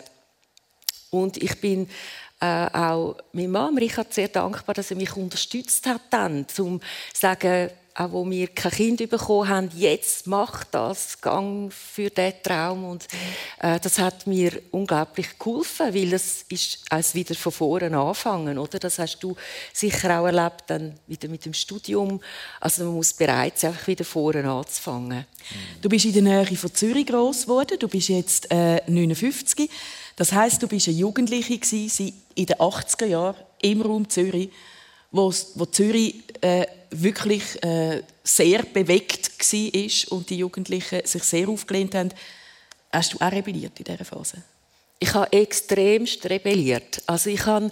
und 1.09 1.37
ich 1.41 1.59
bin 1.59 1.89
äh, 2.39 2.67
auch 2.71 3.17
meinem 3.33 3.51
Mann 3.51 3.77
Richard 3.77 4.13
sehr 4.13 4.27
dankbar, 4.27 4.75
dass 4.75 4.91
er 4.91 4.97
mich 4.97 5.15
unterstützt 5.15 5.85
hat 5.87 6.01
dann, 6.09 6.47
zum 6.47 6.79
sagen 7.13 7.69
auch 7.99 8.13
wo 8.13 8.29
wir 8.29 8.47
kein 8.47 8.71
Kind 8.71 9.09
bekommen 9.09 9.49
haben, 9.49 9.69
jetzt 9.75 10.25
mach 10.25 10.63
das, 10.63 11.19
gang 11.19 11.71
für 11.71 12.09
diesen 12.09 12.41
Traum. 12.41 12.85
Und 12.85 13.05
äh, 13.59 13.77
das 13.79 13.99
hat 13.99 14.25
mir 14.25 14.61
unglaublich 14.71 15.37
geholfen, 15.37 15.93
weil 15.93 16.13
es 16.13 16.45
ist 16.47 16.85
als 16.89 17.13
wieder 17.13 17.35
von 17.35 17.51
vorne 17.51 17.97
anfangen, 17.97 18.57
oder? 18.57 18.79
Das 18.79 18.99
hast 18.99 19.19
du 19.19 19.35
sicher 19.73 20.17
auch 20.17 20.25
erlebt, 20.27 20.63
dann 20.67 20.97
wieder 21.07 21.27
mit 21.27 21.45
dem 21.45 21.53
Studium. 21.53 22.21
Also 22.61 22.85
man 22.85 22.95
muss 22.95 23.11
bereit 23.11 23.59
sein, 23.59 23.71
einfach 23.71 23.87
wieder 23.87 24.05
vorne 24.05 24.49
anzufangen. 24.49 25.25
Du 25.81 25.89
bist 25.89 26.05
in 26.05 26.13
der 26.13 26.21
Nähe 26.21 26.55
von 26.55 26.73
Zürich 26.73 27.05
groß 27.05 27.43
geworden. 27.43 27.77
Du 27.79 27.89
bist 27.89 28.07
jetzt 28.07 28.49
äh, 28.49 28.81
59. 28.87 29.69
Das 30.15 30.31
heißt, 30.31 30.63
du 30.63 30.67
bist 30.67 30.87
eine 30.87 30.95
Jugendliche 30.97 31.57
gewesen, 31.57 32.13
in 32.35 32.45
den 32.45 32.55
80er 32.57 33.05
Jahren 33.05 33.35
im 33.61 33.81
Raum 33.81 34.07
Zürich, 34.09 34.51
wo, 35.11 35.33
wo 35.55 35.65
Zürich 35.65 36.23
äh, 36.41 36.65
wirklich 36.91 37.61
äh, 37.63 38.03
sehr 38.23 38.63
bewegt 38.63 39.31
war 39.39 40.17
und 40.17 40.29
die 40.29 40.37
Jugendlichen 40.37 41.05
sich 41.05 41.23
sehr 41.23 41.49
aufgelehnt 41.49 41.95
haben. 41.95 42.09
Hast 42.91 43.13
du 43.13 43.17
auch 43.19 43.31
rebelliert 43.31 43.79
in 43.79 43.85
dieser 43.85 44.05
Phase? 44.05 44.43
Ich 44.99 45.13
habe 45.13 45.31
extremst 45.31 46.25
rebelliert. 46.29 47.01
Also 47.05 47.29
ich 47.29 47.45
habe 47.45 47.71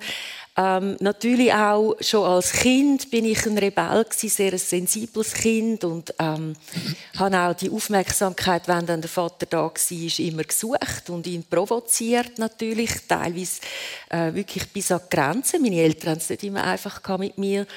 ähm, 0.59 0.97
natürlich 0.99 1.53
auch 1.53 1.95
schon 2.01 2.25
als 2.25 2.51
Kind 2.51 3.11
bin 3.11 3.25
ich 3.25 3.45
ein 3.45 3.59
Rebell 3.59 4.03
gewesen, 4.03 4.29
sehr 4.29 4.53
ein 4.53 4.57
sensibles 4.57 5.33
Kind 5.33 5.83
und 5.83 6.15
ähm, 6.17 6.55
habe 7.15 7.37
auch 7.39 7.53
die 7.53 7.69
Aufmerksamkeit, 7.69 8.67
wenn 8.67 8.87
dann 8.87 9.01
der 9.01 9.09
Vater 9.09 9.45
da 9.45 9.59
war, 9.59 10.19
immer 10.19 10.43
gesucht 10.43 11.09
und 11.09 11.27
ihn 11.27 11.43
provoziert 11.43 12.39
natürlich, 12.39 12.89
teilweise 13.07 13.61
äh, 14.09 14.33
wirklich 14.33 14.67
bis 14.73 14.91
an 14.91 15.01
die 15.05 15.15
Grenzen. 15.15 15.61
Meine 15.61 15.79
Eltern 15.79 16.11
haben 16.11 16.17
es 16.17 16.29
nicht 16.29 16.43
immer 16.43 16.63
einfach 16.63 17.01
mit 17.19 17.37
mir 17.37 17.67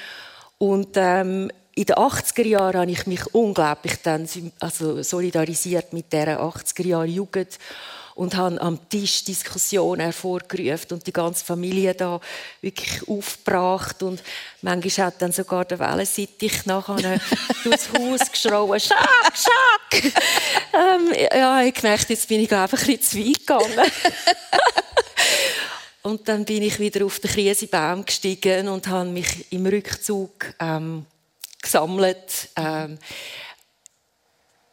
und 0.57 0.89
ähm, 0.95 1.51
in 1.75 1.85
den 1.85 1.95
80er 1.95 2.47
Jahren 2.47 2.81
habe 2.81 2.91
ich 2.91 3.05
mich 3.05 3.33
unglaublich 3.33 3.93
dann, 4.01 4.27
also 4.59 5.03
solidarisiert 5.03 5.93
mit 5.93 6.11
der 6.11 6.41
80er 6.41 6.85
Jahre 6.85 7.05
Jugend 7.05 7.59
und 8.15 8.35
habe 8.35 8.59
am 8.61 8.89
Tisch 8.89 9.23
Diskussionen 9.23 10.01
hervorgerufen 10.01 10.91
und 10.91 11.07
die 11.07 11.13
ganze 11.13 11.45
Familie 11.45 11.93
da 11.93 12.19
wirklich 12.61 13.07
aufgebracht 13.07 14.03
und 14.03 14.21
manchmal 14.61 15.07
hat 15.07 15.21
dann 15.21 15.31
sogar 15.31 15.65
der 15.65 15.79
Wellensittich 15.79 16.65
nachher 16.65 17.19
durchs 17.63 17.89
Haus 17.93 18.31
geschrien, 18.31 18.79
«Schack, 18.79 19.33
Schack!» 19.33 20.13
ähm, 20.73 21.13
Ja, 21.33 21.61
ich 21.63 21.81
merkte, 21.83 22.13
jetzt 22.13 22.27
bin 22.27 22.41
ich 22.41 22.51
einfach 22.51 22.79
ein 22.79 22.97
bisschen 22.97 23.01
zu 23.01 23.29
weit 23.29 23.39
gegangen. 23.39 23.91
Und 26.03 26.27
dann 26.27 26.45
bin 26.45 26.63
ich 26.63 26.79
wieder 26.79 27.05
auf 27.05 27.19
den 27.19 27.29
Krisenbaum 27.29 28.05
gestiegen 28.05 28.67
und 28.67 28.87
habe 28.87 29.09
mich 29.09 29.51
im 29.51 29.67
Rückzug 29.67 30.53
ähm, 30.59 31.05
gesammelt. 31.61 32.49
Ähm, 32.55 32.97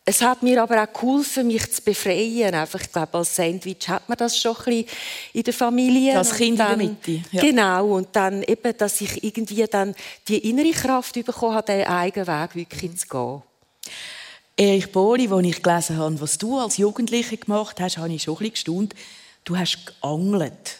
es 0.09 0.23
hat 0.23 0.43
mir 0.43 0.63
aber 0.63 0.83
auch 0.83 0.91
geholfen, 0.91 1.49
mich 1.49 1.71
zu 1.71 1.83
befreien. 1.83 2.55
Einfach, 2.55 2.81
ich 2.81 2.91
glaube, 2.91 3.19
als 3.19 3.37
Sandwich 3.37 3.87
hat 3.89 4.09
man 4.09 4.17
das 4.17 4.39
schon 4.39 4.57
ein 4.57 4.65
bisschen 4.65 4.87
in 5.35 5.43
der 5.43 5.53
Familie. 5.53 6.15
Das 6.15 6.35
Kind 6.35 6.59
dann, 6.59 6.81
in 6.81 6.97
der 7.05 7.13
Mitte. 7.13 7.29
Ja. 7.31 7.43
Genau. 7.43 7.97
Und 7.97 8.09
dann 8.13 8.43
eben, 8.43 8.75
dass 8.79 9.03
ich 9.03 9.23
irgendwie 9.23 9.67
dann 9.67 9.95
die 10.27 10.39
innere 10.49 10.71
Kraft 10.71 11.13
bekommen 11.13 11.55
habe, 11.55 11.73
den 11.73 11.87
eigenen 11.87 12.27
Weg 12.27 12.55
wirklich 12.55 12.97
zu 12.97 13.07
gehen. 13.07 13.43
Erich 14.57 14.91
Boli, 14.91 15.29
als 15.29 15.47
ich 15.47 15.63
gelesen 15.63 15.99
habe, 15.99 16.21
was 16.23 16.39
du 16.39 16.59
als 16.59 16.79
Jugendliche 16.79 17.37
gemacht 17.37 17.79
hast, 17.79 17.99
habe 17.99 18.11
ich 18.11 18.23
schon 18.23 18.35
ein 18.37 18.39
bisschen 18.39 18.53
gestaunt. 18.55 18.95
Du 19.45 19.59
hast 19.59 19.79
geangelt. 20.01 20.79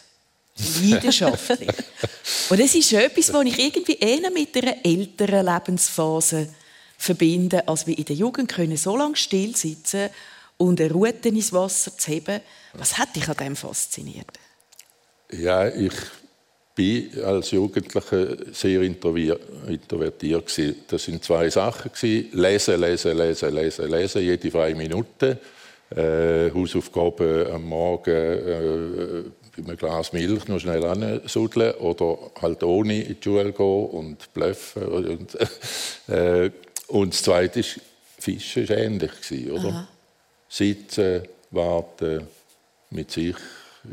Leidenschaftlich. 0.81 1.69
Und 2.49 2.59
das 2.59 2.73
ist 2.73 2.91
etwas, 2.93 3.31
was 3.31 3.45
ich 3.45 3.59
irgendwie 3.59 3.93
eher 3.93 4.31
mit 4.31 4.57
einer 4.57 4.83
älteren 4.83 5.45
Lebensphase 5.45 6.49
verbinde, 6.99 7.67
als 7.67 7.87
wir 7.87 7.97
in 7.97 8.05
der 8.05 8.15
Jugend 8.15 8.51
können 8.51 8.77
so 8.77 8.95
lange 8.95 9.15
still 9.15 9.55
sitzen 9.55 10.09
und 10.57 10.79
eine 10.79 10.91
Rute 10.91 11.29
ins 11.29 11.53
Wasser 11.53 11.97
zu 11.97 12.11
heben. 12.11 12.41
Was 12.73 12.97
hat 12.97 13.15
dich 13.15 13.27
an 13.27 13.37
dem 13.37 13.55
fasziniert? 13.55 14.27
Ja, 15.31 15.67
ich 15.67 15.93
bin 16.75 17.23
als 17.23 17.51
Jugendlicher 17.51 18.53
sehr 18.53 18.81
introvertiert. 18.81 20.51
Das 20.87 21.03
sind 21.03 21.23
zwei 21.23 21.49
Sachen. 21.49 21.91
Lesen, 22.01 22.81
lesen, 22.81 23.17
lesen, 23.17 23.55
lesen, 23.55 23.89
lesen, 23.89 24.21
jede 24.21 24.51
freie 24.51 24.75
Minute. 24.75 25.39
Äh, 25.95 26.51
Hausaufgaben 26.53 27.47
am 27.47 27.63
Morgen 27.63 28.11
äh, 28.11 29.23
einem 29.57 29.77
Glas 29.77 30.13
Milch 30.13 30.47
noch 30.47 30.59
schnell 30.59 30.83
ansuddeln 30.85 31.73
oder 31.75 32.17
halt 32.41 32.63
ohne 32.63 33.01
in 33.01 33.15
die 33.19 33.23
Schule 33.23 33.51
gehen 33.51 33.85
und 33.85 34.33
bluffen. 34.33 34.83
Und, 34.83 35.37
äh, 36.07 36.51
und 36.89 37.13
das 37.13 37.23
Zweite 37.23 37.61
ist, 37.61 37.79
Fischen 38.19 38.67
war 38.67 38.77
ähnlich, 38.77 39.11
oder? 39.49 39.69
Aha. 39.69 39.87
Sitzen, 40.49 41.23
warten, 41.51 42.27
mit 42.89 43.11
sich 43.11 43.35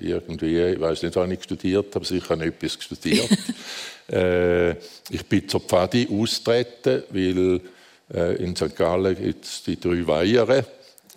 irgendwie, 0.01 0.61
ich 0.61 0.80
weiß 0.80 1.03
nicht, 1.03 1.16
was 1.16 1.30
ich 1.30 1.42
studiert 1.42 1.94
habe, 1.94 2.05
sicher 2.05 2.30
habe 2.30 2.47
etwas 2.47 2.72
studiert. 2.80 3.28
äh, 4.11 4.70
ich 5.11 5.24
bin 5.28 5.49
zur 5.49 5.61
Pfadi 5.61 6.09
austreten, 6.11 7.05
weil 7.11 7.61
äh, 8.12 8.42
in 8.42 8.57
St. 8.57 8.74
Gallen 8.74 9.16
gibt 9.16 9.44
es 9.44 9.62
die 9.62 9.78
drei 9.78 10.07
Weihern 10.07 10.64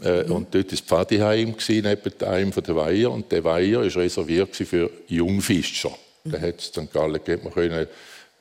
äh, 0.03 0.23
mhm. 0.23 0.31
Und 0.31 0.55
dort 0.55 0.65
war 0.65 0.71
das 0.71 0.81
Pfadiheim 0.81 1.55
neben 1.67 2.23
einem 2.23 2.51
der 2.51 2.75
Weiher. 2.75 3.11
Und 3.11 3.31
der 3.31 3.43
Weiher 3.43 3.79
war 3.79 3.95
reserviert 3.95 4.55
für 4.55 4.89
Jungfischer. 5.07 5.91
Mhm. 6.23 6.31
Da 6.31 6.39
hat 6.39 6.59
es 6.59 6.67
St. 6.67 6.91
Gallen 6.91 7.13
gegeben, 7.13 7.43
man 7.45 7.53
können 7.53 7.87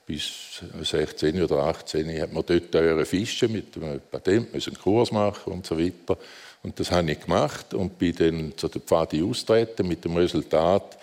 bis 0.09 0.63
16 0.81 1.43
oder 1.43 1.59
18 1.59 2.21
hat 2.21 2.33
man 2.33 2.43
dort 2.47 3.07
fischen 3.07 3.53
mit 3.53 3.77
einem 3.77 4.01
Patent, 4.11 4.55
müssen 4.55 4.71
einen 4.71 4.83
Kurs 4.83 5.13
machen 5.13 5.53
und 5.53 5.67
so 5.67 5.79
weiter. 5.79 6.17
Und 6.63 6.81
das 6.81 6.91
habe 6.91 7.13
ich 7.13 7.21
gemacht 7.21 7.75
und 7.75 7.99
bin 7.99 8.17
dann 8.17 8.53
zu 8.57 8.69
der 8.69 8.81
Pfadi 8.81 9.23
austreten 9.23 9.87
mit 9.87 10.03
dem 10.05 10.17
Resultat, 10.17 10.97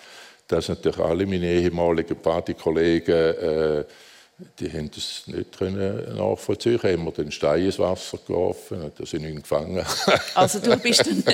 dass 0.48 0.68
natürlich 0.68 0.98
alle 0.98 1.24
meine 1.24 1.46
ehemaligen 1.46 2.16
Pfadi-Kollegen 2.16 3.14
äh, 3.14 3.84
die 4.58 4.70
haben 4.70 4.90
das 4.90 5.22
nicht 5.26 5.56
können 5.56 6.14
nachvollziehen. 6.14 6.82
Haben 6.82 7.04
wir 7.06 7.12
den 7.12 7.32
Stein 7.32 7.64
ins 7.64 7.78
Wasser 7.78 8.18
geworfen 8.26 8.82
und 8.82 9.00
da 9.00 9.06
sind 9.06 9.24
ihn 9.24 9.40
gefangen. 9.40 9.82
also 10.34 10.58
du 10.58 10.76
bist 10.76 11.06
dann, 11.06 11.24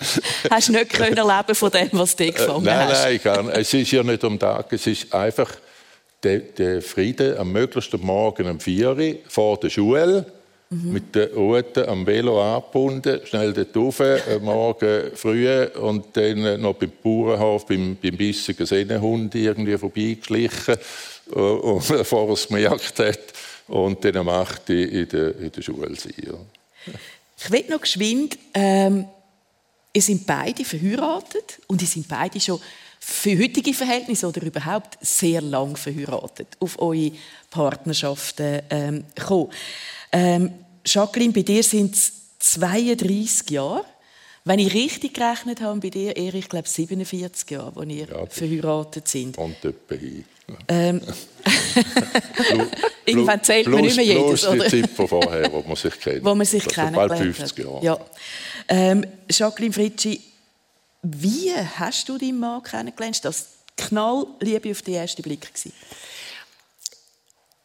hast 0.50 0.68
nicht 0.70 0.90
können 0.90 1.14
leben 1.14 1.54
von 1.54 1.70
dem, 1.70 1.88
was 1.92 2.16
du 2.16 2.26
gefangen 2.32 2.64
nein, 2.64 2.88
hast? 2.88 3.04
Nein, 3.04 3.20
nein, 3.24 3.48
es 3.50 3.72
ist 3.72 3.92
ja 3.92 4.02
nicht 4.02 4.24
um 4.24 4.38
Tag. 4.40 4.72
Es 4.72 4.88
ist 4.88 5.14
einfach 5.14 5.52
der, 6.22 6.38
der 6.40 6.82
Frieden 6.82 7.36
am 7.38 7.52
möglichsten 7.52 8.00
Morgen 8.00 8.48
um 8.48 8.60
4 8.60 8.96
Uhr 8.96 9.14
vor 9.28 9.58
der 9.58 9.70
Schule 9.70 10.26
Mhm. 10.70 10.92
Mit 10.92 11.14
der 11.14 11.32
Rute 11.32 11.88
am 11.88 12.06
Velo 12.06 12.42
angebunden, 12.42 13.20
schnell 13.24 13.54
dort 13.54 13.74
rauf, 13.74 14.00
äh, 14.00 14.38
morgen 14.38 15.12
früh 15.14 15.64
und 15.64 16.14
dann 16.14 16.60
noch 16.60 16.74
beim 16.74 16.92
Bauernhof, 17.02 17.66
beim, 17.66 17.96
beim 17.96 18.16
bissigen 18.18 18.66
Sennenhund 18.66 19.34
irgendwie 19.34 19.78
vorbeigeschlichen, 19.78 20.76
äh, 21.34 21.38
und, 21.38 21.88
bevor 21.88 22.28
er 22.28 22.32
es 22.34 22.48
gemerkt 22.48 22.98
hat. 22.98 23.18
Und 23.68 24.04
dann 24.04 24.16
am 24.16 24.28
8 24.28 24.68
in 24.70 25.08
der, 25.08 25.36
in 25.36 25.52
der 25.52 25.62
Schule 25.62 25.94
sein. 25.96 26.12
Ja. 26.22 26.34
Ich 27.38 27.50
will 27.50 27.64
noch 27.70 27.80
geschwind, 27.80 28.38
ähm, 28.52 29.06
ihr 29.94 30.02
sind 30.02 30.26
beide 30.26 30.66
verheiratet 30.66 31.60
und 31.66 31.80
ihr 31.80 31.88
sind 31.88 32.08
beide 32.08 32.40
schon 32.40 32.60
für 33.10 33.38
heutige 33.38 33.72
Verhältnisse 33.72 34.28
oder 34.28 34.42
überhaupt 34.42 34.98
sehr 35.00 35.40
lang 35.40 35.76
verheiratet 35.76 36.48
auf 36.60 36.80
eure 36.80 37.10
Partnerschaften 37.50 38.60
ähm, 38.68 39.04
gekommen. 39.14 39.50
Ähm, 40.12 40.52
Jacqueline, 40.84 41.32
bei 41.32 41.42
dir 41.42 41.62
sind 41.62 41.94
es 41.94 42.12
32 42.38 43.50
Jahre. 43.50 43.84
Wenn 44.44 44.58
ich 44.58 44.72
richtig 44.74 45.14
gerechnet 45.14 45.62
habe, 45.62 45.80
bei 45.80 45.88
dir 45.88 46.16
eher, 46.16 46.34
ich 46.34 46.48
glaube, 46.48 46.68
47 46.68 47.50
Jahre, 47.50 47.80
als 47.80 47.90
ihr 47.90 48.06
ja, 48.08 48.26
verheiratet 48.26 49.08
sind. 49.08 49.38
Und 49.38 49.64
etwa 49.64 49.94
hin. 49.94 50.24
Ähm, 50.68 51.00
Irgendwann 53.06 53.42
zählt 53.42 53.64
plus, 53.64 53.74
man 53.74 53.84
nicht 53.84 53.96
mehr 53.96 54.04
jedes, 54.04 54.42
plus 54.42 54.64
die 54.64 54.82
Zeit 54.82 54.90
von 54.90 55.08
vorher, 55.08 55.52
wo 55.52 55.62
man 55.66 55.76
sich 55.76 56.00
kennt. 56.00 56.24
Wo 56.24 56.34
man 56.34 56.46
sich 56.46 56.62
also 56.62 56.74
kennengelernt 56.74 57.08
bald 57.10 57.36
50 57.36 57.58
Jahre. 57.58 57.84
Ja. 57.84 57.98
Ähm, 58.68 59.06
Jacqueline 59.30 59.72
Fritschi, 59.72 60.20
wie 61.02 61.52
hast 61.52 62.08
du 62.08 62.18
deinen 62.18 62.38
Mann 62.38 62.62
kennengelernt? 62.62 63.24
Das 63.24 63.48
Knallliebe 63.76 64.70
auf 64.70 64.82
den 64.82 64.94
ersten 64.94 65.22
Blick 65.22 65.42
gewesen? 65.42 65.72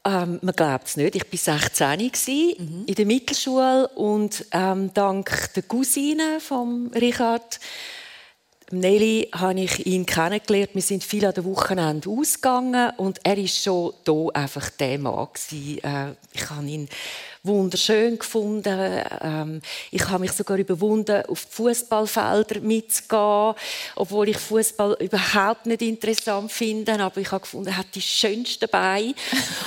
Ähm, 0.05 0.39
man 0.41 0.55
glaubt 0.55 0.87
es 0.87 0.97
nicht. 0.97 1.15
Ich 1.15 1.47
war 1.47 1.59
16 1.59 2.55
mhm. 2.57 2.83
in 2.85 2.95
der 2.95 3.05
Mittelschule 3.05 3.87
und 3.89 4.45
ähm, 4.51 4.93
dank 4.93 5.53
der 5.55 5.63
Cousine 5.63 6.39
von 6.39 6.91
Richard 6.93 7.59
Nelly 8.73 9.29
habe 9.33 9.61
ich 9.61 9.85
ihn 9.85 10.05
kennengelernt. 10.05 10.71
Wir 10.73 10.81
sind 10.81 11.03
viel 11.03 11.25
an 11.25 11.33
den 11.33 11.45
Wochenende 11.45 12.09
ausgegangen 12.09 12.91
und 12.97 13.19
er 13.23 13.37
ist 13.37 13.63
schon 13.63 13.93
da 14.03 14.27
einfach 14.33 14.69
der 14.71 14.97
Mann 14.99 15.27
Äh, 15.51 16.11
ich 16.33 16.49
habe 16.49 16.65
ihn 16.65 16.89
wunderschön 17.43 18.17
gefunden. 18.17 19.03
Ähm, 19.21 19.61
ich 19.91 20.07
habe 20.07 20.21
mich 20.21 20.31
sogar 20.31 20.57
überwunden, 20.57 21.23
auf 21.27 21.45
Fußballfelder 21.49 22.61
mitzugehen, 22.61 23.53
obwohl 23.95 24.29
ich 24.29 24.37
Fußball 24.37 24.97
überhaupt 24.99 25.65
nicht 25.65 25.81
interessant 25.81 26.51
finde. 26.51 26.99
Aber 26.99 27.17
ich 27.21 27.31
habe 27.31 27.41
gefunden, 27.41 27.67
er 27.67 27.77
hat 27.77 27.93
die 27.93 28.01
schönsten 28.01 28.69
Beine. 28.69 29.13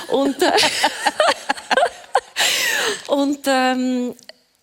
und 0.09 0.41
äh, 0.41 0.51
und 3.07 3.39
ähm, 3.45 4.15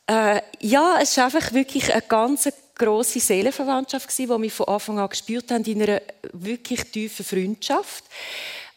äh, 0.07 0.41
ja, 0.61 0.99
es 1.01 1.11
ist 1.11 1.19
einfach 1.19 1.53
wirklich 1.53 1.93
eine 1.93 2.03
ganz 2.03 2.47
grosse 2.75 3.21
Seelenverwandtschaft 3.21 4.09
gewesen, 4.09 4.37
die 4.37 4.43
wir 4.43 4.51
von 4.51 4.69
Anfang 4.69 4.99
an 4.99 5.09
gespürt 5.09 5.51
haben 5.51 5.65
in 5.65 5.83
einer 5.83 6.03
wirklich 6.33 6.83
tiefen 6.91 7.25
Freundschaft. 7.25 8.05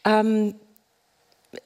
Ähm, 0.04 0.54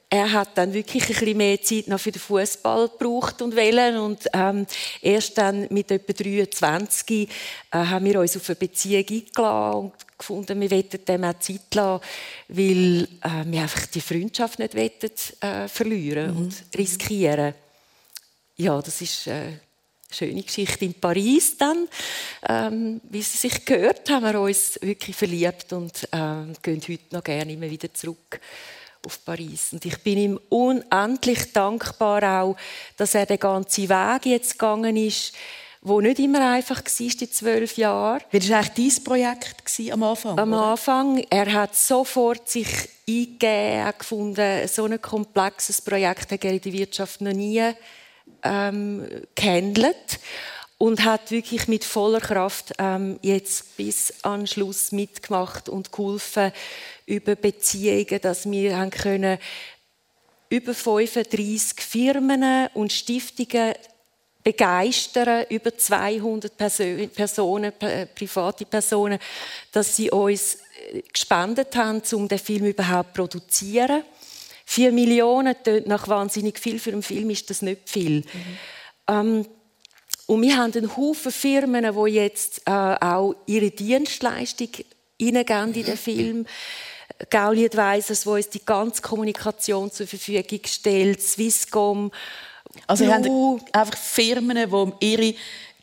er 0.09 0.31
hat 0.31 0.57
dann 0.57 0.75
wirklich 0.75 1.05
ein 1.05 1.15
bisschen 1.15 1.37
mehr 1.37 1.61
Zeit 1.63 1.89
noch 1.89 1.99
für 1.99 2.13
den 2.13 2.21
Fußball 2.21 2.89
gebraucht 2.91 3.41
und 3.43 3.57
wählen 3.57 3.97
und 3.97 4.29
ähm, 4.33 4.67
erst 5.01 5.39
dann 5.39 5.67
mit 5.71 5.91
etwa 5.91 6.13
23 6.13 7.29
äh, 7.29 7.31
haben 7.71 8.05
wir 8.05 8.21
uns 8.21 8.37
auf 8.37 8.49
eine 8.49 8.57
Beziehung 8.57 9.05
eingeladen 9.09 9.79
und 9.81 9.93
gefunden, 10.19 10.61
wir 10.61 10.71
wollten 10.71 11.05
dem 11.05 11.25
auch 11.25 11.39
Zeit 11.39 11.75
lassen, 11.75 12.05
weil 12.49 13.09
äh, 13.23 13.45
wir 13.47 13.63
einfach 13.63 13.87
die 13.87 14.01
Freundschaft 14.01 14.59
nicht 14.59 14.77
wollten, 14.77 15.11
äh, 15.41 15.67
verlieren 15.67 16.33
mhm. 16.33 16.37
und 16.37 16.65
riskieren. 16.77 17.55
Ja, 18.57 18.81
das 18.81 19.01
ist 19.01 19.27
äh, 19.27 19.53
schöne 20.13 20.43
Geschichte 20.43 20.85
in 20.85 20.95
Paris 20.95 21.57
dann. 21.57 21.89
Ähm, 22.49 23.01
wie 23.05 23.23
Sie 23.23 23.39
sich 23.39 23.65
gehört, 23.65 24.09
haben 24.11 24.25
wir 24.25 24.41
uns 24.41 24.79
wirklich 24.83 25.17
verliebt 25.17 25.73
und 25.73 26.05
äh, 26.13 26.53
gehen 26.63 26.83
heute 26.89 27.05
noch 27.11 27.25
gerne 27.25 27.53
immer 27.53 27.71
wieder 27.71 27.93
zurück 27.93 28.41
auf 29.05 29.25
Paris. 29.25 29.73
Und 29.73 29.85
ich 29.85 29.99
bin 29.99 30.19
ihm 30.19 30.41
unendlich 30.49 31.53
dankbar 31.53 32.43
auch, 32.43 32.57
dass 32.97 33.15
er 33.15 33.27
den 33.27 33.39
ganzen 33.39 33.89
Weg 33.89 34.27
jetzt 34.27 34.59
gegangen 34.59 34.97
ist, 34.97 35.35
wo 35.85 36.01
nicht 36.01 36.21
immer 36.21 36.53
einfach 36.53 36.83
war, 36.85 37.09
die 37.09 37.31
zwölf 37.31 37.77
Jahre. 37.77 38.21
Wie 38.31 38.51
war 38.51 38.59
eigentlich 38.59 38.95
dein 38.95 39.05
Projekt 39.05 39.91
am 39.91 40.03
Anfang? 40.05 40.39
Am 40.39 40.53
oder? 40.53 40.63
Anfang. 40.63 41.25
Er 41.29 41.53
hat 41.53 41.75
sofort 41.75 42.49
sich 42.49 42.69
eingegeben, 43.09 43.93
gefunden, 43.99 44.69
so 44.69 44.85
ein 44.85 45.03
komplexes 45.03 45.81
Projekt 45.81 46.31
hat 46.31 46.45
er 46.45 46.53
in 46.53 46.61
der 46.61 46.73
Wirtschaft 46.73 47.21
noch 47.21 47.33
nie 47.33 47.75
ähm, 48.43 49.07
gehandelt 49.35 50.21
und 50.79 51.05
hat 51.05 51.31
wirklich 51.31 51.69
mit 51.69 51.85
voller 51.85 52.21
Kraft 52.21 52.73
ähm, 52.79 53.19
jetzt 53.23 53.77
bis 53.77 54.13
an 54.23 54.47
Schluss 54.47 54.91
mitgemacht 54.93 55.69
und 55.69 55.93
geholfen 55.93 56.53
über 57.07 57.37
Beziehungen, 57.37 58.21
dass 58.21 58.51
wir 58.51 58.77
haben 58.77 58.91
können 58.91 59.39
über 60.49 60.75
35 60.75 61.81
Firmen 61.81 62.69
und 62.75 62.93
Stiftungen 62.93 63.75
begeistern, 64.43 65.47
über 65.49 65.77
200 65.77 66.57
Personen, 67.15 67.73
private 68.15 68.67
Personen, 68.67 69.19
dass 69.71 69.97
sie 69.97 70.11
uns 70.11 70.59
äh, 70.93 71.03
gespendet 71.13 71.75
haben, 71.77 72.03
um 72.13 72.29
den 72.29 72.39
Film 72.39 72.67
überhaupt 72.67 73.15
zu 73.15 73.23
produzieren. 73.23 74.03
Vier 74.73 74.91
Millionen 74.91 75.55
tönt 75.63 75.87
nach 75.87 76.09
wahnsinnig 76.09 76.59
viel. 76.59 76.79
Für 76.79 76.93
einen 76.93 77.03
Film 77.03 77.29
ist 77.29 77.51
das 77.51 77.61
nicht 77.61 77.91
viel. 77.91 78.21
Mhm. 78.21 78.25
Ähm, 79.07 79.47
und 80.25 80.41
wir 80.41 80.57
haben 80.57 80.73
einen 80.73 80.97
Haufen 80.97 81.31
Firmen, 81.31 81.85
die 81.95 82.11
jetzt 82.13 82.63
äh, 82.65 82.71
auch 82.71 83.35
ihre 83.45 83.71
Dienstleistung 83.71 84.71
hineingeben 85.21 85.75
in 85.75 85.85
den 85.85 85.97
Film. 85.99 86.47
Gauli 87.29 87.67
Advisors, 87.67 88.23
die 88.23 88.29
uns 88.31 88.49
die 88.49 88.65
ganze 88.65 89.03
Kommunikation 89.03 89.93
zur 89.93 90.07
Verfügung 90.07 90.61
stellt, 90.65 91.21
Swisscom. 91.21 92.11
Also 92.87 93.05
ihr 93.05 93.13
habt 93.13 93.29
einfach 93.77 93.99
Firmen, 93.99 94.57
die 94.57 95.07
ihre 95.07 95.35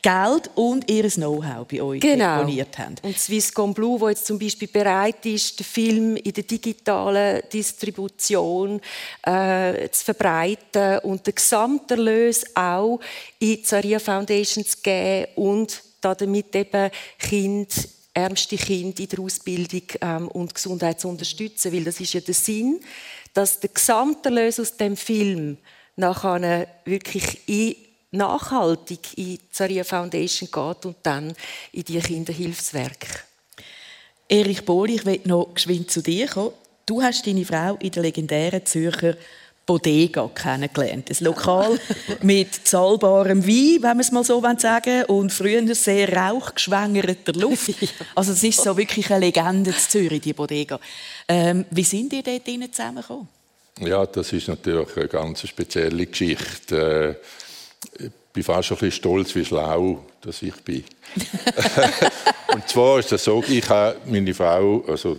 Geld 0.02 0.50
und 0.54 0.90
ihr 0.90 1.08
Know-how 1.10 1.66
bei 1.66 1.82
euch 1.82 2.00
genau. 2.00 2.38
deponiert 2.38 2.78
haben. 2.78 2.94
Und 3.02 3.18
Swisscom 3.18 3.74
Blue, 3.74 4.00
wo 4.00 4.08
jetzt 4.08 4.26
zum 4.26 4.38
Beispiel 4.38 4.68
bereit 4.68 5.24
ist, 5.26 5.58
den 5.58 5.64
Film 5.64 6.16
in 6.16 6.32
der 6.32 6.44
digitalen 6.44 7.42
Distribution 7.52 8.80
äh, 9.22 9.88
zu 9.90 10.04
verbreiten 10.04 10.98
und 11.00 11.26
den 11.26 11.34
Gesamterlös 11.34 12.44
auch 12.54 13.00
in 13.38 13.48
die 13.48 13.62
Zaria 13.62 13.98
Foundation 13.98 14.64
zu 14.64 14.78
geben 14.82 15.26
und 15.36 15.82
damit 16.00 16.54
eben 16.56 16.90
Kinder 17.18 17.74
ärmste 18.12 18.56
Kinder 18.56 19.00
in 19.00 19.08
der 19.08 19.20
Ausbildung 19.20 19.82
ähm, 20.00 20.28
und 20.28 20.54
Gesundheit 20.54 21.00
zu 21.00 21.08
unterstützen, 21.08 21.72
weil 21.72 21.84
das 21.84 22.00
ist 22.00 22.12
ja 22.12 22.20
der 22.20 22.34
Sinn, 22.34 22.80
dass 23.34 23.60
der 23.60 23.70
Gesamterlös 23.70 24.58
aus 24.58 24.76
dem 24.76 24.96
Film 24.96 25.58
nachher 25.96 26.66
wirklich 26.84 27.40
in 27.46 27.76
nachhaltig 28.12 29.16
in 29.16 29.24
die 29.24 29.40
Zaria 29.50 29.84
Foundation 29.84 30.48
geht 30.50 30.86
und 30.86 30.96
dann 31.02 31.34
in 31.72 31.84
die 31.84 31.98
Kinderhilfswerke. 31.98 33.20
Erich 34.28 34.64
Bohli, 34.64 34.96
ich 34.96 35.06
will 35.06 35.20
noch 35.24 35.54
geschwind 35.54 35.90
zu 35.90 36.02
dir 36.02 36.28
kommen. 36.28 36.52
Du 36.86 37.02
hast 37.02 37.26
deine 37.26 37.44
Frau 37.44 37.76
in 37.76 37.90
der 37.90 38.02
legendären 38.02 38.64
Zürcher 38.64 39.16
Bodega 39.66 40.28
kennengelernt. 40.34 41.10
Ein 41.10 41.24
Lokal 41.24 41.78
mit 42.22 42.66
zahlbarem 42.66 43.46
Wein, 43.46 43.82
wenn 43.82 43.90
man 43.90 44.00
es 44.00 44.10
mal 44.10 44.24
so 44.24 44.42
sagen 44.58 45.04
und 45.04 45.32
früher 45.32 45.74
sehr 45.74 46.12
rauchgeschwängerter 46.12 47.32
Luft. 47.34 47.74
Also 48.16 48.32
es 48.32 48.42
ist 48.42 48.62
so 48.62 48.76
wirklich 48.76 49.10
eine 49.10 49.26
Legende 49.26 49.70
in 49.70 49.76
Zürich, 49.76 50.20
die 50.20 50.32
Bodega. 50.32 50.80
Ähm, 51.28 51.64
wie 51.70 51.84
sind 51.84 52.12
ihr 52.12 52.22
dort 52.22 52.74
zusammengekommen? 52.74 53.28
Ja, 53.80 54.04
das 54.06 54.32
ist 54.32 54.48
natürlich 54.48 54.96
eine 54.96 55.08
ganz 55.08 55.46
spezielle 55.46 56.06
Geschichte. 56.06 57.16
Äh, 57.20 57.49
bin 58.32 58.42
fast 58.42 58.70
ein 58.70 58.76
bisschen 58.76 58.92
stolz, 58.92 59.34
wie 59.34 59.44
schlau 59.44 60.04
dass 60.20 60.42
ich 60.42 60.54
bin. 60.56 60.84
und 62.54 62.68
zwar 62.68 62.98
ist 62.98 63.12
es 63.12 63.24
so, 63.24 63.42
ich 63.48 63.68
habe 63.68 63.96
meine 64.06 64.34
Frau, 64.34 64.84
also 64.86 65.18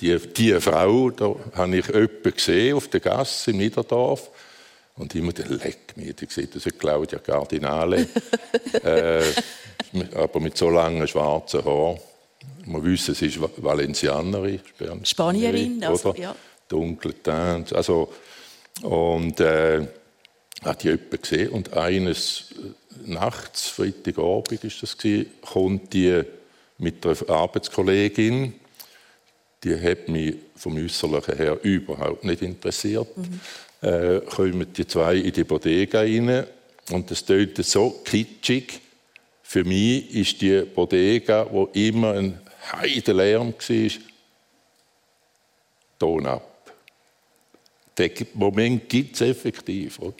die, 0.00 0.18
die 0.18 0.60
Frau, 0.60 1.10
da 1.10 1.34
habe 1.54 1.76
ich 1.76 1.86
jemanden 1.86 2.34
gesehen 2.34 2.76
auf 2.76 2.88
der 2.88 3.00
Gasse 3.00 3.50
in 3.50 3.58
Niederdorf. 3.58 4.30
Und 4.96 5.14
immer 5.14 5.32
der 5.32 5.46
Leck 5.46 5.96
mir, 5.96 6.12
die 6.12 6.26
sieht 6.28 6.54
das 6.54 6.66
ist 6.66 6.78
Claudia 6.78 7.18
Cardinale. 7.18 8.06
äh, 8.84 9.22
aber 10.14 10.40
mit 10.40 10.56
so 10.56 10.68
langen 10.68 11.08
schwarzen 11.08 11.64
Haaren. 11.64 11.98
Man 12.66 12.84
wüsste, 12.84 13.14
sie 13.14 13.26
ist 13.26 13.38
Valencianerin, 13.40 14.60
Spanierin. 15.04 15.82
Also, 15.82 16.14
ja. 16.14 16.34
dunkle 16.68 17.22
Teint. 17.22 17.72
Also, 17.72 18.12
und 18.82 19.40
äh, 19.40 19.86
hat 20.62 20.82
die 20.82 20.88
jemand 20.88 21.22
gesehen 21.22 21.48
und 21.50 21.72
eines 21.72 22.52
äh, 22.52 23.10
nachts, 23.10 23.68
Freitagabend 23.68 24.64
ist 24.64 24.82
das 24.82 24.96
gewesen, 24.96 25.30
kommt 25.42 25.92
die 25.92 26.22
mit 26.78 27.04
einer 27.06 27.30
Arbeitskollegin, 27.30 28.54
die 29.64 29.80
hat 29.80 30.08
mich 30.08 30.36
vom 30.56 30.76
Äußerlichen 30.76 31.36
her 31.36 31.58
überhaupt 31.62 32.24
nicht 32.24 32.42
interessiert. 32.42 33.08
Mhm. 33.16 33.40
Äh, 33.88 34.20
kommen 34.20 34.72
die 34.72 34.86
zwei 34.86 35.16
in 35.16 35.32
die 35.32 35.44
Bodega 35.44 36.00
rein 36.00 36.46
und 36.90 37.10
das 37.10 37.24
tönt 37.24 37.56
so 37.64 37.90
kitschig. 38.04 38.80
Für 39.42 39.64
mich 39.64 40.14
ist 40.14 40.40
die 40.40 40.62
Bodega, 40.62 41.46
wo 41.50 41.66
immer 41.72 42.14
ein 42.14 42.40
Heidenlärm 42.72 43.52
war, 43.52 43.90
Ton 45.98 46.26
ab. 46.26 46.72
Den 47.96 48.10
Moment 48.34 48.88
gibt 48.88 49.14
es 49.14 49.20
effektiv. 49.20 49.98
Oder? 50.00 50.14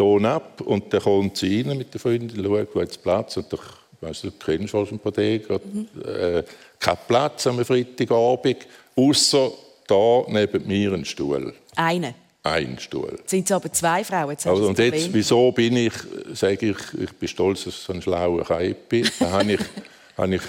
Ton 0.00 0.24
ab 0.24 0.62
und 0.62 0.90
dann 0.94 1.02
kommt 1.02 1.36
sie 1.36 1.60
rein 1.60 1.76
mit 1.76 1.92
der 1.92 2.00
Freundin, 2.00 2.42
schaut, 2.42 2.74
wo 2.74 2.80
jetzt 2.80 3.02
Platz 3.02 3.36
und 3.36 3.52
doch, 3.52 3.62
weißt 4.00 4.24
du, 4.24 4.30
du 4.30 4.36
kennst 4.42 4.70
schon 4.70 4.98
Bodega, 4.98 5.60
mhm. 5.62 5.86
äh, 6.02 6.42
kein 6.78 6.96
Platz 7.06 7.46
am 7.46 7.62
Freitagabend, 7.62 8.66
außer 8.96 9.50
da 9.86 10.24
neben 10.28 10.66
mir 10.66 10.94
ein 10.94 11.04
Stuhl. 11.04 11.52
Eine? 11.76 12.14
Ein 12.42 12.78
Stuhl. 12.78 13.12
Jetzt 13.18 13.28
sind 13.28 13.44
es 13.44 13.52
aber 13.52 13.70
zwei 13.70 14.02
Frauen. 14.02 14.30
Jetzt 14.30 14.46
also, 14.46 14.68
und 14.68 14.78
jetzt, 14.78 15.12
wieso 15.12 15.52
bin 15.52 15.76
ich, 15.76 15.92
sage 16.32 16.70
ich, 16.70 16.78
ich 16.98 17.12
bin 17.12 17.28
stolz, 17.28 17.64
dass 17.64 17.74
ich 17.74 17.80
so 17.80 17.92
ein 17.92 18.00
schlauer 18.00 18.42
Kaib 18.42 18.88
bin. 18.88 19.06
Da 19.18 19.30
habe 19.32 19.52
ich, 19.52 19.60
habe 20.16 20.34
ich 20.36 20.42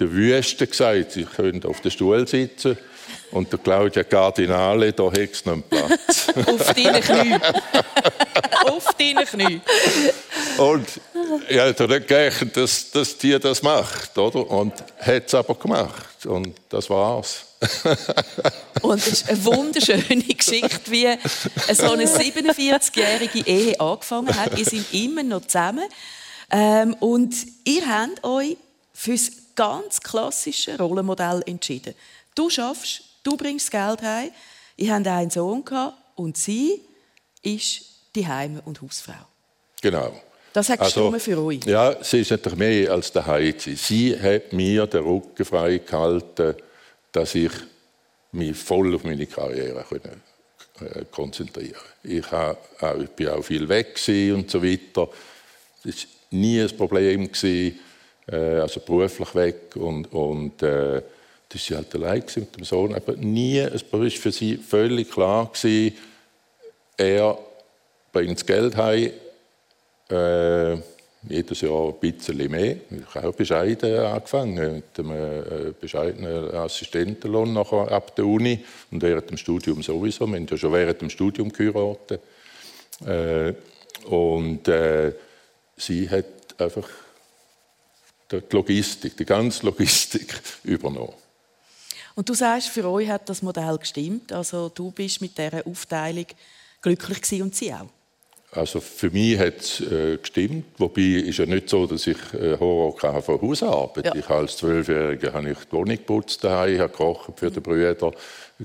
der 0.00 0.10
Wüste 0.10 0.66
gesagt, 0.66 1.12
sie 1.12 1.24
können 1.24 1.62
auf 1.64 1.82
dem 1.82 1.90
Stuhl 1.90 2.26
sitzen. 2.26 2.78
Und 3.30 3.52
der 3.52 3.58
Claudia 3.58 4.04
Cardinale, 4.04 4.92
da 4.92 5.08
es 5.08 5.44
noch 5.44 5.52
einen 5.52 5.62
Platz. 5.62 6.28
auf 6.46 6.74
deinen 6.74 7.02
Knien. 7.02 7.40
auf 8.64 8.94
deinen 8.98 9.26
Knien. 9.26 9.60
Und 10.56 10.88
ich 11.48 11.56
hätte 11.56 11.86
nicht 11.86 12.08
gerechnet, 12.08 12.56
dass, 12.56 12.90
dass 12.90 13.18
die 13.18 13.38
das 13.38 13.62
macht, 13.62 14.16
oder? 14.16 14.50
Und 14.50 14.72
hat 15.00 15.26
es 15.26 15.34
aber 15.34 15.54
gemacht. 15.54 16.26
Und 16.26 16.54
das 16.68 16.88
war's. 16.88 17.44
und 18.82 18.98
es 18.98 19.08
ist 19.08 19.28
eine 19.28 19.44
wunderschöne 19.44 20.22
Geschichte, 20.22 20.90
wie 20.90 21.08
so 21.74 21.92
eine 21.92 22.06
47-jährige 22.06 23.40
Ehe 23.46 23.80
angefangen 23.80 24.34
hat. 24.34 24.56
Ihr 24.58 24.64
seid 24.64 24.92
immer 24.92 25.22
noch 25.22 25.42
zusammen. 25.42 25.88
Ähm, 26.50 26.94
und 27.00 27.34
ihr 27.64 27.86
habt 27.86 28.24
euch 28.24 28.56
für 28.94 29.12
das 29.12 29.32
ganz 29.54 30.00
klassische 30.00 30.78
Rollenmodell 30.78 31.42
entschieden. 31.46 31.94
Du 32.38 32.48
schaffst, 32.48 33.02
du 33.24 33.36
bringst 33.36 33.68
Geld 33.68 34.00
heim. 34.00 34.30
Ihr 34.76 34.94
habt 34.94 35.08
einen 35.08 35.28
Sohn 35.28 35.64
und 36.14 36.36
sie 36.36 36.80
ist 37.42 37.82
die 38.14 38.28
Heim- 38.28 38.62
und 38.64 38.80
Hausfrau. 38.80 39.26
Genau. 39.82 40.12
Das 40.52 40.68
hat 40.68 40.78
also, 40.78 41.10
für 41.18 41.42
euch. 41.42 41.64
Ja, 41.64 41.96
sie 42.00 42.20
ist 42.20 42.30
natürlich 42.30 42.56
mehr 42.56 42.92
als 42.92 43.10
der 43.10 43.26
Heizi. 43.26 43.74
Sie 43.74 44.16
hat 44.16 44.52
mir 44.52 44.86
den 44.86 45.02
Rücken 45.02 45.44
frei 45.44 45.78
gehalten, 45.78 46.54
dass 47.10 47.34
ich 47.34 47.50
mich 48.30 48.56
voll 48.56 48.94
auf 48.94 49.02
meine 49.02 49.26
Karriere 49.26 49.84
können, 49.88 50.22
äh, 50.80 51.06
konzentrieren 51.10 51.74
ich, 52.04 52.30
habe, 52.30 52.56
ich 53.02 53.10
bin 53.10 53.30
auch 53.30 53.42
viel 53.42 53.68
weg 53.68 54.00
und 54.32 54.48
so 54.48 54.62
weiter. 54.62 55.08
Das 55.82 55.96
war 55.96 56.38
nie 56.38 56.60
ein 56.60 56.76
Problem. 56.76 57.32
Gewesen, 57.32 57.80
äh, 58.30 58.60
also 58.60 58.78
beruflich 58.78 59.34
weg 59.34 59.74
und, 59.74 60.12
und 60.12 60.62
äh, 60.62 61.02
das 61.48 61.70
war 61.70 61.78
halt 61.78 61.94
allein 61.94 62.24
mit 62.36 62.56
dem 62.56 62.64
Sohn. 62.64 62.94
Aber 62.94 63.14
nie, 63.14 63.58
es 63.58 63.84
war 63.92 64.08
für 64.10 64.32
sie 64.32 64.56
völlig 64.56 65.10
klar 65.10 65.50
gewesen, 65.52 65.96
er 66.96 67.38
bringt 68.12 68.38
das 68.38 68.46
Geld 68.46 68.76
heim, 68.76 69.12
äh, 70.10 70.76
jedes 71.28 71.60
Jahr 71.60 71.88
ein 71.88 71.94
bisschen 72.00 72.50
mehr. 72.50 72.76
Ich 72.90 73.14
habe 73.14 73.28
auch 73.28 73.34
bescheiden 73.34 73.98
angefangen, 73.98 74.74
mit 74.76 74.98
einem 74.98 75.10
äh, 75.12 75.72
bescheidenen 75.78 76.54
Assistentenlohn 76.54 77.52
nachher 77.52 77.90
ab 77.90 78.14
der 78.16 78.24
Uni 78.24 78.64
und 78.90 79.02
während 79.02 79.30
dem 79.30 79.36
Studium 79.36 79.82
sowieso. 79.82 80.26
Wir 80.26 80.36
haben 80.36 80.46
ja 80.48 80.56
schon 80.56 80.72
während 80.72 81.00
dem 81.00 81.10
Studium 81.10 81.52
geheiratet. 81.52 82.20
Äh, 83.04 83.54
und 84.06 84.66
äh, 84.68 85.12
sie 85.76 86.08
hat 86.08 86.24
einfach 86.58 86.88
die 88.30 88.42
Logistik, 88.50 89.16
die 89.16 89.24
ganze 89.24 89.66
Logistik 89.66 90.40
übernommen. 90.64 91.14
Und 92.18 92.28
du 92.28 92.34
sagst, 92.34 92.70
für 92.70 92.84
euch 92.90 93.08
hat 93.08 93.28
das 93.28 93.42
Modell 93.42 93.78
gestimmt. 93.78 94.32
Also 94.32 94.70
du 94.70 94.90
bist 94.90 95.20
mit 95.20 95.38
dieser 95.38 95.64
Aufteilung 95.64 96.26
glücklich 96.82 97.22
gewesen 97.22 97.42
und 97.42 97.54
sie 97.54 97.72
auch. 97.72 97.86
Also 98.50 98.80
für 98.80 99.08
mich 99.10 99.38
hat 99.38 99.58
es 99.58 99.80
äh, 99.82 100.16
gestimmt, 100.16 100.64
wobei 100.78 101.00
ist 101.00 101.38
ja 101.38 101.46
nicht 101.46 101.68
so, 101.68 101.86
dass 101.86 102.08
ich 102.08 102.16
äh, 102.34 102.58
Horror 102.58 103.22
von 103.22 103.40
Hausarbeit. 103.40 104.06
Ja. 104.06 104.14
Ich 104.16 104.28
als 104.28 104.56
Zwölfjähriger 104.56 105.32
habe 105.32 105.50
ich 105.50 105.58
die 105.58 105.72
Wohnung 105.72 105.96
geputzt 105.96 106.42
daheim, 106.42 106.80
habe 106.80 106.90
gekocht 106.90 107.38
für 107.38 107.52
die 107.52 107.60
Brüder, 107.60 108.10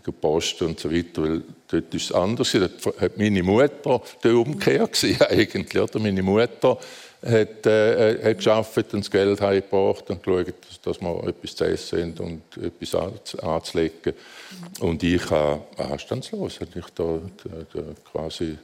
Post 0.01 0.61
und 0.61 0.79
so 0.79 0.91
weiter, 0.91 1.23
weil 1.23 1.43
dort 1.67 1.93
ist 1.93 2.05
es 2.05 2.11
anders. 2.11 2.51
Dort 2.51 3.01
hat 3.01 3.17
meine 3.17 3.43
Mutter 3.43 4.01
der 4.23 4.35
Umkehr 4.35 4.87
gewesen, 4.87 5.21
eigentlich, 5.29 5.81
oder? 5.81 5.99
Meine 5.99 6.23
Mutter 6.23 6.77
hat, 7.25 7.65
äh, 7.65 8.11
äh, 8.11 8.29
hat 8.29 8.37
geschafft 8.37 8.93
und 8.93 9.01
das 9.01 9.11
Geld 9.11 9.39
heimgebracht 9.39 10.09
und 10.09 10.23
geschaut, 10.23 10.53
dass, 10.67 10.81
dass 10.81 11.01
wir 11.01 11.27
etwas 11.27 11.55
zu 11.55 11.63
essen 11.65 12.15
haben 12.17 12.41
und 12.57 12.63
etwas 12.63 12.95
anzulegen. 13.41 14.13
Und 14.79 15.03
ich 15.03 15.29
habe 15.29 15.63
anstandslos, 15.77 16.59
habe 16.59 16.71
ich 16.79 16.85
da, 16.95 17.19
da, 17.43 17.81
da 17.81 17.81
quasi 18.11 18.57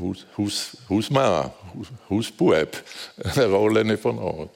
Haus, 0.00 0.26
Haus, 0.36 0.76
Hausmann, 0.88 1.50
Haus, 1.74 1.86
Hausbub 2.08 2.82
eine 3.36 3.46
Rolle 3.46 3.80
übernommen. 3.82 4.50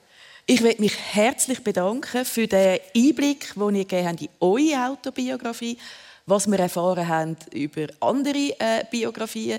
Ich 0.47 0.61
möchte 0.61 0.82
mich 0.82 0.95
herzlich 0.99 1.64
bedanken 1.64 2.22
für 2.26 2.47
den 2.47 2.78
Einblick, 2.95 3.55
den 3.55 3.74
ihr 3.76 3.84
gegeben 3.86 4.09
habt 4.09 4.20
in 4.20 4.28
eure 4.40 4.90
Autobiografie, 4.90 5.78
was 6.26 6.47
wir 6.47 6.59
erfahren 6.59 7.09
haben 7.09 7.36
über 7.51 7.86
andere 8.01 8.55
äh, 8.59 8.84
Biografien. 8.90 9.59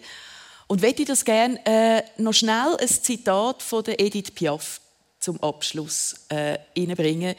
Und 0.67 0.83
möchte 0.83 1.01
ich 1.01 1.07
das 1.07 1.25
gerne 1.25 1.59
äh, 1.65 2.03
noch 2.17 2.33
schnell 2.33 2.77
ein 2.79 2.87
Zitat 2.87 3.63
von 3.63 3.83
der 3.83 3.99
Edith 3.99 4.29
Piaf 4.35 4.79
zum 5.19 5.41
Abschluss 5.41 6.17
äh, 6.29 6.59
einbringen. 6.77 7.33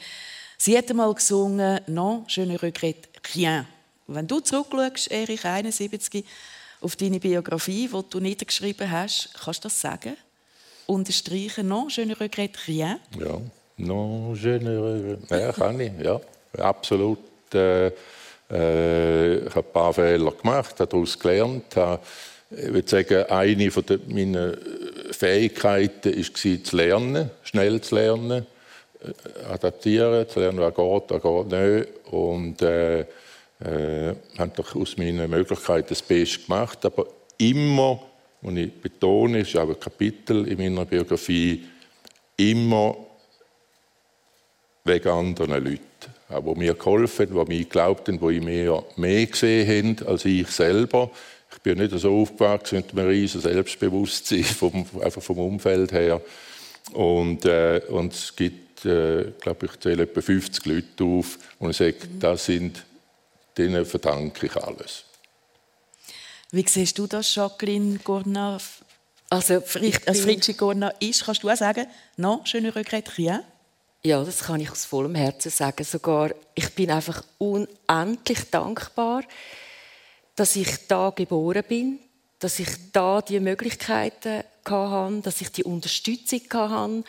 Sie 0.57 0.77
hat 0.77 0.89
einmal 0.89 1.13
gesungen 1.13 1.79
«Non, 1.87 2.25
je 2.27 2.45
ne 2.45 2.61
regrette 2.61 3.07
rien». 3.33 3.65
Wenn 4.07 4.27
du 4.27 4.41
zurückschaust, 4.41 5.09
Erich 5.09 5.45
71, 5.45 6.25
auf 6.81 6.97
deine 6.97 7.21
Biografie, 7.21 7.87
die 7.87 8.09
du 8.09 8.19
niedergeschrieben 8.19 8.91
hast. 8.91 9.29
Kannst 9.33 9.63
du 9.63 9.67
das 9.69 9.79
sagen? 9.79 10.17
Unterstreichen, 10.87 11.67
non, 11.67 11.89
je 11.89 12.05
ne 12.05 12.15
regrette 12.15 12.57
rien. 12.65 12.99
Ja, 13.19 13.39
non, 13.75 14.35
je 14.35 14.59
ne 14.59 14.77
regrette 14.77 15.35
Ja, 15.35 15.51
kann 15.51 15.79
ich, 15.79 15.91
ja. 16.01 16.19
Absolut. 16.57 17.19
Äh, 17.53 17.91
äh, 18.49 19.37
ich 19.45 19.55
habe 19.55 19.67
ein 19.67 19.73
paar 19.73 19.93
Fehler 19.93 20.31
gemacht, 20.31 20.79
habe 20.79 20.89
daraus 20.89 21.19
gelernt. 21.19 21.75
Habe, 21.75 22.01
ich 22.49 22.73
würde 22.73 22.89
sagen, 22.89 23.23
eine 23.29 23.69
von 23.69 23.83
meiner 24.07 24.53
Fähigkeiten 25.11 26.15
war, 26.15 26.63
zu 26.63 26.75
lernen, 26.75 27.29
schnell 27.43 27.81
zu 27.81 27.95
lernen, 27.95 28.45
äh, 29.03 29.51
adaptieren, 29.51 30.27
zu 30.29 30.39
lernen, 30.39 30.59
was 30.59 30.73
geht, 30.73 31.11
was 31.11 31.21
geht 31.21 31.51
nicht. 31.51 32.13
Und, 32.13 32.61
äh, 32.61 33.05
äh, 33.59 34.15
haben 34.37 34.51
doch 34.55 34.75
aus 34.75 34.97
meinen 34.97 35.29
Möglichkeiten 35.29 35.87
das 35.89 36.01
Beste 36.01 36.43
gemacht, 36.43 36.85
aber 36.85 37.07
immer, 37.37 37.99
und 38.41 38.57
ich 38.57 38.73
betone, 38.73 39.39
es 39.39 39.49
ist 39.49 39.57
auch 39.57 39.69
ein 39.69 39.79
Kapitel 39.79 40.47
in 40.47 40.57
meiner 40.57 40.85
Biografie, 40.85 41.65
immer 42.37 42.95
wegen 44.83 45.09
anderen 45.09 45.63
Leuten, 45.63 45.81
die 46.29 46.59
mir 46.59 46.73
geholfen 46.73 47.29
haben, 47.29 47.45
die 47.45 47.55
mir 47.57 47.63
geglaubt 47.63 48.07
haben, 48.07 48.19
die 48.19 48.39
mir 48.39 48.83
mehr 48.95 49.25
gesehen 49.25 49.97
haben 49.99 50.07
als 50.07 50.25
ich 50.25 50.47
selber. 50.47 51.11
Ich 51.51 51.61
bin 51.61 51.79
nicht 51.79 51.97
so 51.97 52.21
aufgewachsen 52.21 52.77
mit 52.77 52.91
einem 52.91 53.07
riesen 53.07 53.41
Selbstbewusstsein, 53.41 54.43
vom, 54.43 54.85
einfach 55.01 55.21
vom 55.21 55.39
Umfeld 55.39 55.91
her. 55.91 56.21
Und, 56.93 57.45
äh, 57.45 57.81
und 57.89 58.13
es 58.13 58.35
gibt, 58.35 58.85
äh, 58.85 59.31
glaube 59.41 59.65
ich, 59.65 59.79
zähle 59.79 60.03
etwa 60.03 60.21
50 60.21 60.65
Leute 60.65 61.03
auf, 61.03 61.37
und 61.59 61.71
ich 61.71 61.77
sage, 61.77 61.95
das 62.19 62.45
sind 62.45 62.85
denen 63.57 63.85
verdanke 63.85 64.45
ich 64.45 64.55
alles. 64.55 65.05
Wie 66.51 66.65
siehst 66.67 66.97
du 66.97 67.07
das, 67.07 67.35
Jacqueline 67.35 67.99
Gourna? 67.99 68.57
Also, 69.29 69.55
als 69.55 70.19
Fritschi 70.21 70.53
Gourna 70.53 70.89
ist, 70.99 71.25
kannst 71.25 71.43
du 71.43 71.49
auch 71.49 71.55
sagen, 71.57 71.87
non, 72.15 72.41
je 72.45 72.61
ne 72.61 72.73
regrette 72.73 73.17
rien? 73.17 73.41
Ja, 74.03 74.23
das 74.23 74.39
kann 74.39 74.61
ich 74.61 74.71
aus 74.71 74.85
vollem 74.85 75.15
Herzen 75.15 75.51
sagen. 75.51 75.83
Sogar, 75.83 76.31
ich 76.55 76.73
bin 76.73 76.91
einfach 76.91 77.23
unendlich 77.37 78.49
dankbar, 78.49 79.23
dass 80.35 80.55
ich 80.55 80.87
da 80.87 81.09
geboren 81.09 81.63
bin, 81.67 81.99
dass 82.39 82.59
ich 82.59 82.69
da 82.93 83.21
die 83.21 83.39
Möglichkeiten 83.39 84.43
hatte, 84.63 85.21
dass 85.21 85.41
ich 85.41 85.51
die 85.51 85.63
Unterstützung 85.63 86.41
hatte, 86.53 87.03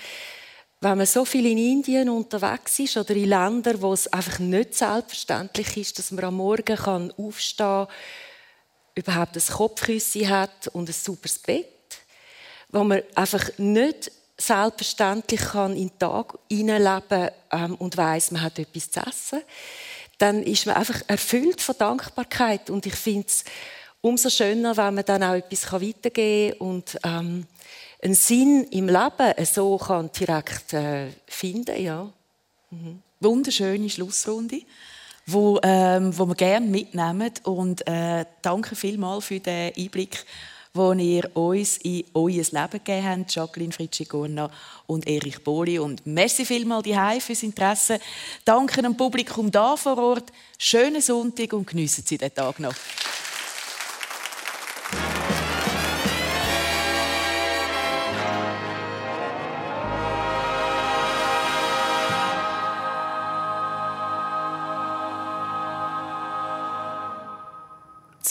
wenn 0.80 0.99
man 0.99 1.07
so 1.07 1.24
viel 1.24 1.47
in 1.47 1.59
Indien 1.59 2.09
unterwegs 2.09 2.78
ist 2.78 2.97
oder 2.97 3.14
in 3.14 3.28
Ländern, 3.28 3.82
wo 3.82 3.93
es 3.93 4.12
einfach 4.12 4.39
nicht 4.39 4.74
selbstverständlich 4.74 5.76
ist, 5.76 5.99
dass 5.99 6.11
man 6.12 6.24
am 6.24 6.36
Morgen 6.36 7.12
aufstehen 7.16 7.66
kann, 7.66 7.89
überhaupt 8.99 9.36
ein 9.36 9.55
Kopfkissen 9.55 10.28
hat 10.28 10.68
und 10.68 10.88
ein 10.88 10.92
super 10.92 11.30
Bett, 11.46 11.66
wo 12.70 12.84
man 12.84 13.03
einfach 13.14 13.51
nicht 13.59 14.11
selbstverständlich 14.36 15.40
kann 15.40 15.76
in 15.76 15.88
den 15.88 15.99
Tag 15.99 16.38
hineinleben 16.49 17.30
ähm, 17.51 17.74
und 17.76 17.96
weiß, 17.96 18.30
man 18.32 18.42
hat 18.42 18.59
etwas 18.59 18.90
zu 18.90 19.01
essen, 19.01 19.42
dann 20.18 20.42
ist 20.42 20.66
man 20.66 20.76
einfach 20.76 21.01
erfüllt 21.07 21.61
von 21.61 21.76
Dankbarkeit 21.78 22.70
und 22.70 22.86
ich 22.86 22.94
finde 22.94 23.26
es 23.26 23.44
umso 24.01 24.30
schöner, 24.30 24.76
wenn 24.76 24.94
man 24.94 25.05
dann 25.05 25.22
auch 25.22 25.34
etwas 25.34 25.72
weitergeben 25.72 26.59
kann 26.59 26.68
und 26.68 26.99
ähm, 27.05 27.46
einen 28.03 28.14
Sinn 28.14 28.64
im 28.70 28.86
Leben 28.86 29.44
so 29.44 29.76
kann 29.76 30.11
direkt 30.12 30.72
äh, 30.72 31.09
finden 31.26 31.82
ja. 31.82 32.12
Mhm. 32.70 33.03
Wunderschöne 33.20 33.90
Schlussrunde, 33.90 34.62
wo, 35.29 35.61
ähm, 35.62 36.16
wo 36.16 36.26
wir 36.26 36.35
gerne 36.35 36.66
mitnehmen 36.66 37.31
und 37.45 37.87
äh, 37.87 38.24
danke 38.41 38.74
vielmals 38.74 39.26
für 39.26 39.41
den 39.41 39.72
Einblick, 39.76 40.24
wo 40.72 40.93
ihr 40.95 41.37
uns 41.37 41.76
in 41.79 42.05
euer 42.14 42.29
Leben 42.29 42.70
gegeben 42.70 43.07
habt, 43.07 43.35
Jacqueline 43.35 43.72
Fritschi-Gorna 43.72 44.51
und 44.87 45.07
Erich 45.07 45.45
Boli. 45.45 45.79
Und 45.79 46.07
merci 46.07 46.47
vielmals 46.47 46.85
die 46.85 47.20
fürs 47.20 47.43
Interesse. 47.43 48.01
Danke 48.45 48.81
dem 48.81 48.97
Publikum 48.97 49.51
da 49.51 49.76
vor 49.76 49.99
Ort. 49.99 50.33
Schönen 50.57 51.03
Sonntag 51.03 51.53
und 51.53 51.66
geniessen 51.66 52.05
Sie 52.07 52.16
den 52.16 52.33
Tag 52.33 52.59
noch. 52.59 52.74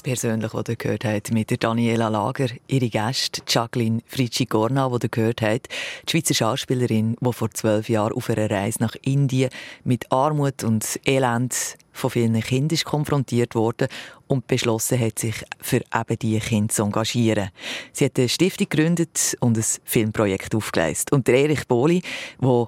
Persönlich, 0.02 0.52
die 0.52 0.72
ihr 0.72 0.76
gehört 0.76 1.06
habt, 1.06 1.32
mit 1.32 1.50
der 1.50 1.58
Daniela 1.58 2.08
Lager, 2.10 2.48
ihre 2.68 2.90
Gäste 2.90 3.42
Jacqueline 3.48 4.02
Fritschi-Gorna, 4.08 4.90
die 4.90 5.06
ihr 5.06 5.10
gehört 5.10 5.42
habt, 5.42 5.70
die 6.06 6.12
Schweizer 6.12 6.34
Schauspielerin, 6.34 7.16
die 7.20 7.34
vor 7.34 7.52
zwölf 7.52 7.90
Jahren 7.90 8.14
auf 8.14 8.30
einer 8.30 8.50
Reise 8.50 8.80
nach 8.82 8.96
Indien 9.02 9.50
mit 9.84 10.12
Armut 10.12 10.64
und 10.64 11.00
Elend 11.06 11.78
von 11.98 12.10
vielen 12.12 12.40
Kindern 12.42 12.80
konfrontiert 12.86 13.56
wurde 13.56 13.88
und 14.28 14.48
beschlossen 14.48 15.00
hat, 15.00 15.20
sich 15.20 15.44
für 15.60 15.78
eben 15.78 16.20
diese 16.22 16.40
Kinder 16.40 16.74
zu 16.74 16.84
engagieren. 16.84 17.50
Sie 17.92 18.06
hat 18.06 18.18
eine 18.18 18.30
Stiftung 18.30 18.68
gegründet 18.70 19.36
und 19.40 19.58
ein 19.58 19.66
Filmprojekt 19.84 20.54
aufgeleistet. 20.54 21.12
Und 21.12 21.28
der 21.28 21.36
Erich 21.36 21.68
Boli, 21.68 22.02
der 22.42 22.68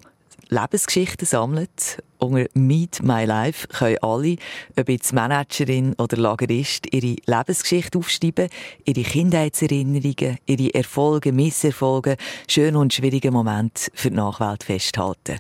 Lebensgeschichten 0.50 1.28
sammelt. 1.28 2.04
Unter 2.18 2.48
Meet 2.54 3.02
My 3.04 3.24
Life 3.24 3.68
können 3.68 3.98
alle, 4.02 4.36
ob 4.78 4.90
jetzt 4.90 5.14
Managerin 5.14 5.94
oder 5.98 6.18
Lagerist, 6.18 6.92
ihre 6.92 7.16
Lebensgeschichte 7.26 7.98
aufschreiben, 7.98 8.50
ihre 8.84 9.04
Kindheitserinnerungen, 9.04 10.38
ihre 10.46 10.74
Erfolge, 10.74 11.32
Misserfolge, 11.32 12.18
schöne 12.48 12.80
und 12.80 12.94
schwierige 12.94 13.32
Momente 13.32 13.92
für 13.94 14.10
die 14.10 14.18
Nachwelt 14.18 14.64
festhalten. 14.64 15.40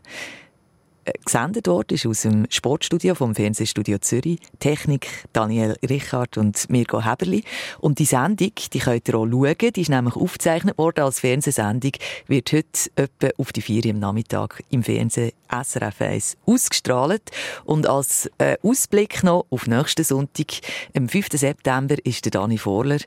Gesendet 1.26 1.68
worden 1.68 1.93
ist 1.93 2.05
aus 2.05 2.22
dem 2.22 2.45
Sportstudio 2.49 3.16
vom 3.16 3.36
Fernsehstudio 3.36 3.97
Zürich. 3.99 4.39
Technik 4.60 5.07
Daniel 5.34 5.76
Richard 5.88 6.38
und 6.38 6.70
Mirko 6.70 7.03
Heberli. 7.03 7.43
Und 7.80 7.99
die 7.99 8.05
Sendung, 8.05 8.51
die 8.74 8.80
könnt 8.80 9.07
ihr 9.07 9.16
auch 9.16 9.28
schauen, 9.28 9.55
die 9.76 9.82
ist 9.82 9.89
nämlich 9.89 10.16
aufgezeichnet 10.16 10.78
worden 10.78 11.03
als 11.03 11.20
Fernsehsendung, 11.20 11.91
wird 12.28 12.51
heute 12.51 12.91
etwa 12.95 13.30
auf 13.38 13.51
die 13.51 13.62
vier 13.62 13.86
im 13.86 13.99
Nachmittag 13.99 14.64
im 14.70 14.84
Fernsehen 14.84 15.32
SRF 15.49 16.01
1 16.01 16.38
ausgestrahlt. 16.45 17.32
Und 17.66 17.88
als 17.88 18.30
äh, 18.38 18.57
Ausblick 18.64 19.24
noch 19.24 19.45
auf 19.49 19.68
nächsten 19.68 20.03
Sonntag, 20.03 20.47
am 20.95 21.10
5. 21.10 21.28
September, 21.34 21.95
ist 22.03 22.26
der 22.26 22.32
Dani 22.32 22.57
Vorler 22.57 22.99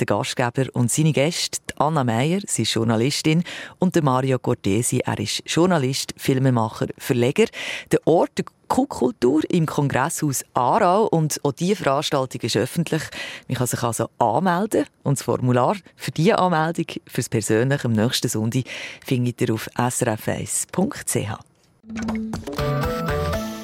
der 0.00 0.06
Gastgeber 0.06 0.66
und 0.72 0.90
seine 0.90 1.12
Gäste, 1.12 1.60
Anna 1.76 2.04
Meyer, 2.04 2.40
sie 2.46 2.62
ist 2.62 2.74
Journalistin, 2.74 3.44
und 3.78 3.94
der 3.94 4.02
Mario 4.02 4.38
Cortesi, 4.38 5.00
er 5.04 5.18
ist 5.18 5.42
Journalist, 5.46 6.14
Filmemacher, 6.16 6.86
Verleger. 6.98 7.46
Der 7.92 8.00
Ort 8.06 8.30
der 8.38 8.44
Kuhkultur 8.68 9.42
im 9.50 9.66
Kongresshaus 9.66 10.44
Aarau 10.54 11.06
und 11.06 11.40
auch 11.44 11.52
diese 11.52 11.76
Veranstaltung 11.76 12.40
ist 12.40 12.56
öffentlich. 12.56 13.02
Man 13.48 13.58
kann 13.58 13.66
sich 13.66 13.82
also 13.82 14.08
anmelden 14.18 14.86
und 15.02 15.18
das 15.18 15.24
Formular 15.24 15.76
für 15.96 16.12
diese 16.12 16.38
Anmeldung 16.38 16.86
fürs 17.06 17.28
Persönliche 17.28 17.84
am 17.84 17.92
nächsten 17.92 18.28
Sonntag 18.28 18.64
findet 19.04 19.40
ihr 19.40 19.54
auf 19.54 19.68
srf1.ch. 19.76 21.38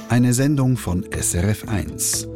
Eine 0.09 0.35
Sendung 0.35 0.77
von 0.77 1.05
SRF1. 1.05 2.36